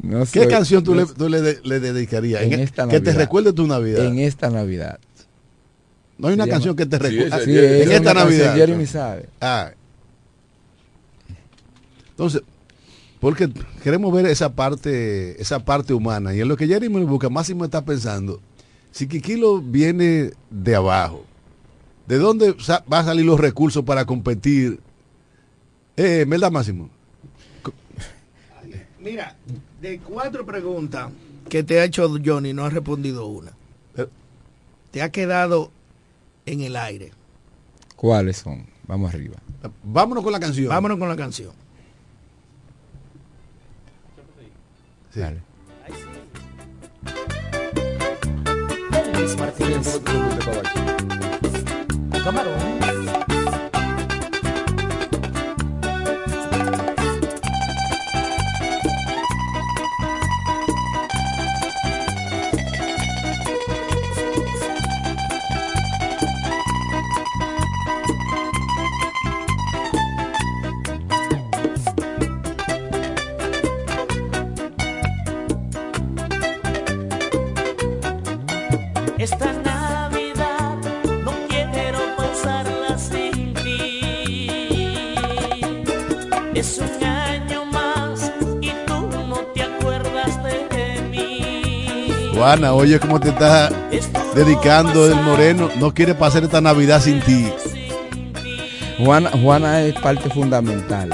No 0.01 0.19
¿Qué 0.21 0.39
soy- 0.41 0.47
canción 0.47 0.83
tú, 0.83 0.95
no- 0.95 1.01
le, 1.01 1.13
tú 1.13 1.29
le 1.29 1.59
le 1.63 1.79
dedicarías? 1.79 2.41
En 2.41 2.53
En- 2.53 2.59
esta 2.59 2.83
que 2.87 2.99
te 2.99 3.05
Navidad. 3.05 3.19
recuerde 3.19 3.53
tu 3.53 3.65
Navidad. 3.67 4.05
en 4.05 4.19
esta 4.19 4.49
navidad 4.49 4.99
no 6.17 6.27
hay 6.29 6.33
una 6.33 6.47
canción 6.47 6.75
que 6.75 6.85
te 6.85 6.97
recuerde. 6.97 7.43
Sí, 7.45 7.51
en 7.83 7.91
esta 7.91 8.13
Navidad. 8.13 8.55
Jeremy 8.55 8.85
sabe 8.85 9.25
Ah. 9.39 9.71
Entonces, 12.11 12.41
porque 13.25 13.49
queremos 13.81 14.13
ver 14.13 14.27
esa 14.27 14.53
parte, 14.53 15.41
esa 15.41 15.65
parte 15.65 15.95
humana. 15.95 16.35
Y 16.35 16.41
en 16.41 16.47
lo 16.47 16.55
que 16.55 16.67
Jeremy 16.67 17.05
busca, 17.05 17.27
Máximo 17.27 17.65
está 17.65 17.83
pensando, 17.83 18.39
si 18.91 19.07
Kikilo 19.07 19.63
viene 19.63 20.29
de 20.51 20.75
abajo, 20.75 21.25
¿de 22.05 22.19
dónde 22.19 22.55
sa- 22.59 22.83
va 22.91 22.99
a 22.99 23.03
salir 23.03 23.25
los 23.25 23.39
recursos 23.39 23.83
para 23.83 24.05
competir? 24.05 24.79
Eh, 25.97 26.23
¿verdad, 26.27 26.51
Máximo? 26.51 26.87
Mira, 28.99 29.35
de 29.81 29.97
cuatro 30.01 30.45
preguntas 30.45 31.09
que 31.49 31.63
te 31.63 31.79
ha 31.79 31.83
hecho 31.83 32.07
Johnny, 32.23 32.53
no 32.53 32.65
ha 32.65 32.69
respondido 32.69 33.25
una. 33.25 33.53
Te 34.91 35.01
ha 35.01 35.09
quedado 35.11 35.71
en 36.45 36.61
el 36.61 36.75
aire. 36.75 37.11
cuáles 37.95 38.37
son 38.37 38.67
vamos 38.87 39.11
arriba 39.11 39.37
Vámonos 39.83 40.23
con 40.23 40.31
la 40.31 40.39
canción. 40.39 40.69
Vámonos 40.69 40.99
con 40.99 41.09
la 41.09 41.15
canción. 41.15 41.64
Sí. 45.15 45.21
Dale. 45.21 45.41
Luis 49.13 49.37
Martínez. 49.37 50.01
Camarón. 52.21 52.84
Mí. 92.45 92.59
Juana, 92.61 92.73
oye 92.73 92.99
cómo 92.99 93.19
te 93.19 93.29
está 93.29 93.69
dedicando 94.35 95.05
el 95.07 95.15
moreno. 95.21 95.69
No 95.79 95.93
quiere 95.93 96.13
pasar 96.15 96.43
esta 96.43 96.61
Navidad 96.61 97.01
sin 97.01 97.19
ti. 97.21 97.47
Juana, 98.97 99.31
Juana 99.31 99.81
es 99.83 99.93
parte 99.95 100.29
fundamental 100.29 101.09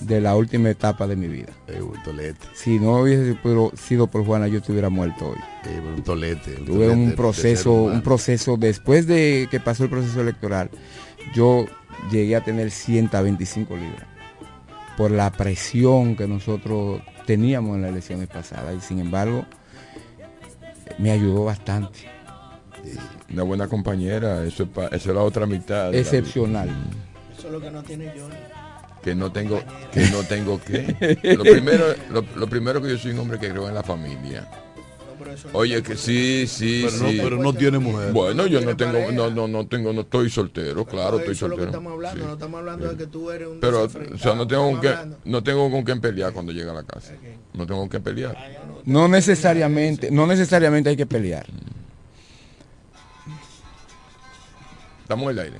de 0.00 0.20
la 0.20 0.34
última 0.34 0.70
etapa 0.70 1.06
de 1.06 1.14
mi 1.16 1.28
vida. 1.28 1.52
Eh, 1.68 1.80
un 1.80 2.02
tolete, 2.02 2.46
Si 2.54 2.78
no 2.78 2.98
hubiese 3.02 3.36
sido- 3.76 4.06
por 4.08 4.24
Juana, 4.26 4.48
yo 4.48 4.58
estuviera 4.58 4.88
muerto 4.90 5.28
hoy. 5.30 5.38
eh, 5.64 5.80
un 5.96 6.02
tolete. 6.02 6.56
un 6.58 6.64
Tuve 6.66 6.90
un 6.90 7.12
proceso, 7.12 7.72
un 7.74 8.02
proceso 8.02 8.56
después 8.56 9.06
de 9.06 9.46
que 9.50 9.60
pasó 9.60 9.84
el 9.84 9.90
proceso 9.90 10.20
electoral. 10.20 10.70
Yo 11.34 11.66
llegué 12.10 12.34
a 12.34 12.40
tener 12.42 12.70
125 12.72 13.76
libras 13.76 14.06
por 14.96 15.10
la 15.12 15.30
presión 15.30 16.16
que 16.16 16.26
nosotros 16.26 17.00
teníamos 17.26 17.76
en 17.76 17.82
las 17.82 17.92
elecciones 17.92 18.26
pasadas 18.28 18.74
y 18.76 18.80
sin 18.80 18.98
embargo 18.98 19.44
me 20.98 21.10
ayudó 21.10 21.44
bastante, 21.44 22.00
Una 23.32 23.42
buena 23.44 23.68
compañera, 23.68 24.44
eso 24.44 24.64
es, 24.64 24.68
pa- 24.68 24.86
eso 24.88 25.10
es 25.10 25.14
la 25.16 25.22
otra 25.22 25.46
mitad. 25.46 25.94
excepcional. 25.94 26.68
Eso 27.36 27.46
es 27.48 27.52
lo 27.52 27.60
que 27.60 27.70
no 27.70 27.82
tiene 27.82 28.06
Johnny. 28.08 28.28
vida. 28.34 28.98
Que 29.02 29.14
no 29.16 29.32
tengo, 29.32 29.60
que 29.92 30.00
no 30.10 30.22
tengo 30.22 30.60
que. 30.60 31.18
Lo 31.36 31.42
primero, 31.42 31.86
lo, 32.10 32.24
lo 32.36 32.46
primero 32.46 32.80
que 32.80 32.88
yo 32.90 32.98
soy 32.98 33.10
un 33.12 33.18
hombre 33.20 33.38
que 33.38 33.48
creo 33.50 33.68
en 33.68 33.74
la 33.74 33.82
familia. 33.82 34.48
Oye, 35.52 35.82
que 35.82 35.96
sí, 35.96 36.46
sí, 36.46 36.82
Pero, 36.84 36.96
sí. 36.96 37.16
no, 37.16 37.22
pero 37.22 37.36
no 37.38 37.52
tiene 37.54 37.78
mujer. 37.78 38.12
Bueno, 38.12 38.46
yo 38.46 38.60
no 38.60 38.76
tengo, 38.76 39.12
no, 39.12 39.30
no, 39.30 39.48
no 39.48 39.66
tengo, 39.66 39.92
no 39.92 40.02
estoy 40.02 40.30
soltero, 40.30 40.84
claro, 40.84 41.18
estoy 41.18 41.34
Eso 41.34 41.46
es 41.46 41.50
lo 41.50 41.56
que 41.56 41.62
soltero. 41.64 41.70
estamos 41.70 41.92
hablando, 41.92 42.20
Sí. 42.20 42.26
no 42.26 42.32
estamos 42.34 42.58
hablando 42.58 42.88
de 42.88 42.96
que 42.96 43.06
tú 43.06 43.30
eres 43.30 43.48
un 43.48 43.60
Pero, 43.60 43.84
o 43.84 44.18
sea, 44.18 44.34
no 44.34 44.46
tengo 44.46 44.70
con 44.70 44.80
qué, 44.80 44.94
no 45.24 45.42
tengo 45.42 45.70
con 45.70 45.82
quién 45.84 46.00
pelear 46.00 46.32
cuando 46.32 46.52
llegue 46.52 46.70
a 46.70 46.74
la 46.74 46.82
casa. 46.84 47.12
No 47.54 47.66
tengo 47.66 47.80
con 47.80 47.88
qué 47.88 48.00
pelear. 48.00 48.36
No 48.84 49.08
necesariamente, 49.08 50.10
no 50.10 50.26
necesariamente 50.26 50.90
hay 50.90 50.96
que 50.96 51.06
pelear. 51.06 51.46
Estamos 55.02 55.24
en 55.24 55.30
el 55.30 55.38
aire. 55.44 55.56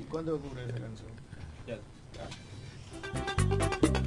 ¿Y 0.00 0.04
cuándo 0.04 0.36
ocurre 0.36 0.64
esa 0.64 0.78
canción? 0.78 1.10
Camarón, 3.12 3.99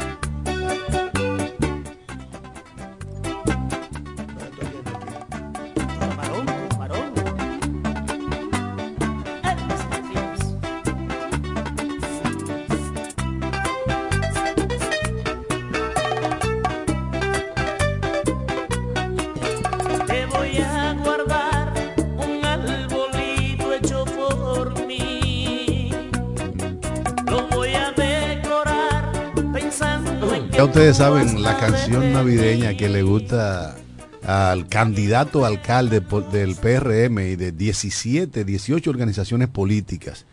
Ustedes 30.65 30.97
saben 30.97 31.43
la 31.43 31.57
canción 31.57 32.13
navideña 32.13 32.75
que 32.75 32.87
le 32.87 33.03
gusta 33.03 33.75
al 34.23 34.67
candidato 34.67 35.45
alcalde 35.45 36.01
del 36.31 36.55
PRM 36.55 37.19
y 37.19 37.35
de 37.35 37.51
17, 37.51 38.45
18 38.45 38.89
organizaciones 38.89 39.49
políticas 39.49 40.25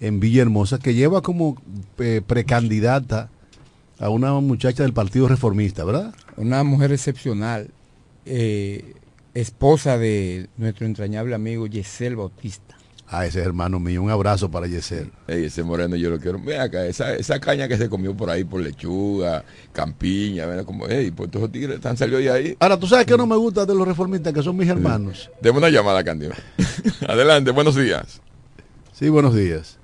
en 0.00 0.18
Villahermosa, 0.18 0.80
que 0.80 0.94
lleva 0.94 1.22
como 1.22 1.62
eh, 1.98 2.20
precandidata 2.26 3.30
a 4.00 4.10
una 4.10 4.32
muchacha 4.34 4.82
del 4.82 4.92
Partido 4.92 5.28
Reformista, 5.28 5.84
¿verdad? 5.84 6.14
Una 6.36 6.64
mujer 6.64 6.92
excepcional, 6.92 7.70
eh, 8.26 8.92
esposa 9.34 9.98
de 9.98 10.48
nuestro 10.56 10.84
entrañable 10.84 11.34
amigo 11.34 11.68
Yesel 11.68 12.16
Bautista. 12.16 12.75
Ah, 13.08 13.24
ese 13.24 13.40
es 13.40 13.46
hermano 13.46 13.78
mío. 13.78 14.02
Un 14.02 14.10
abrazo 14.10 14.50
para 14.50 14.66
Yesel. 14.66 15.12
Ey, 15.28 15.44
ese 15.44 15.62
moreno 15.62 15.94
yo 15.94 16.10
lo 16.10 16.18
quiero. 16.18 16.40
Ve 16.40 16.58
acá, 16.58 16.84
esa, 16.86 17.14
esa 17.14 17.38
caña 17.38 17.68
que 17.68 17.76
se 17.76 17.88
comió 17.88 18.16
por 18.16 18.30
ahí 18.30 18.42
por 18.42 18.60
lechuga, 18.60 19.44
campiña, 19.72 20.44
¿verdad? 20.46 20.64
Como, 20.64 20.88
ey, 20.88 21.12
pues 21.12 21.30
estos 21.32 21.52
tigres 21.52 21.76
están 21.76 21.96
salió 21.96 22.18
de 22.18 22.30
ahí. 22.30 22.56
Ahora, 22.58 22.76
¿tú 22.78 22.88
sabes 22.88 23.06
qué 23.06 23.16
no 23.16 23.26
me 23.26 23.36
gusta 23.36 23.64
de 23.64 23.74
los 23.74 23.86
reformistas? 23.86 24.32
Que 24.32 24.42
son 24.42 24.56
mis 24.56 24.68
hermanos. 24.68 25.30
Deme 25.40 25.58
una 25.58 25.68
llamada, 25.70 26.02
Cándido. 26.02 26.32
Adelante, 27.08 27.52
buenos 27.52 27.76
días. 27.76 28.20
Sí, 28.92 29.08
buenos 29.08 29.36
días. 29.36 29.78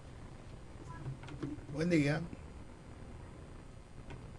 Buen 1.75 1.91
día. 1.91 2.21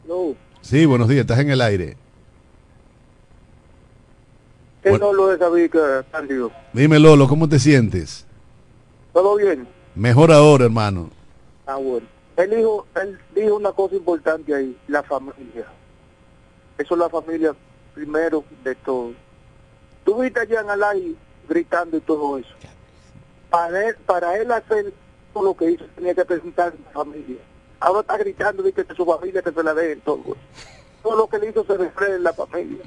No, 0.07 0.35
Sí, 0.61 0.85
buenos 0.85 1.07
días. 1.07 1.21
Estás 1.21 1.39
en 1.39 1.51
el 1.51 1.61
aire. 1.61 1.97
¿qué 4.81 4.89
Bueno. 4.89 5.07
no 5.07 5.13
lo 5.13 5.27
de 5.27 5.37
David 5.37 5.71
Cándido? 6.11 6.51
Dime, 6.73 6.99
Lolo, 6.99 7.27
¿cómo 7.29 7.47
te 7.47 7.59
sientes? 7.59 8.25
¿Todo 9.13 9.35
bien? 9.35 9.67
Mejor 9.95 10.31
ahora, 10.31 10.65
hermano. 10.65 11.09
Ah, 11.67 11.75
bueno. 11.75 12.07
Él 12.35 12.49
dijo, 12.49 12.87
él 12.99 13.19
dijo 13.35 13.55
una 13.55 13.71
cosa 13.71 13.95
importante 13.95 14.55
ahí, 14.55 14.75
la 14.87 15.03
familia. 15.03 15.67
Eso 16.79 16.95
es 16.95 16.99
la 16.99 17.09
familia 17.09 17.55
primero 17.93 18.43
de 18.63 18.73
todo. 18.73 19.11
Tú 20.03 20.19
viste 20.19 20.39
allá 20.39 20.61
en 20.61 20.69
Alay 20.71 21.15
gritando 21.47 21.97
y 21.97 22.01
todo 22.01 22.39
eso. 22.39 22.49
Para 23.51 23.87
él, 23.87 23.95
para 24.07 24.35
él 24.37 24.51
hacer 24.51 24.91
todo 25.31 25.43
lo 25.43 25.55
que 25.55 25.71
hizo, 25.71 25.85
tenía 25.95 26.15
que 26.15 26.25
presentar 26.25 26.69
a 26.69 26.71
su 26.71 26.83
familia. 26.91 27.37
Ahora 27.79 28.01
está 28.01 28.17
gritando, 28.17 28.63
dice 28.63 28.83
que 28.83 28.95
su 28.95 29.05
familia 29.05 29.43
que 29.43 29.51
se 29.51 29.63
la 29.63 29.73
dé 29.75 29.95
todo. 29.97 30.35
Todo 31.03 31.17
lo 31.17 31.27
que 31.27 31.37
le 31.37 31.49
hizo 31.49 31.63
se 31.65 31.77
refleja 31.77 32.15
en 32.15 32.23
la 32.23 32.33
familia. 32.33 32.83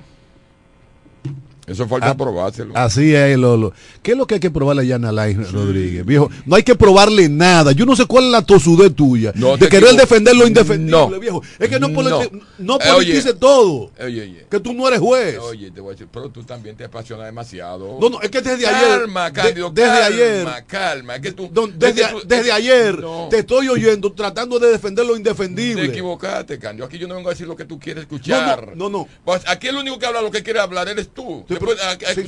Eso 1.67 1.89
falta 1.89 2.11
aprobárselo. 2.11 2.77
Así 2.77 3.15
es, 3.15 3.37
Lolo. 3.37 3.73
¿Qué 4.03 4.13
es 4.13 4.17
lo 4.17 4.27
que 4.27 4.35
hay 4.35 4.41
que 4.41 4.51
probarle 4.51 4.83
a 4.83 4.85
Yana 4.85 5.09
Alain 5.09 5.45
Rodríguez? 5.53 6.05
Viejo, 6.07 6.31
no 6.45 6.55
hay 6.57 6.63
que 6.63 6.75
probarle 6.77 7.29
nada. 7.29 7.73
Yo 7.73 7.85
no 7.87 7.97
sé 7.97 8.07
cuál 8.07 8.27
es 8.27 8.31
la 8.31 8.43
tosudez 8.43 8.95
tuya 8.95 9.33
No 9.35 9.53
de 9.57 9.59
te 9.65 9.69
querer 9.69 9.95
defender 9.97 10.37
lo 10.37 10.47
indefendible, 10.47 10.91
No. 10.97 11.21
viejo. 11.21 11.43
Es 11.59 11.69
que 11.69 11.81
no, 11.81 11.89
No. 11.89 12.21
no 12.59 12.77
Eh, 12.77 12.93
politice 12.93 13.31
oye. 13.31 13.39
todo. 13.39 13.91
Oye, 13.99 14.23
oye. 14.23 14.47
Que 14.49 14.61
tú 14.61 14.73
no 14.75 14.87
eres 14.87 15.01
juez. 15.01 15.39
Oye, 15.39 15.71
te 15.73 15.81
voy 15.81 15.91
a 15.91 15.93
decir, 15.95 16.07
pero 16.13 16.29
tú 16.29 16.45
también 16.45 16.77
te 16.77 16.85
apasionas 16.85 17.27
demasiado. 17.27 17.99
No, 18.01 18.11
no, 18.11 18.21
es 18.21 18.31
que 18.31 18.41
desde 18.41 18.67
ayer. 18.67 18.99
Calma, 19.01 19.31
de- 19.31 19.33
Cándido, 19.33 19.71
desde 19.71 19.89
calma, 19.91 20.07
ayer. 20.07 20.65
calma. 20.69 21.17
Es 21.17 21.23
que 21.23 21.33
tú, 21.33 21.49
Don- 21.53 21.77
desde, 21.79 22.03
es 22.03 22.07
que 22.09 22.13
tú- 22.15 22.23
desde 22.29 22.53
ayer 22.53 22.97
te 23.31 23.39
estoy 23.41 23.69
oyendo 23.69 24.13
tratando 24.13 24.59
de 24.61 24.69
defender 24.71 25.05
lo 25.05 25.13
Te 25.15 25.19
indefendible. 25.19 25.85
equivocaste, 25.87 26.59
Cándido. 26.61 26.87
Aquí 26.87 26.99
yo 26.99 27.09
no 27.09 27.17
vengo 27.17 27.29
a 27.29 27.33
decir 27.33 27.47
lo 27.49 27.57
que 27.57 27.65
tú 27.65 27.79
quieres 27.81 28.03
escuchar. 28.03 28.77
No, 28.77 28.89
no, 28.89 28.99
no. 28.99 29.09
Pues 29.25 29.43
aquí 29.49 29.67
el 29.67 29.77
único 29.77 29.99
que 29.99 30.07
habla 30.07 30.23
lo 30.23 30.31
que 30.31 30.43
quiere 30.45 30.61
hablar 30.61 30.89
eres 30.89 31.09
tú. 31.09 31.45
Sí, 31.49 31.56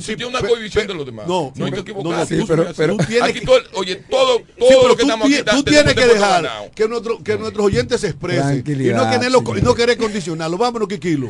Tiene 0.05 0.25
una 0.25 0.39
cohibición 0.41 0.87
de 0.87 0.93
los 0.93 1.05
demás. 1.05 1.27
no, 1.27 1.51
no 1.55 1.65
hay 1.65 1.71
que 1.71 1.77
no, 1.77 1.81
equivocarse. 1.83 2.43
pero- 2.47 2.63
tienes- 2.63 2.77
pero 2.77 2.97
tú 2.97 3.05
tienes 3.05 3.29
aquí 3.29 3.39
que- 3.39 3.45
todo, 3.45 3.59
oye, 3.75 3.95
todo, 4.09 4.41
todo 4.57 4.87
lo 4.87 4.95
que 4.95 5.03
tú, 5.03 5.09
estamos 5.09 5.27
aquí 5.27 5.43
tú 5.51 5.63
tienes 5.63 5.93
que 5.93 6.05
dejar 6.05 6.71
que, 6.75 6.87
nuestro, 6.87 7.23
que 7.23 7.37
nuestros 7.37 7.65
oyentes 7.65 8.01
se 8.01 8.07
expresen 8.07 8.63
y 8.65 9.61
no, 9.61 9.75
querer 9.75 9.97
condicionarlo. 9.97 10.57
Vámonos, 10.57 10.87
Kikilo. 10.87 11.27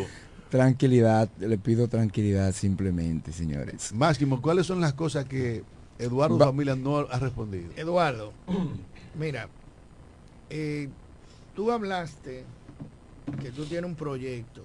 Tranquilidad, 0.50 1.30
le 1.40 1.58
pido 1.60 1.88
tranquilidad 1.88 2.54
simplemente, 2.54 3.32
señores. 3.32 3.94
Máximo, 3.94 4.42
¿cuáles 4.42 4.66
son 4.66 4.82
las 4.82 4.94
cosas 4.94 5.26
que 5.26 5.64
Eduardo 6.00 6.40
Va- 6.40 6.48
Familia 6.48 6.76
no 6.76 6.98
ha 6.98 7.20
respondido? 7.20 7.70
Eduardo, 7.78 8.34
mira, 9.14 9.48
eh, 10.50 10.90
tú 11.56 11.72
hablaste 11.72 12.46
que 13.44 13.52
tú 13.52 13.66
tienes 13.66 13.88
un 13.88 13.96
proyecto, 13.96 14.62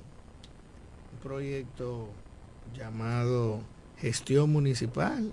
un 1.12 1.18
proyecto 1.22 2.08
llamado 2.74 3.60
gestión 3.98 4.50
municipal 4.50 5.32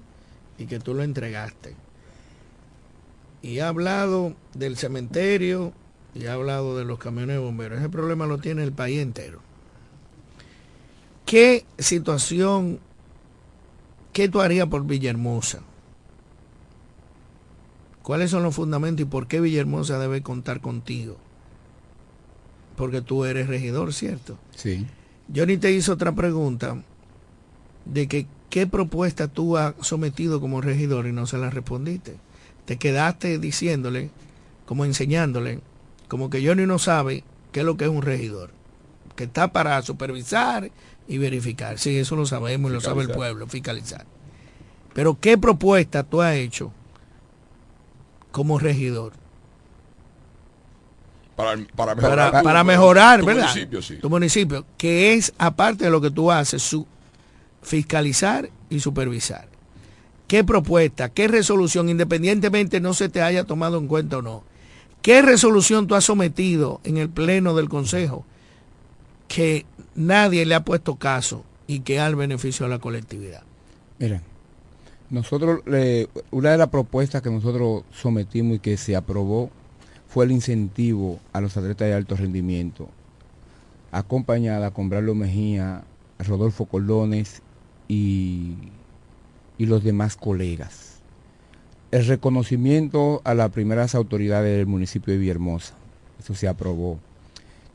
y 0.58 0.66
que 0.66 0.80
tú 0.80 0.94
lo 0.94 1.04
entregaste. 1.04 1.76
Y 3.42 3.60
ha 3.60 3.68
hablado 3.68 4.36
del 4.54 4.78
cementerio 4.78 5.74
y 6.14 6.26
ha 6.28 6.34
hablado 6.34 6.78
de 6.78 6.86
los 6.86 7.00
camiones 7.00 7.38
de 7.38 7.42
bomberos. 7.42 7.80
Ese 7.80 7.90
problema 7.90 8.28
lo 8.28 8.38
tiene 8.38 8.64
el 8.64 8.72
país 8.72 9.00
entero. 9.00 9.42
¿Qué 11.26 11.66
situación, 11.78 12.80
qué 14.14 14.30
tú 14.30 14.42
harías 14.42 14.68
por 14.68 14.86
Villahermosa? 14.86 15.62
¿Cuáles 18.04 18.32
son 18.32 18.44
los 18.44 18.56
fundamentos 18.56 19.02
y 19.02 19.06
por 19.06 19.28
qué 19.28 19.40
Villahermosa 19.40 19.98
debe 19.98 20.22
contar 20.22 20.62
contigo? 20.62 21.18
Porque 22.76 23.02
tú 23.02 23.26
eres 23.26 23.48
regidor, 23.48 23.94
¿cierto? 23.94 24.38
Sí. 24.56 24.86
Johnny 25.34 25.58
te 25.58 25.72
hizo 25.72 25.94
otra 25.94 26.12
pregunta 26.12 26.84
de 27.86 28.08
que 28.08 28.28
qué 28.50 28.68
propuesta 28.68 29.28
tú 29.28 29.58
has 29.58 29.74
sometido 29.82 30.40
como 30.42 30.62
regidor 30.62 31.08
y 31.08 31.12
no 31.14 31.26
se 31.28 31.38
la 31.38 31.50
respondiste. 31.50 32.18
Te 32.66 32.78
quedaste 32.78 33.40
diciéndole, 33.40 34.10
como 34.66 34.86
enseñándole, 34.86 35.60
como 36.08 36.30
que 36.30 36.46
Johnny 36.46 36.66
no 36.66 36.80
sabe 36.80 37.24
qué 37.52 37.62
es 37.62 37.66
lo 37.66 37.78
que 37.78 37.86
es 37.86 37.90
un 37.92 38.02
regidor, 38.02 38.52
que 39.16 39.24
está 39.26 39.52
para 39.52 39.82
supervisar 39.82 40.72
y 41.08 41.18
verificar. 41.18 41.80
Sí, 41.80 41.98
eso 41.98 42.16
lo 42.16 42.26
sabemos 42.26 42.72
y 42.72 42.74
lo 42.74 42.82
sabe 42.82 43.04
el 43.04 43.10
pueblo, 43.10 43.48
fiscalizar. 43.48 44.06
Pero 44.94 45.18
¿qué 45.20 45.38
propuesta 45.38 46.04
tú 46.04 46.22
has 46.22 46.36
hecho 46.36 46.72
como 48.32 48.60
regidor? 48.60 49.14
Para, 51.36 51.58
para 51.76 51.96
mejorar, 51.96 52.30
para, 52.32 52.40
tu- 52.40 52.44
para 52.46 52.64
mejorar, 52.64 53.20
tu 53.22 53.26
¿verdad? 53.26 53.42
municipio, 53.44 53.82
sí. 53.82 53.96
Tu 53.96 54.10
municipio, 54.10 54.66
que 54.78 55.14
es 55.14 55.34
aparte 55.38 55.86
de 55.86 55.90
lo 55.90 56.02
que 56.02 56.12
tú 56.12 56.32
haces, 56.32 56.62
su 56.62 56.86
fiscalizar 57.62 58.50
y 58.70 58.80
supervisar. 58.80 59.48
¿Qué 60.28 60.44
propuesta, 60.44 61.10
qué 61.10 61.28
resolución, 61.28 61.90
independientemente 61.90 62.80
no 62.80 62.94
se 62.94 63.10
te 63.10 63.22
haya 63.22 63.44
tomado 63.44 63.78
en 63.78 63.88
cuenta 63.88 64.20
o 64.20 64.22
no? 64.22 64.44
¿Qué 65.02 65.22
resolución 65.22 65.88
tú 65.88 65.96
has 65.96 66.06
sometido 66.06 66.80
en 66.84 66.98
el 66.98 67.10
pleno 67.10 67.56
del 67.56 67.68
Consejo 67.68 68.24
que 69.28 69.66
nadie 69.96 70.46
le 70.46 70.56
ha 70.56 70.64
puesto 70.64 70.96
caso 70.96 71.44
y 71.68 71.82
que 71.82 72.00
al 72.00 72.16
beneficio 72.16 72.66
de 72.66 72.70
la 72.70 72.80
colectividad? 72.80 73.44
Mira, 74.00 74.22
nosotros, 75.10 75.62
una 76.32 76.52
de 76.52 76.58
las 76.58 76.70
propuestas 76.70 77.22
que 77.22 77.30
nosotros 77.30 77.84
sometimos 77.92 78.58
y 78.58 78.60
que 78.60 78.78
se 78.78 78.96
aprobó 78.96 79.50
fue 80.08 80.26
el 80.26 80.32
incentivo 80.32 81.20
a 81.34 81.42
los 81.42 81.58
atletas 81.58 81.88
de 81.88 81.94
alto 81.94 82.16
rendimiento, 82.16 82.90
acompañada 83.92 84.72
con 84.72 84.90
Braulio 84.90 85.16
Mejía, 85.16 85.84
Rodolfo 86.20 86.66
Cordones 86.66 87.42
y, 87.92 88.54
y 89.58 89.66
los 89.66 89.84
demás 89.84 90.16
colegas. 90.16 91.00
El 91.92 92.06
reconocimiento 92.08 93.22
a 93.26 93.34
las 93.34 93.50
primeras 93.52 93.96
autoridades 93.96 94.56
del 94.58 94.66
municipio 94.66 95.12
de 95.14 95.20
Villahermosa, 95.20 95.74
eso 96.20 96.34
se 96.36 96.48
aprobó. 96.48 97.00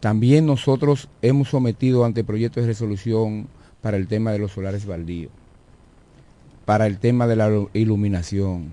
También 0.00 0.46
nosotros 0.46 1.08
hemos 1.20 1.48
sometido 1.50 2.04
ante 2.04 2.24
proyectos 2.24 2.62
de 2.62 2.68
resolución 2.68 3.48
para 3.82 3.96
el 3.98 4.06
tema 4.08 4.32
de 4.32 4.38
los 4.38 4.52
solares 4.52 4.86
baldíos 4.86 5.30
para 6.64 6.88
el 6.88 6.98
tema 6.98 7.28
de 7.28 7.36
la 7.36 7.48
ilu- 7.48 7.68
iluminación. 7.74 8.72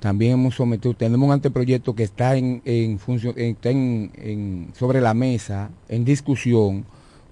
También 0.00 0.32
hemos 0.32 0.54
sometido, 0.54 0.94
tenemos 0.94 1.26
un 1.26 1.32
anteproyecto 1.34 1.94
que 1.94 2.02
está 2.04 2.36
en, 2.36 2.62
en 2.64 2.98
función, 2.98 3.34
está 3.36 3.68
en, 3.68 4.10
en- 4.16 4.68
sobre 4.74 5.02
la 5.02 5.12
mesa, 5.12 5.68
en 5.90 6.06
discusión, 6.06 6.86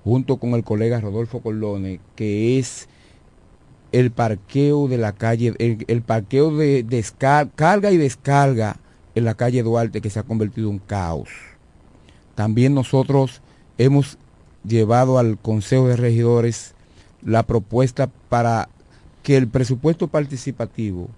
junto 0.04 0.36
con 0.36 0.50
el 0.52 0.64
colega 0.64 1.00
Rodolfo 1.00 1.40
Colone, 1.40 2.00
que 2.14 2.58
es 2.58 2.88
el 3.98 4.10
parqueo 4.10 4.88
de 4.88 4.98
la 4.98 5.12
calle, 5.12 5.54
el, 5.58 6.02
parqueo 6.02 6.54
de 6.54 6.82
descarga, 6.82 7.50
carga 7.54 7.92
y 7.92 7.96
descarga 7.96 8.76
en 9.14 9.24
la 9.24 9.34
calle 9.34 9.62
Duarte, 9.62 10.02
que 10.02 10.10
se 10.10 10.18
ha 10.18 10.22
convertido 10.22 10.68
en 10.68 10.74
un 10.74 10.78
caos. 10.80 11.30
También 12.34 12.74
nosotros 12.74 13.40
hemos 13.78 14.18
llevado 14.64 15.18
al 15.18 15.38
Consejo 15.38 15.88
de 15.88 15.96
Regidores 15.96 16.74
la 17.22 17.44
propuesta 17.44 18.10
para 18.28 18.68
que 19.22 19.38
el 19.38 19.48
presupuesto 19.48 20.08
participativo 20.08 21.08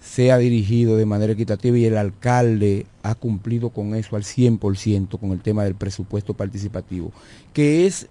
sea 0.00 0.36
dirigido 0.38 0.96
de 0.96 1.06
manera 1.06 1.32
equitativa 1.32 1.78
y 1.78 1.84
el 1.84 1.96
alcalde 1.96 2.86
ha 3.04 3.14
cumplido 3.14 3.70
con 3.70 3.94
eso 3.94 4.16
al 4.16 4.24
100% 4.24 5.20
con 5.20 5.30
el 5.30 5.42
tema 5.42 5.62
del 5.62 5.76
presupuesto 5.76 6.34
participativo, 6.34 7.12
que 7.52 7.86
es 7.86 8.08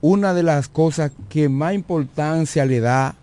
una 0.00 0.32
de 0.32 0.42
las 0.42 0.68
cosas 0.68 1.12
que 1.28 1.50
más 1.50 1.74
importancia 1.74 2.64
le 2.64 2.80
da 2.80 3.14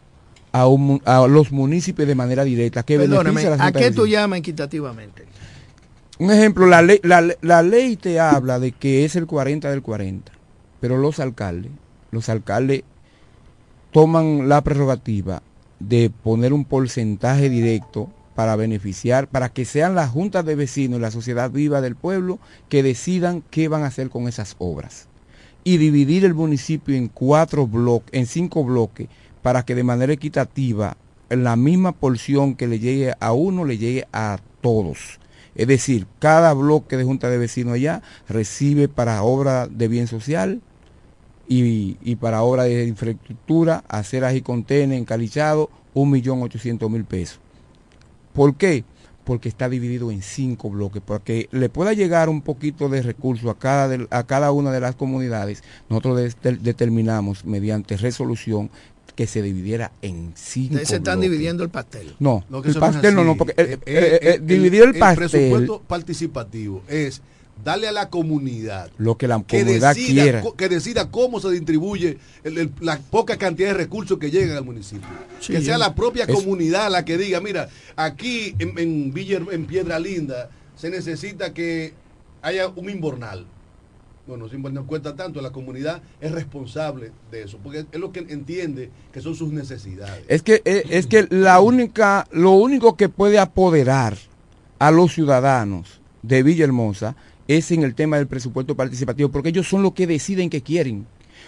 a, 0.56 0.68
un 0.68 0.82
mu- 0.88 1.00
a 1.04 1.28
los 1.28 1.52
municipios 1.52 2.08
de 2.08 2.16
manera 2.16 2.44
directa, 2.46 2.84
que 2.84 2.98
Perdóname, 2.98 3.46
a 3.46 3.66
¿a 3.66 3.72
qué 3.74 3.92
tú 3.92 4.08
llamas 4.08 4.40
equitativamente? 4.40 5.26
Un 6.18 6.32
ejemplo, 6.32 6.66
la 6.66 6.82
ley, 6.82 7.00
la, 7.04 7.22
la 7.42 7.62
ley 7.62 7.98
te 7.98 8.22
habla 8.22 8.58
de 8.58 8.72
que 8.72 9.04
es 9.04 9.18
el 9.18 9.26
40 9.28 9.70
del 9.70 9.82
40, 9.82 10.32
pero 10.80 10.98
los 10.98 11.20
alcaldes, 11.20 11.72
los 12.12 12.30
alcaldes 12.30 12.84
toman 13.92 14.48
la 14.48 14.62
prerrogativa 14.62 15.42
de 15.80 16.10
poner 16.10 16.54
un 16.54 16.64
porcentaje 16.64 17.50
directo 17.50 18.10
para 18.34 18.56
beneficiar, 18.56 19.28
para 19.28 19.50
que 19.50 19.66
sean 19.66 19.94
las 19.96 20.10
juntas 20.10 20.46
de 20.46 20.56
vecinos 20.56 21.00
y 21.00 21.02
la 21.02 21.12
sociedad 21.12 21.52
viva 21.52 21.82
del 21.82 21.96
pueblo 21.96 22.40
que 22.70 22.82
decidan 22.84 23.44
qué 23.50 23.68
van 23.68 23.84
a 23.84 23.88
hacer 23.88 24.10
con 24.10 24.28
esas 24.30 24.56
obras. 24.58 25.08
Y 25.66 25.78
dividir 25.78 26.24
el 26.26 26.34
municipio 26.34 26.96
en 26.96 27.08
cuatro 27.10 27.66
bloques, 27.68 28.14
en 28.14 28.26
cinco 28.26 28.64
bloques, 28.64 29.08
para 29.46 29.64
que 29.64 29.76
de 29.76 29.84
manera 29.84 30.12
equitativa 30.12 30.98
la 31.30 31.56
misma 31.56 31.92
porción 31.92 32.56
que 32.56 32.66
le 32.66 32.80
llegue 32.80 33.14
a 33.20 33.32
uno 33.32 33.64
le 33.64 33.78
llegue 33.78 34.08
a 34.12 34.40
todos. 34.60 35.20
Es 35.54 35.68
decir, 35.68 36.08
cada 36.18 36.52
bloque 36.54 36.98
de 36.98 37.04
junta 37.04 37.30
de 37.30 37.38
vecinos 37.38 37.76
allá 37.76 38.02
recibe 38.28 38.88
para 38.88 39.22
obra 39.22 39.68
de 39.68 39.88
bien 39.88 40.08
social 40.08 40.62
y, 41.48 41.98
y 42.02 42.16
para 42.16 42.42
obra 42.42 42.64
de 42.64 42.88
infraestructura, 42.88 43.84
aceras 43.88 44.34
y 44.34 44.42
contenes 44.42 45.06
ochocientos 45.94 46.90
mil 46.90 47.06
pesos. 47.06 47.40
¿Por 48.34 48.56
qué? 48.56 48.84
Porque 49.26 49.48
está 49.48 49.70
dividido 49.70 50.10
en 50.10 50.24
cinco 50.24 50.72
bloques, 50.72 51.04
porque 51.06 51.50
le 51.52 51.70
pueda 51.70 51.94
llegar 51.94 52.30
un 52.30 52.42
poquito 52.42 52.90
de 52.90 53.04
recursos 53.04 53.48
a 53.52 53.54
cada, 53.54 54.08
a 54.10 54.24
cada 54.24 54.52
una 54.52 54.72
de 54.72 54.80
las 54.80 54.96
comunidades, 54.96 55.64
nosotros 55.88 56.36
de- 56.42 56.58
determinamos 56.58 57.46
mediante 57.46 57.96
resolución 57.96 58.72
que 59.16 59.28
se 59.28 59.42
dividiera 59.42 59.92
en 60.02 60.34
cinco 60.36 60.74
Ustedes 60.74 60.90
se 60.90 60.96
están 60.98 61.16
bloques. 61.20 61.32
dividiendo 61.32 61.64
el 61.64 61.70
pastel. 61.70 62.16
No, 62.20 62.44
el 62.64 62.76
pastel 62.76 63.16
no, 63.16 63.24
no, 63.24 63.38
porque 63.38 63.54
eh, 63.58 63.78
Eh, 63.86 64.20
eh, 64.22 64.40
dividir 64.44 64.84
el, 64.84 64.96
pastel, 65.00 65.30
presupuesto 65.30 65.82
participativo 65.88 66.84
es 66.90 67.22
darle 67.64 67.88
a 67.88 67.94
la 67.94 68.10
comunidad 68.10 68.92
lo 68.98 69.18
que 69.18 69.30
la 69.30 69.42
que 69.48 69.62
comunidad 69.62 69.96
decida, 69.96 70.24
quiera. 70.24 70.44
que 70.58 70.68
decida 70.70 71.10
cómo 71.10 71.40
se 71.40 71.50
distribuye 71.52 72.18
el- 72.44 72.58
el- 72.58 72.72
la 72.82 73.00
poca 73.00 73.38
cantidad 73.38 73.70
de 73.70 73.76
recursos 73.76 74.18
que 74.20 74.30
llegan 74.30 74.58
al 74.58 74.66
municipio. 74.66 75.08
Sí, 75.40 75.54
que 75.54 75.62
sea 75.62 75.78
la 75.78 75.96
propia 75.96 76.26
Es- 76.26 76.36
comunidad 76.36 76.92
la 76.92 77.06
que 77.06 77.18
diga, 77.18 77.40
mira, 77.40 77.70
aquí 77.96 78.54
en, 78.60 78.78
en 78.78 79.14
Villa, 79.14 79.40
en 79.52 79.66
Piedra 79.66 79.98
Linda 80.00 80.50
se 80.76 80.90
necesita 80.90 81.54
que 81.54 81.94
haya 82.42 82.68
un 82.68 82.90
inbornal. 82.90 83.48
Bueno, 84.28 84.50
sin 84.50 84.64
no 84.64 84.88
cuesta 84.88 85.16
tanto, 85.16 85.40
la 85.40 85.52
comunidad 85.52 86.02
es 86.20 86.32
responsable 86.32 87.12
de 87.30 87.44
eso, 87.44 87.60
porque 87.62 87.86
es 87.92 88.00
lo 88.00 88.12
que 88.12 88.20
entiende 88.20 88.90
que 89.14 89.22
son 89.22 89.36
sus 89.36 89.52
necesidades. 89.52 90.26
Es 90.28 90.42
que 90.42 90.64
eh, 90.66 90.84
es 90.90 91.06
que 91.06 91.28
la 91.30 91.60
única, 91.60 92.28
lo 92.32 92.52
único 92.52 92.98
que 92.98 93.08
puede 93.08 93.38
apoderar 93.38 94.18
a 94.80 94.90
los 94.90 95.14
ciudadanos 95.14 96.02
de 96.24 96.42
Villahermosa 96.42 97.16
es 97.48 97.70
en 97.72 97.84
el 97.84 97.94
tema 97.94 98.18
del 98.18 98.26
presupuesto 98.26 98.76
participativo, 98.76 99.30
porque 99.30 99.50
ellos 99.50 99.68
son 99.68 99.84
los 99.84 99.94
que 99.94 100.08
deciden 100.08 100.50
que 100.50 100.62
quieren. 100.62 101.06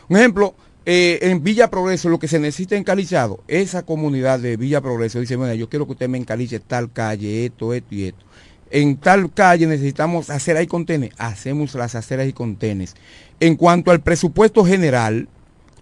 Un 0.07 0.17
ejemplo, 0.17 0.53
eh, 0.85 1.19
en 1.23 1.43
Villa 1.43 1.69
Progreso 1.69 2.09
lo 2.09 2.19
que 2.19 2.27
se 2.27 2.39
necesita 2.39 2.75
encalichado, 2.75 3.41
esa 3.47 3.83
comunidad 3.83 4.39
de 4.39 4.55
Villa 4.55 4.81
Progreso 4.81 5.19
dice, 5.19 5.35
bueno, 5.35 5.53
yo 5.55 5.67
quiero 5.67 5.85
que 5.85 5.93
usted 5.93 6.07
me 6.07 6.17
encaliche 6.17 6.59
tal 6.59 6.91
calle, 6.93 7.45
esto, 7.45 7.73
esto 7.73 7.95
y 7.95 8.05
esto. 8.05 8.23
En 8.69 8.97
tal 8.97 9.31
calle 9.33 9.67
necesitamos 9.67 10.29
aceras 10.29 10.63
y 10.63 10.67
contenes, 10.67 11.11
hacemos 11.17 11.73
las 11.75 11.95
aceras 11.95 12.27
y 12.27 12.33
contenes. 12.33 12.95
En 13.39 13.55
cuanto 13.55 13.91
al 13.91 14.01
presupuesto 14.01 14.65
general, 14.65 15.27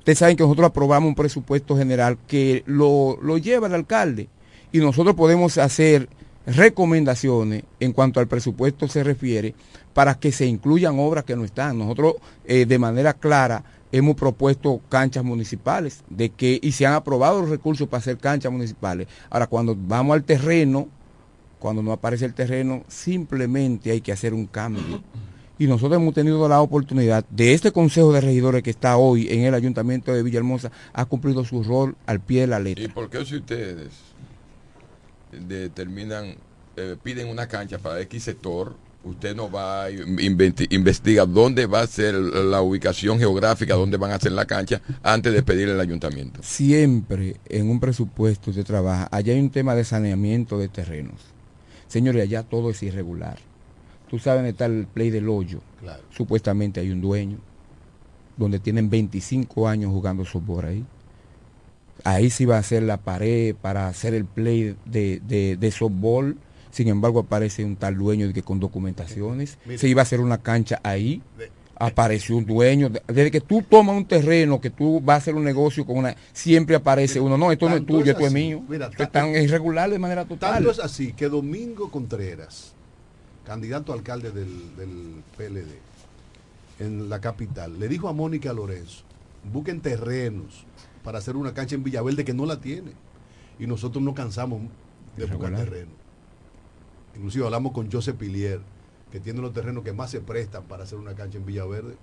Ustedes 0.05 0.19
saben 0.19 0.37
que 0.37 0.43
nosotros 0.43 0.67
aprobamos 0.67 1.07
un 1.07 1.15
presupuesto 1.15 1.75
general 1.75 2.19
que 2.27 2.61
lo, 2.67 3.17
lo 3.23 3.39
lleva 3.39 3.65
el 3.65 3.73
alcalde 3.73 4.29
y 4.71 4.77
nosotros 4.77 5.15
podemos 5.15 5.57
hacer 5.57 6.09
recomendaciones 6.45 7.63
en 7.79 7.91
cuanto 7.91 8.19
al 8.19 8.27
presupuesto 8.27 8.87
se 8.87 9.03
refiere 9.03 9.55
para 9.95 10.13
que 10.13 10.31
se 10.31 10.45
incluyan 10.45 10.99
obras 10.99 11.23
que 11.23 11.35
no 11.35 11.43
están. 11.43 11.79
Nosotros 11.79 12.17
eh, 12.45 12.67
de 12.67 12.77
manera 12.77 13.13
clara 13.13 13.63
hemos 13.91 14.15
propuesto 14.15 14.79
canchas 14.89 15.23
municipales 15.23 16.03
de 16.07 16.29
que 16.29 16.59
y 16.61 16.73
se 16.73 16.85
han 16.85 16.93
aprobado 16.93 17.41
los 17.41 17.49
recursos 17.49 17.87
para 17.87 18.01
hacer 18.01 18.19
canchas 18.19 18.51
municipales. 18.51 19.07
Ahora 19.31 19.47
cuando 19.47 19.75
vamos 19.75 20.13
al 20.13 20.23
terreno, 20.23 20.87
cuando 21.65 21.81
no 21.81 21.91
aparece 21.93 22.25
el 22.25 22.35
terreno, 22.35 22.83
simplemente 22.87 23.89
hay 23.89 23.99
que 23.99 24.11
hacer 24.11 24.35
un 24.35 24.45
cambio. 24.45 25.01
Y 25.57 25.65
nosotros 25.65 25.99
hemos 25.99 26.13
tenido 26.13 26.47
la 26.47 26.61
oportunidad 26.61 27.25
de 27.31 27.55
este 27.55 27.71
Consejo 27.71 28.13
de 28.13 28.21
Regidores 28.21 28.61
que 28.61 28.69
está 28.69 28.97
hoy 28.97 29.27
en 29.31 29.45
el 29.45 29.53
Ayuntamiento 29.55 30.13
de 30.13 30.21
Villahermosa, 30.21 30.71
ha 30.93 31.05
cumplido 31.05 31.43
su 31.43 31.63
rol 31.63 31.95
al 32.05 32.19
pie 32.19 32.41
de 32.41 32.47
la 32.47 32.59
¿Y 32.59 32.63
letra. 32.75 32.93
por 32.93 33.09
qué 33.09 33.25
si 33.25 33.37
ustedes 33.37 33.87
determinan, 35.31 36.35
eh, 36.77 36.95
piden 37.01 37.29
una 37.29 37.47
cancha 37.47 37.79
para 37.79 37.99
X 38.01 38.23
sector, 38.23 38.75
usted 39.03 39.35
no 39.35 39.49
va 39.49 39.85
a 39.85 39.91
inventi- 39.91 40.67
investiga 40.71 41.25
dónde 41.25 41.65
va 41.67 41.81
a 41.81 41.87
ser 41.87 42.15
la 42.15 42.61
ubicación 42.61 43.17
geográfica, 43.19 43.75
dónde 43.75 43.97
van 43.97 44.11
a 44.11 44.15
hacer 44.15 44.31
la 44.33 44.45
cancha 44.45 44.81
antes 45.03 45.31
de 45.33 45.43
pedirle 45.43 45.73
al 45.73 45.79
ayuntamiento? 45.79 46.41
Siempre 46.43 47.37
en 47.47 47.69
un 47.69 47.79
presupuesto 47.79 48.51
se 48.51 48.63
trabaja, 48.63 49.07
allá 49.11 49.33
hay 49.33 49.39
un 49.39 49.49
tema 49.51 49.73
de 49.75 49.83
saneamiento 49.83 50.57
de 50.57 50.67
terrenos. 50.67 51.15
Señores, 51.95 52.23
allá 52.23 52.43
todo 52.43 52.71
es 52.71 52.83
irregular. 52.83 53.37
Tú 54.09 54.19
sabes 54.19 54.39
dónde 54.39 54.49
está 54.49 54.65
el 54.65 54.85
play 54.85 55.11
del 55.11 55.29
hoyo. 55.29 55.61
Claro. 55.79 56.03
Supuestamente 56.09 56.81
hay 56.81 56.91
un 56.91 56.99
dueño, 56.99 57.37
donde 58.35 58.59
tienen 58.59 58.89
25 58.89 59.69
años 59.69 59.93
jugando 59.93 60.25
softball 60.25 60.65
ahí. 60.65 60.85
Ahí 62.03 62.29
se 62.29 62.43
iba 62.43 62.57
a 62.57 62.59
hacer 62.59 62.83
la 62.83 62.97
pared 62.97 63.55
para 63.55 63.87
hacer 63.87 64.13
el 64.13 64.25
play 64.25 64.75
de, 64.83 65.21
de, 65.25 65.55
de 65.55 65.71
softball. 65.71 66.37
Sin 66.69 66.89
embargo, 66.89 67.21
aparece 67.21 67.63
un 67.63 67.77
tal 67.77 67.95
dueño 67.97 68.27
de 68.27 68.33
que 68.33 68.43
con 68.43 68.59
documentaciones. 68.59 69.57
Se 69.77 69.87
iba 69.87 70.01
a 70.01 70.03
hacer 70.03 70.19
una 70.19 70.39
cancha 70.39 70.81
ahí. 70.83 71.21
Apareció 71.77 72.37
un 72.37 72.45
dueño. 72.45 72.89
Desde 73.07 73.29
que 73.31 73.41
tú 73.41 73.61
tomas 73.61 73.95
un 73.97 74.05
terreno, 74.05 74.61
que 74.61 74.69
tú 74.69 75.01
vas 75.01 75.15
a 75.15 75.17
hacer 75.17 75.35
un 75.35 75.43
negocio 75.43 75.85
con 75.85 75.97
una... 75.97 76.15
Siempre 76.31 76.75
aparece 76.75 77.19
uno. 77.19 77.37
No, 77.37 77.51
esto 77.51 77.67
no 77.69 77.75
es 77.75 77.85
tuyo, 77.85 78.03
es 78.03 78.09
esto 78.09 78.25
es 78.27 78.31
mío. 78.33 78.63
Mira, 78.67 78.85
Esto 78.85 78.97
ta- 78.97 79.03
es 79.03 79.11
tan 79.11 79.29
irregular 79.35 79.89
de 79.89 79.99
manera 79.99 80.23
total. 80.25 80.53
Tanto 80.55 80.71
es 80.71 80.79
así 80.79 81.11
que 81.13 81.27
Domingo 81.27 81.91
Contreras, 81.91 82.73
candidato 83.45 83.91
a 83.91 83.95
alcalde 83.95 84.31
del, 84.31 84.75
del 84.77 85.21
PLD 85.37 85.67
en 86.79 87.09
la 87.09 87.19
capital, 87.21 87.77
le 87.79 87.87
dijo 87.89 88.07
a 88.09 88.13
Mónica 88.13 88.51
Lorenzo, 88.53 89.03
busquen 89.51 89.81
terrenos 89.81 90.65
para 91.03 91.17
hacer 91.19 91.35
una 91.35 91.53
cancha 91.53 91.75
en 91.75 91.83
Villaverde 91.83 92.23
que 92.25 92.33
no 92.33 92.45
la 92.45 92.59
tiene. 92.61 92.91
Y 93.59 93.67
nosotros 93.67 94.03
no 94.03 94.13
cansamos 94.13 94.61
de 95.17 95.25
buscar 95.25 95.55
terreno. 95.55 95.91
Inclusive 97.15 97.45
hablamos 97.45 97.71
con 97.71 97.89
Joseph 97.91 98.17
Pilier, 98.17 98.59
que 99.15 99.21
tiene 99.21 99.39
los 99.39 99.53
terrenos 99.53 99.81
que 99.81 99.93
más 99.93 100.11
se 100.11 100.19
prestan 100.19 100.63
para 100.63 100.83
hacer 100.83 100.97
una 100.97 101.13
cancha 101.13 101.37
en 101.37 101.45
Villaverde. 101.45 101.93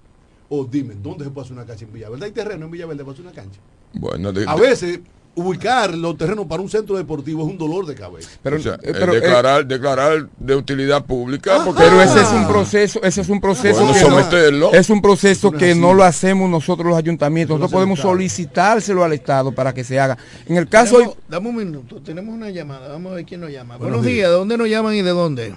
O 0.49 0.65
dime, 0.65 0.95
¿dónde 1.03 1.25
se 1.25 1.31
puede 1.31 1.45
hacer 1.45 1.55
una 1.59 1.67
cancha 1.67 1.85
en 1.85 1.93
Villaverde? 1.93 2.25
¿Hay 2.25 2.31
terreno 2.33 2.65
en 2.65 2.71
Villaverde 2.71 3.05
para 3.05 3.13
hacer 3.13 3.27
una 3.27 3.35
cancha? 3.35 3.61
Bueno, 3.93 4.33
de- 4.33 4.47
A 4.49 4.55
veces, 4.57 5.01
ubicar 5.35 5.95
los 5.95 6.17
terrenos 6.17 6.47
para 6.47 6.63
un 6.63 6.71
centro 6.71 6.97
deportivo 6.97 7.43
es 7.45 7.51
un 7.51 7.59
dolor 7.59 7.85
de 7.85 7.95
cabeza. 7.95 8.31
Pero, 8.43 8.57
o 8.57 8.61
sea, 8.61 8.75
eh, 8.83 8.93
pero, 8.95 9.13
eh, 9.13 9.21
declarar, 9.21 9.67
declarar 9.67 10.27
de 10.39 10.57
utilidad 10.57 11.05
pública, 11.05 11.63
porque 11.67 11.83
pero 11.83 12.01
ese 12.01 12.23
es 12.23 12.29
un 12.33 12.49
proceso, 12.49 13.03
ese 13.03 13.21
es 13.21 13.29
un 13.29 13.43
proceso 13.43 13.81
Bueno, 13.85 13.93
que 13.93 14.01
someterlo. 14.01 14.71
no, 14.73 14.79
es 14.79 14.89
un 14.89 15.03
proceso 15.03 15.49
Eso 15.49 15.51
no 15.51 15.57
es 15.59 15.63
que 15.65 15.71
así. 15.73 15.81
no 15.81 15.93
lo 15.93 16.05
hacemos 16.05 16.49
nosotros 16.49 16.87
los 16.89 16.97
ayuntamientos, 16.97 17.59
nosotros 17.59 17.73
podemos 17.73 17.99
solicitárselo 18.01 19.05
al 19.05 19.13
Estado 19.13 19.53
para 19.53 19.75
que 19.75 19.85
se 19.85 20.01
haga. 20.01 20.17
En 20.47 20.57
el 20.57 20.67
caso 20.67 20.97
Tenemos- 20.97 21.17
dame 21.29 21.49
un 21.51 21.57
minuto, 21.57 22.01
tenemos 22.01 22.35
una 22.35 22.49
llamada, 22.49 22.89
vamos 22.89 23.13
a 23.13 23.17
ver 23.17 23.27
quién 23.27 23.43
nos 23.43 23.51
llama. 23.51 23.77
Buenos 23.77 23.99
Buenos, 23.99 24.07
días. 24.07 24.15
días. 24.17 24.31
¿de 24.31 24.35
dónde 24.37 24.57
nos 24.57 24.69
llaman 24.69 24.95
y 24.95 25.03
de 25.03 25.11
dónde? 25.11 25.55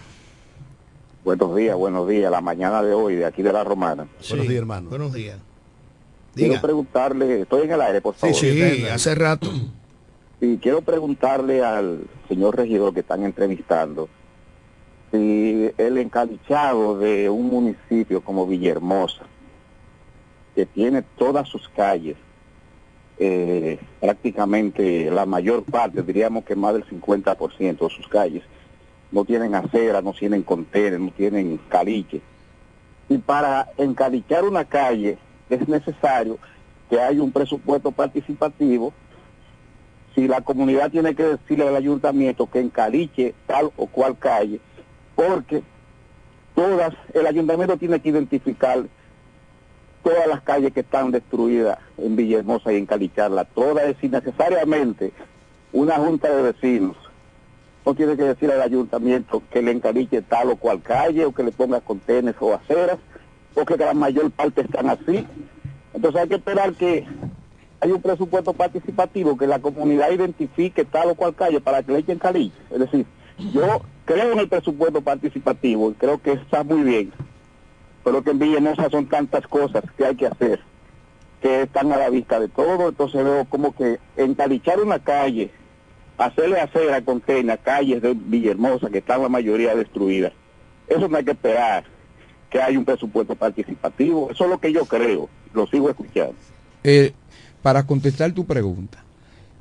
Buenos 1.25 1.55
días, 1.55 1.75
buenos 1.75 2.07
días. 2.07 2.29
La 2.29 2.39
mañana 2.39 2.83
de 2.83 2.93
hoy, 2.93 3.15
de 3.15 3.25
aquí 3.25 3.41
de 3.41 3.51
la 3.51 3.63
Romana. 3.63 4.07
Buenos 4.29 4.47
días, 4.47 4.59
hermano. 4.59 4.89
Buenos 4.91 5.11
días. 5.11 5.39
Quiero 6.35 6.61
preguntarle, 6.61 7.41
estoy 7.41 7.63
en 7.63 7.71
el 7.71 7.81
aire, 7.81 7.99
por 7.99 8.13
favor. 8.13 8.35
Sí, 8.35 8.85
hace 8.85 9.15
rato. 9.15 9.49
Sí, 10.37 10.59
quiero 10.61 10.81
preguntarle 10.81 11.63
al 11.63 12.01
señor 12.27 12.57
regidor 12.57 12.93
que 12.93 12.99
están 12.99 13.23
entrevistando 13.23 14.09
si 15.09 15.71
el 15.77 15.97
encalichado 15.97 16.99
de 16.99 17.29
un 17.29 17.47
municipio 17.47 18.21
como 18.21 18.45
Villahermosa, 18.45 19.23
que 20.53 20.65
tiene 20.65 21.03
todas 21.17 21.47
sus 21.47 21.69
calles, 21.69 22.17
eh, 23.17 23.79
prácticamente 24.01 25.09
la 25.09 25.25
mayor 25.25 25.63
parte, 25.63 26.03
diríamos 26.03 26.43
que 26.43 26.57
más 26.57 26.73
del 26.73 26.85
50% 26.85 27.87
de 27.87 27.95
sus 27.95 28.07
calles, 28.09 28.43
no 29.11 29.25
tienen 29.25 29.55
acera, 29.55 30.01
no 30.01 30.13
tienen 30.13 30.43
contenes, 30.43 30.99
no 30.99 31.11
tienen 31.11 31.59
caliche. 31.69 32.21
Y 33.09 33.17
para 33.17 33.69
encalichar 33.77 34.43
una 34.43 34.65
calle 34.65 35.17
es 35.49 35.67
necesario 35.67 36.37
que 36.89 36.99
haya 36.99 37.21
un 37.21 37.31
presupuesto 37.31 37.91
participativo 37.91 38.93
si 40.13 40.27
la 40.27 40.41
comunidad 40.41 40.91
tiene 40.91 41.13
que 41.13 41.23
decirle 41.23 41.67
al 41.67 41.75
ayuntamiento 41.75 42.49
que 42.49 42.59
encaliche 42.59 43.35
tal 43.47 43.71
o 43.75 43.87
cual 43.87 44.17
calle, 44.17 44.61
porque 45.13 45.61
todas, 46.55 46.93
el 47.13 47.27
ayuntamiento 47.27 47.77
tiene 47.77 47.99
que 47.99 48.09
identificar 48.09 48.85
todas 50.03 50.27
las 50.27 50.41
calles 50.41 50.71
que 50.71 50.81
están 50.81 51.11
destruidas 51.11 51.79
en 51.97 52.15
Villahermosa 52.15 52.71
y 52.71 52.77
encalicharlas, 52.77 53.47
todas, 53.53 53.85
es 53.85 53.95
decir, 53.95 54.11
necesariamente 54.11 55.11
una 55.73 55.95
junta 55.95 56.33
de 56.33 56.43
vecinos 56.43 56.95
no 57.85 57.93
tiene 57.93 58.17
que 58.17 58.23
decir 58.23 58.51
al 58.51 58.61
ayuntamiento 58.61 59.43
que 59.51 59.61
le 59.61 59.71
encaliche 59.71 60.21
tal 60.21 60.49
o 60.49 60.55
cual 60.55 60.81
calle 60.81 61.25
o 61.25 61.31
que 61.31 61.43
le 61.43 61.51
ponga 61.51 61.81
contenes 61.81 62.35
o 62.39 62.53
aceras, 62.53 62.97
porque 63.53 63.77
la 63.77 63.93
mayor 63.93 64.31
parte 64.31 64.61
están 64.61 64.89
así. 64.89 65.25
Entonces 65.93 66.21
hay 66.21 66.27
que 66.27 66.35
esperar 66.35 66.73
que 66.73 67.05
hay 67.79 67.91
un 67.91 68.01
presupuesto 68.01 68.53
participativo, 68.53 69.37
que 69.37 69.45
la 69.45 69.59
comunidad 69.59 70.09
identifique 70.11 70.83
tal 70.83 71.11
o 71.11 71.15
cual 71.15 71.35
calle 71.35 71.61
para 71.61 71.83
que 71.83 71.91
le 71.91 71.99
echen 71.99 72.17
cariño. 72.17 72.53
Es 72.71 72.79
decir, 72.79 73.05
yo 73.53 73.81
creo 74.05 74.31
en 74.31 74.39
el 74.39 74.49
presupuesto 74.49 75.01
participativo 75.01 75.91
y 75.91 75.93
creo 75.93 76.19
que 76.19 76.33
está 76.33 76.63
muy 76.63 76.81
bien, 76.81 77.13
pero 78.03 78.23
que 78.23 78.31
en 78.31 78.39
Villahermosa 78.39 78.89
son 78.89 79.07
tantas 79.07 79.45
cosas 79.47 79.83
que 79.95 80.05
hay 80.05 80.15
que 80.15 80.25
hacer, 80.25 80.59
que 81.41 81.63
están 81.63 81.91
a 81.91 81.97
la 81.97 82.09
vista 82.09 82.39
de 82.39 82.47
todo, 82.47 82.89
entonces 82.89 83.23
veo 83.23 83.45
como 83.45 83.75
que 83.75 83.99
encalichar 84.17 84.81
una 84.81 84.99
calle, 84.99 85.51
hacerle 86.17 86.59
acera 86.59 87.01
con 87.01 87.21
tena, 87.21 87.57
calles 87.57 88.01
de 88.01 88.13
Villahermosa 88.13 88.89
que 88.89 88.99
están 88.99 89.21
la 89.21 89.29
mayoría 89.29 89.75
destruidas, 89.75 90.33
eso 90.87 91.07
no 91.07 91.17
hay 91.17 91.25
que 91.25 91.31
esperar 91.31 91.83
que 92.49 92.61
haya 92.61 92.77
un 92.77 92.85
presupuesto 92.85 93.35
participativo, 93.35 94.29
eso 94.31 94.45
es 94.45 94.49
lo 94.49 94.59
que 94.59 94.71
yo 94.71 94.85
creo, 94.85 95.29
lo 95.53 95.67
sigo 95.67 95.89
escuchando. 95.89 96.35
Eh, 96.83 97.13
para 97.61 97.85
contestar 97.85 98.31
tu 98.31 98.45
pregunta, 98.45 99.03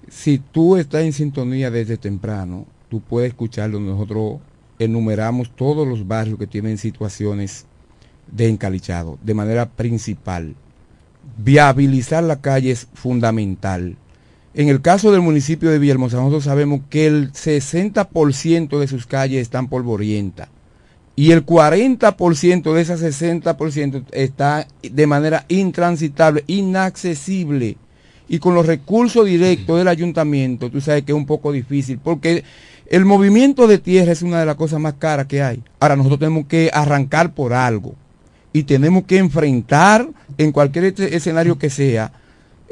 si 0.08 0.38
tú 0.38 0.76
estás 0.76 1.02
en 1.02 1.12
sintonía 1.12 1.70
desde 1.70 1.96
temprano, 1.96 2.66
tú 2.88 3.00
puedes 3.00 3.30
escucharlo. 3.30 3.80
Nosotros 3.80 4.40
enumeramos 4.78 5.50
todos 5.50 5.86
los 5.86 6.06
barrios 6.06 6.38
que 6.38 6.46
tienen 6.46 6.78
situaciones 6.78 7.66
de 8.30 8.48
encalichado 8.48 9.18
de 9.22 9.34
manera 9.34 9.70
principal. 9.70 10.54
Viabilizar 11.38 12.22
la 12.22 12.40
calle 12.40 12.70
es 12.70 12.86
fundamental. 12.92 13.96
En 14.54 14.68
el 14.68 14.80
caso 14.80 15.10
del 15.10 15.20
municipio 15.20 15.70
de 15.70 15.80
Villahermosa, 15.80 16.16
nosotros 16.18 16.44
sabemos 16.44 16.82
que 16.88 17.06
el 17.06 17.32
60% 17.32 18.78
de 18.78 18.86
sus 18.86 19.06
calles 19.06 19.42
están 19.42 19.68
polvorientas 19.68 20.48
y 21.16 21.32
el 21.32 21.44
40% 21.44 22.72
de 22.72 22.80
esas 22.80 23.02
60% 23.02 24.04
está 24.12 24.66
de 24.82 25.06
manera 25.06 25.44
intransitable, 25.48 26.44
inaccesible. 26.46 27.76
Y 28.28 28.38
con 28.38 28.54
los 28.54 28.66
recursos 28.66 29.26
directos 29.26 29.78
del 29.78 29.88
ayuntamiento, 29.88 30.70
tú 30.70 30.80
sabes 30.80 31.02
que 31.02 31.12
es 31.12 31.16
un 31.16 31.26
poco 31.26 31.52
difícil, 31.52 31.98
porque 31.98 32.42
el 32.86 33.04
movimiento 33.04 33.66
de 33.66 33.78
tierra 33.78 34.12
es 34.12 34.22
una 34.22 34.40
de 34.40 34.46
las 34.46 34.56
cosas 34.56 34.80
más 34.80 34.94
caras 34.94 35.26
que 35.26 35.42
hay. 35.42 35.62
Ahora 35.78 35.96
nosotros 35.96 36.20
tenemos 36.20 36.46
que 36.46 36.70
arrancar 36.72 37.34
por 37.34 37.52
algo 37.52 37.94
y 38.52 38.62
tenemos 38.62 39.04
que 39.04 39.18
enfrentar 39.18 40.08
en 40.38 40.52
cualquier 40.52 40.94
escenario 40.98 41.58
que 41.58 41.70
sea 41.70 42.12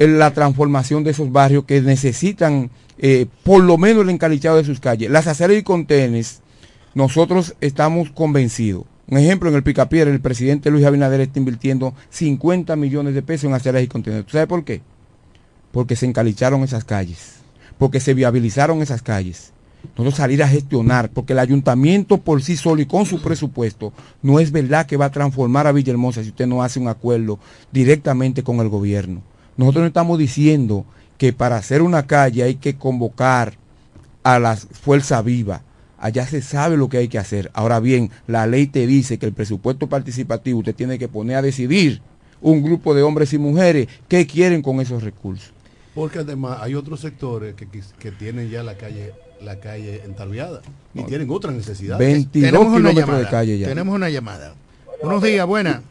la 0.07 0.33
transformación 0.33 1.03
de 1.03 1.11
esos 1.11 1.31
barrios 1.31 1.65
que 1.65 1.81
necesitan 1.81 2.69
eh, 2.97 3.27
por 3.43 3.63
lo 3.63 3.77
menos 3.77 4.03
el 4.03 4.09
encalichado 4.09 4.57
de 4.57 4.63
sus 4.63 4.79
calles. 4.79 5.09
Las 5.09 5.27
aceras 5.27 5.57
y 5.57 5.63
contenes, 5.63 6.41
nosotros 6.93 7.55
estamos 7.61 8.11
convencidos. 8.11 8.85
Un 9.07 9.17
ejemplo, 9.17 9.49
en 9.49 9.55
el 9.55 9.63
Picapiedra, 9.63 10.11
el 10.11 10.21
presidente 10.21 10.71
Luis 10.71 10.85
Abinader 10.85 11.21
está 11.21 11.39
invirtiendo 11.39 11.93
50 12.09 12.75
millones 12.75 13.13
de 13.13 13.21
pesos 13.21 13.45
en 13.45 13.53
aceras 13.53 13.83
y 13.83 13.87
contenedores. 13.87 14.27
¿Tú 14.27 14.33
sabes 14.33 14.47
por 14.47 14.63
qué? 14.63 14.81
Porque 15.71 15.95
se 15.95 16.05
encalicharon 16.05 16.63
esas 16.63 16.85
calles, 16.85 17.35
porque 17.77 17.99
se 17.99 18.13
viabilizaron 18.13 18.81
esas 18.81 19.01
calles. 19.01 19.51
Nosotros 19.97 20.15
salir 20.15 20.41
a 20.41 20.47
gestionar, 20.47 21.09
porque 21.09 21.33
el 21.33 21.39
ayuntamiento 21.39 22.19
por 22.19 22.41
sí 22.41 22.55
solo 22.55 22.81
y 22.81 22.85
con 22.85 23.05
su 23.05 23.21
presupuesto 23.21 23.91
no 24.21 24.39
es 24.39 24.51
verdad 24.51 24.85
que 24.85 24.95
va 24.95 25.05
a 25.05 25.11
transformar 25.11 25.67
a 25.67 25.73
Villahermosa 25.73 26.23
si 26.23 26.29
usted 26.29 26.47
no 26.47 26.63
hace 26.63 26.79
un 26.79 26.87
acuerdo 26.87 27.37
directamente 27.71 28.43
con 28.43 28.61
el 28.61 28.69
gobierno. 28.69 29.21
Nosotros 29.57 29.81
no 29.83 29.87
estamos 29.87 30.17
diciendo 30.17 30.85
que 31.17 31.33
para 31.33 31.57
hacer 31.57 31.81
una 31.81 32.05
calle 32.07 32.43
hay 32.43 32.55
que 32.55 32.75
convocar 32.75 33.53
a 34.23 34.39
la 34.39 34.55
fuerza 34.55 35.21
viva. 35.21 35.61
Allá 35.97 36.27
se 36.27 36.41
sabe 36.41 36.75
lo 36.75 36.89
que 36.89 36.97
hay 36.97 37.07
que 37.07 37.17
hacer. 37.19 37.49
Ahora 37.53 37.79
bien, 37.79 38.09
la 38.27 38.45
ley 38.47 38.67
te 38.67 38.85
dice 38.87 39.17
que 39.17 39.25
el 39.25 39.33
presupuesto 39.33 39.87
participativo 39.87 40.59
usted 40.59 40.75
tiene 40.75 40.99
que 40.99 41.07
poner 41.07 41.37
a 41.37 41.41
decidir 41.41 42.01
un 42.41 42.61
grupo 42.61 42.93
de 42.93 43.03
hombres 43.03 43.31
y 43.33 43.37
mujeres 43.37 43.87
qué 44.09 44.27
quieren 44.27 44.61
con 44.61 44.81
esos 44.81 45.01
recursos. 45.03 45.53
Porque 45.95 46.19
además 46.19 46.57
hay 46.61 46.75
otros 46.75 46.99
sectores 46.99 47.55
que, 47.55 47.67
que 47.99 48.11
tienen 48.11 48.49
ya 48.49 48.63
la 48.63 48.75
calle 48.75 49.13
la 49.41 49.59
calle 49.59 50.01
entalviada 50.05 50.61
y 50.93 50.99
No. 51.01 51.05
tienen 51.05 51.29
otras 51.29 51.53
necesidades. 51.53 51.99
22 51.99 52.51
Tenemos 52.51 52.67
una 52.67 52.77
kilómetros 52.77 53.05
llamada. 53.07 53.19
de 53.25 53.29
calle 53.29 53.59
ya. 53.59 53.67
Tenemos 53.67 53.93
una 53.95 54.09
llamada. 54.09 54.55
Buenos 55.01 55.21
días, 55.21 55.45
buenas. 55.45 55.81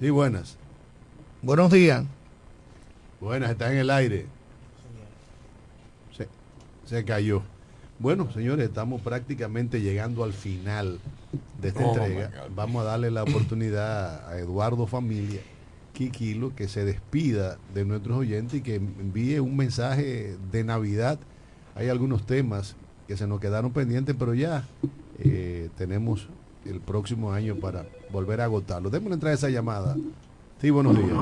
Sí, 0.00 0.08
buenas. 0.10 0.56
Buenos 1.42 1.70
días. 1.70 2.04
Buenas, 3.20 3.50
está 3.50 3.72
en 3.72 3.78
el 3.78 3.90
aire. 3.90 4.26
Se, 6.16 6.28
se 6.84 7.04
cayó. 7.04 7.42
Bueno, 7.98 8.30
señores, 8.32 8.66
estamos 8.68 9.00
prácticamente 9.00 9.80
llegando 9.80 10.22
al 10.22 10.32
final 10.34 10.98
de 11.60 11.68
esta 11.68 11.84
Oh, 11.84 11.96
entrega. 11.96 12.30
Vamos 12.54 12.82
a 12.82 12.84
darle 12.84 13.10
la 13.10 13.22
oportunidad 13.22 14.28
a 14.28 14.38
Eduardo 14.38 14.86
Familia, 14.86 15.40
Kikilo, 15.94 16.54
que 16.54 16.68
se 16.68 16.84
despida 16.84 17.56
de 17.72 17.86
nuestros 17.86 18.18
oyentes 18.18 18.60
y 18.60 18.62
que 18.62 18.74
envíe 18.74 19.38
un 19.38 19.56
mensaje 19.56 20.36
de 20.52 20.64
Navidad. 20.64 21.18
Hay 21.74 21.88
algunos 21.88 22.26
temas 22.26 22.76
que 23.08 23.16
se 23.16 23.26
nos 23.26 23.40
quedaron 23.40 23.72
pendientes, 23.72 24.14
pero 24.18 24.34
ya 24.34 24.64
eh, 25.18 25.70
tenemos 25.78 26.28
el 26.66 26.80
próximo 26.80 27.32
año 27.32 27.56
para 27.56 27.86
volver 28.12 28.42
a 28.42 28.44
agotarlo. 28.44 28.90
Démosle 28.90 29.14
entrar 29.14 29.32
a 29.32 29.34
esa 29.36 29.48
llamada. 29.48 29.96
Sí, 30.60 30.68
buenos 30.68 30.96
días. 30.98 31.16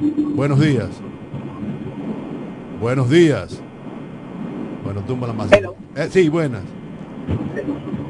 Buenos 0.00 0.58
días. 0.60 0.88
Buenos 2.80 3.10
días. 3.10 3.60
Bueno, 4.82 5.04
tumba 5.04 5.26
la 5.26 5.34
más. 5.34 5.50
Eh, 5.52 6.08
sí, 6.10 6.28
buenas. 6.30 6.62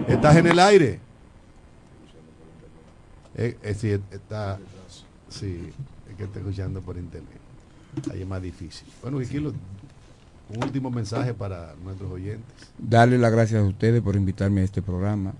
¿Estás 0.07 0.37
en 0.37 0.47
el 0.47 0.59
aire? 0.61 1.01
Eh, 3.35 3.57
eh, 3.63 3.75
sí, 3.75 3.91
está. 3.91 4.59
Sí, 5.29 5.71
es 6.09 6.17
que 6.17 6.25
está 6.25 6.39
escuchando 6.39 6.81
por 6.81 6.97
internet. 6.97 7.41
Ahí 8.13 8.23
es 8.23 8.29
más 8.29 8.41
difícil. 8.41 8.87
Bueno, 9.03 9.19
Viquilo, 9.19 9.51
un 9.51 10.63
último 10.63 10.93
mensaje 10.93 11.35
para 11.35 11.75
nuestros 11.83 12.13
oyentes. 12.13 12.69
Darle 12.79 13.19
las 13.19 13.33
gracias 13.33 13.61
a 13.63 13.67
ustedes 13.67 14.01
por 14.01 14.15
invitarme 14.15 14.61
a 14.61 14.65
este 14.65 14.81
programa. 14.81 15.33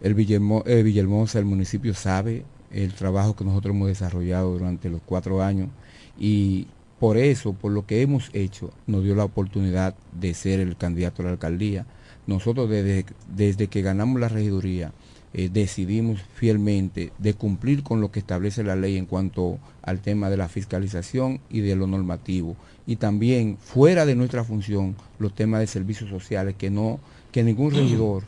El 0.00 0.16
Villermo- 0.16 0.64
eh, 0.66 0.82
Villahermosa, 0.82 1.38
el 1.38 1.44
municipio 1.44 1.94
sabe 1.94 2.44
el 2.72 2.92
trabajo 2.94 3.36
que 3.36 3.44
nosotros 3.44 3.72
hemos 3.72 3.86
desarrollado 3.86 4.52
durante 4.52 4.90
los 4.90 5.00
cuatro 5.06 5.40
años 5.42 5.68
y 6.22 6.68
por 7.00 7.16
eso, 7.16 7.52
por 7.52 7.72
lo 7.72 7.84
que 7.84 8.00
hemos 8.00 8.30
hecho, 8.32 8.70
nos 8.86 9.02
dio 9.02 9.16
la 9.16 9.24
oportunidad 9.24 9.96
de 10.12 10.34
ser 10.34 10.60
el 10.60 10.76
candidato 10.76 11.20
a 11.20 11.24
la 11.24 11.32
alcaldía. 11.32 11.84
Nosotros 12.28 12.70
desde, 12.70 13.04
desde 13.34 13.66
que 13.66 13.82
ganamos 13.82 14.20
la 14.20 14.28
regiduría 14.28 14.92
eh, 15.34 15.50
decidimos 15.52 16.22
fielmente 16.34 17.12
de 17.18 17.34
cumplir 17.34 17.82
con 17.82 18.00
lo 18.00 18.12
que 18.12 18.20
establece 18.20 18.62
la 18.62 18.76
ley 18.76 18.98
en 18.98 19.06
cuanto 19.06 19.58
al 19.82 19.98
tema 19.98 20.30
de 20.30 20.36
la 20.36 20.48
fiscalización 20.48 21.40
y 21.50 21.60
de 21.60 21.74
lo 21.74 21.88
normativo 21.88 22.54
y 22.86 22.96
también 22.96 23.56
fuera 23.56 24.06
de 24.06 24.14
nuestra 24.14 24.44
función 24.44 24.94
los 25.18 25.34
temas 25.34 25.60
de 25.60 25.66
servicios 25.66 26.10
sociales 26.10 26.54
que 26.56 26.70
no 26.70 27.00
que 27.32 27.42
ningún 27.42 27.72
regidor 27.72 28.24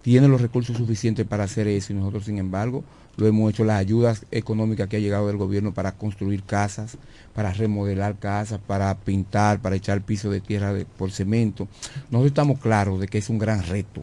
tiene 0.00 0.28
los 0.28 0.40
recursos 0.40 0.76
suficientes 0.76 1.26
para 1.26 1.44
hacer 1.44 1.66
eso 1.66 1.92
y 1.92 1.96
nosotros 1.96 2.24
sin 2.24 2.38
embargo 2.38 2.84
lo 3.16 3.26
hemos 3.26 3.50
hecho 3.50 3.64
las 3.64 3.78
ayudas 3.78 4.26
económicas 4.30 4.88
que 4.88 4.96
ha 4.96 5.00
llegado 5.00 5.28
del 5.28 5.36
gobierno 5.36 5.72
para 5.72 5.92
construir 5.92 6.42
casas, 6.42 6.96
para 7.34 7.52
remodelar 7.52 8.18
casas, 8.18 8.60
para 8.66 8.94
pintar, 8.96 9.60
para 9.60 9.76
echar 9.76 10.02
piso 10.02 10.30
de 10.30 10.40
tierra 10.40 10.72
por 10.96 11.10
cemento. 11.10 11.68
Nosotros 12.10 12.26
estamos 12.26 12.58
claros 12.58 13.00
de 13.00 13.08
que 13.08 13.18
es 13.18 13.28
un 13.28 13.38
gran 13.38 13.62
reto 13.62 14.02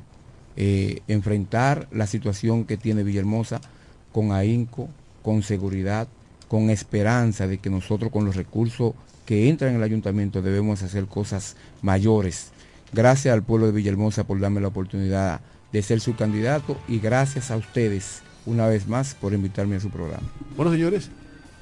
eh, 0.58 1.02
enfrentar 1.08 1.88
la 1.92 2.08
situación 2.08 2.66
que 2.66 2.78
tiene 2.78 3.04
Villahermosa 3.04 3.62
con 4.12 4.34
ahínco, 4.34 4.90
con 5.24 5.44
seguridad, 5.44 6.08
con 6.48 6.70
esperanza 6.70 7.48
de 7.48 7.60
que 7.60 7.70
nosotros 7.70 8.12
con 8.12 8.26
los 8.26 8.36
recursos 8.36 8.94
que 9.26 9.48
entran 9.48 9.72
en 9.72 9.78
el 9.78 9.84
ayuntamiento 9.84 10.42
debemos 10.42 10.84
hacer 10.84 11.06
cosas 11.06 11.56
mayores. 11.82 12.52
Gracias 12.92 13.34
al 13.34 13.44
pueblo 13.44 13.68
de 13.68 13.72
Villahermosa 13.72 14.26
por 14.26 14.40
darme 14.42 14.60
la 14.60 14.68
oportunidad 14.68 15.40
de 15.72 15.82
ser 15.82 16.02
su 16.02 16.16
candidato 16.18 16.78
y 16.90 17.00
gracias 17.00 17.50
a 17.50 17.56
ustedes 17.56 18.22
una 18.46 18.68
vez 18.68 18.88
más 18.88 19.14
por 19.16 19.34
invitarme 19.34 19.76
a 19.76 19.80
su 19.80 19.90
programa. 19.90 20.28
Bueno, 20.56 20.72
señores, 20.72 21.10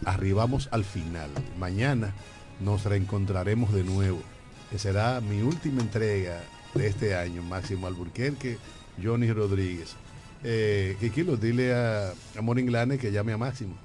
arribamos 0.06 0.70
al 0.72 0.84
final. 0.86 1.30
Mañana 1.58 2.14
nos 2.60 2.84
reencontraremos 2.86 3.74
de 3.74 3.84
nuevo, 3.84 4.22
que 4.70 4.80
será 4.80 5.22
mi 5.22 5.42
última 5.42 5.82
entrega 5.82 6.42
de 6.74 6.88
este 6.88 7.16
año, 7.16 7.42
Máximo 7.44 7.88
Alburquerque, 7.88 8.58
Johnny 9.02 9.32
Rodríguez. 9.32 9.96
Eh, 10.44 10.96
Kikilo, 11.00 11.36
dile 11.38 11.74
a, 11.74 12.12
a 12.38 12.42
Moringlane 12.42 12.98
que 12.98 13.12
llame 13.12 13.34
a 13.34 13.38
Máximo. 13.38 13.76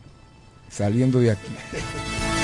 Saliendo 0.71 1.21
de 1.21 1.33
aquí. 1.33 1.49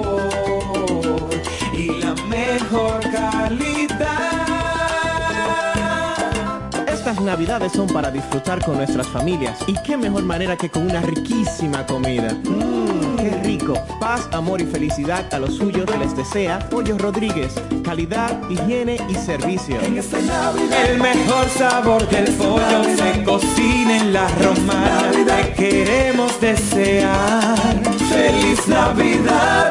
navidades 7.21 7.71
son 7.71 7.87
para 7.87 8.11
disfrutar 8.11 8.63
con 8.63 8.77
nuestras 8.77 9.07
familias 9.07 9.59
y 9.67 9.73
qué 9.83 9.97
mejor 9.97 10.23
manera 10.23 10.57
que 10.57 10.69
con 10.69 10.83
una 10.83 11.01
riquísima 11.01 11.85
comida. 11.85 12.33
Mmm, 12.33 13.17
qué 13.17 13.41
rico. 13.43 13.73
Paz, 13.99 14.27
amor 14.31 14.61
y 14.61 14.65
felicidad 14.65 15.31
a 15.33 15.39
los 15.39 15.55
suyos 15.55 15.85
les 15.99 16.15
desea 16.15 16.59
Pollo 16.69 16.97
Rodríguez. 16.97 17.53
Calidad, 17.83 18.39
higiene 18.49 18.97
y 19.09 19.15
servicio. 19.15 19.79
El 19.81 20.99
mejor 20.99 21.49
sabor 21.49 22.07
del 22.09 22.33
pollo 22.33 22.83
se 22.95 23.23
cocina 23.23 23.97
en 23.97 24.13
la 24.13 24.27
romana. 24.27 25.11
Te 25.25 25.53
queremos 25.53 26.39
desear 26.41 27.57
feliz 28.09 28.67
Navidad. 28.67 29.70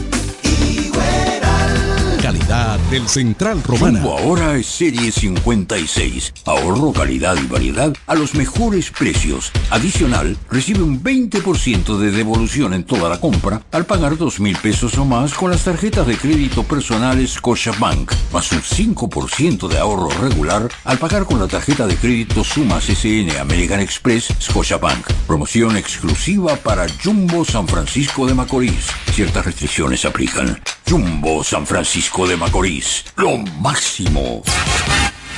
Del 2.91 3.07
Central 3.07 3.63
Romana. 3.63 4.01
Jumbo 4.01 4.17
ahora 4.17 4.57
es 4.57 4.65
serie 4.65 5.13
56. 5.13 6.33
Ahorro, 6.45 6.91
calidad 6.91 7.37
y 7.41 7.47
variedad 7.47 7.93
a 8.05 8.15
los 8.15 8.35
mejores 8.35 8.91
precios. 8.91 9.53
Adicional, 9.69 10.37
recibe 10.49 10.83
un 10.83 11.01
20% 11.01 11.97
de 11.97 12.11
devolución 12.11 12.73
en 12.73 12.83
toda 12.83 13.07
la 13.07 13.21
compra 13.21 13.61
al 13.71 13.85
pagar 13.85 14.17
dos 14.17 14.41
mil 14.41 14.57
pesos 14.57 14.97
o 14.97 15.05
más 15.05 15.33
con 15.33 15.51
las 15.51 15.63
tarjetas 15.63 16.05
de 16.05 16.17
crédito 16.17 16.63
personales 16.63 17.31
Scotiabank, 17.35 18.11
más 18.33 18.51
un 18.51 18.61
5% 18.61 19.69
de 19.69 19.77
ahorro 19.77 20.09
regular 20.09 20.67
al 20.83 20.97
pagar 20.97 21.23
con 21.23 21.39
la 21.39 21.47
tarjeta 21.47 21.87
de 21.87 21.95
crédito 21.95 22.43
Sumas 22.43 22.89
SN 22.89 23.39
American 23.39 23.79
Express 23.79 24.33
Scotiabank. 24.41 25.09
Promoción 25.27 25.77
exclusiva 25.77 26.57
para 26.57 26.87
Jumbo 27.01 27.45
San 27.45 27.69
Francisco 27.69 28.27
de 28.27 28.33
Macorís. 28.33 28.87
Ciertas 29.13 29.45
restricciones 29.45 30.03
aplican. 30.03 30.59
Jumbo 30.89 31.41
San 31.41 31.65
Francisco 31.65 32.27
de 32.27 32.35
Macorís. 32.35 32.80
Lo 33.17 33.37
máximo. 33.37 34.43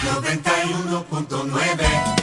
91.9 0.03 2.22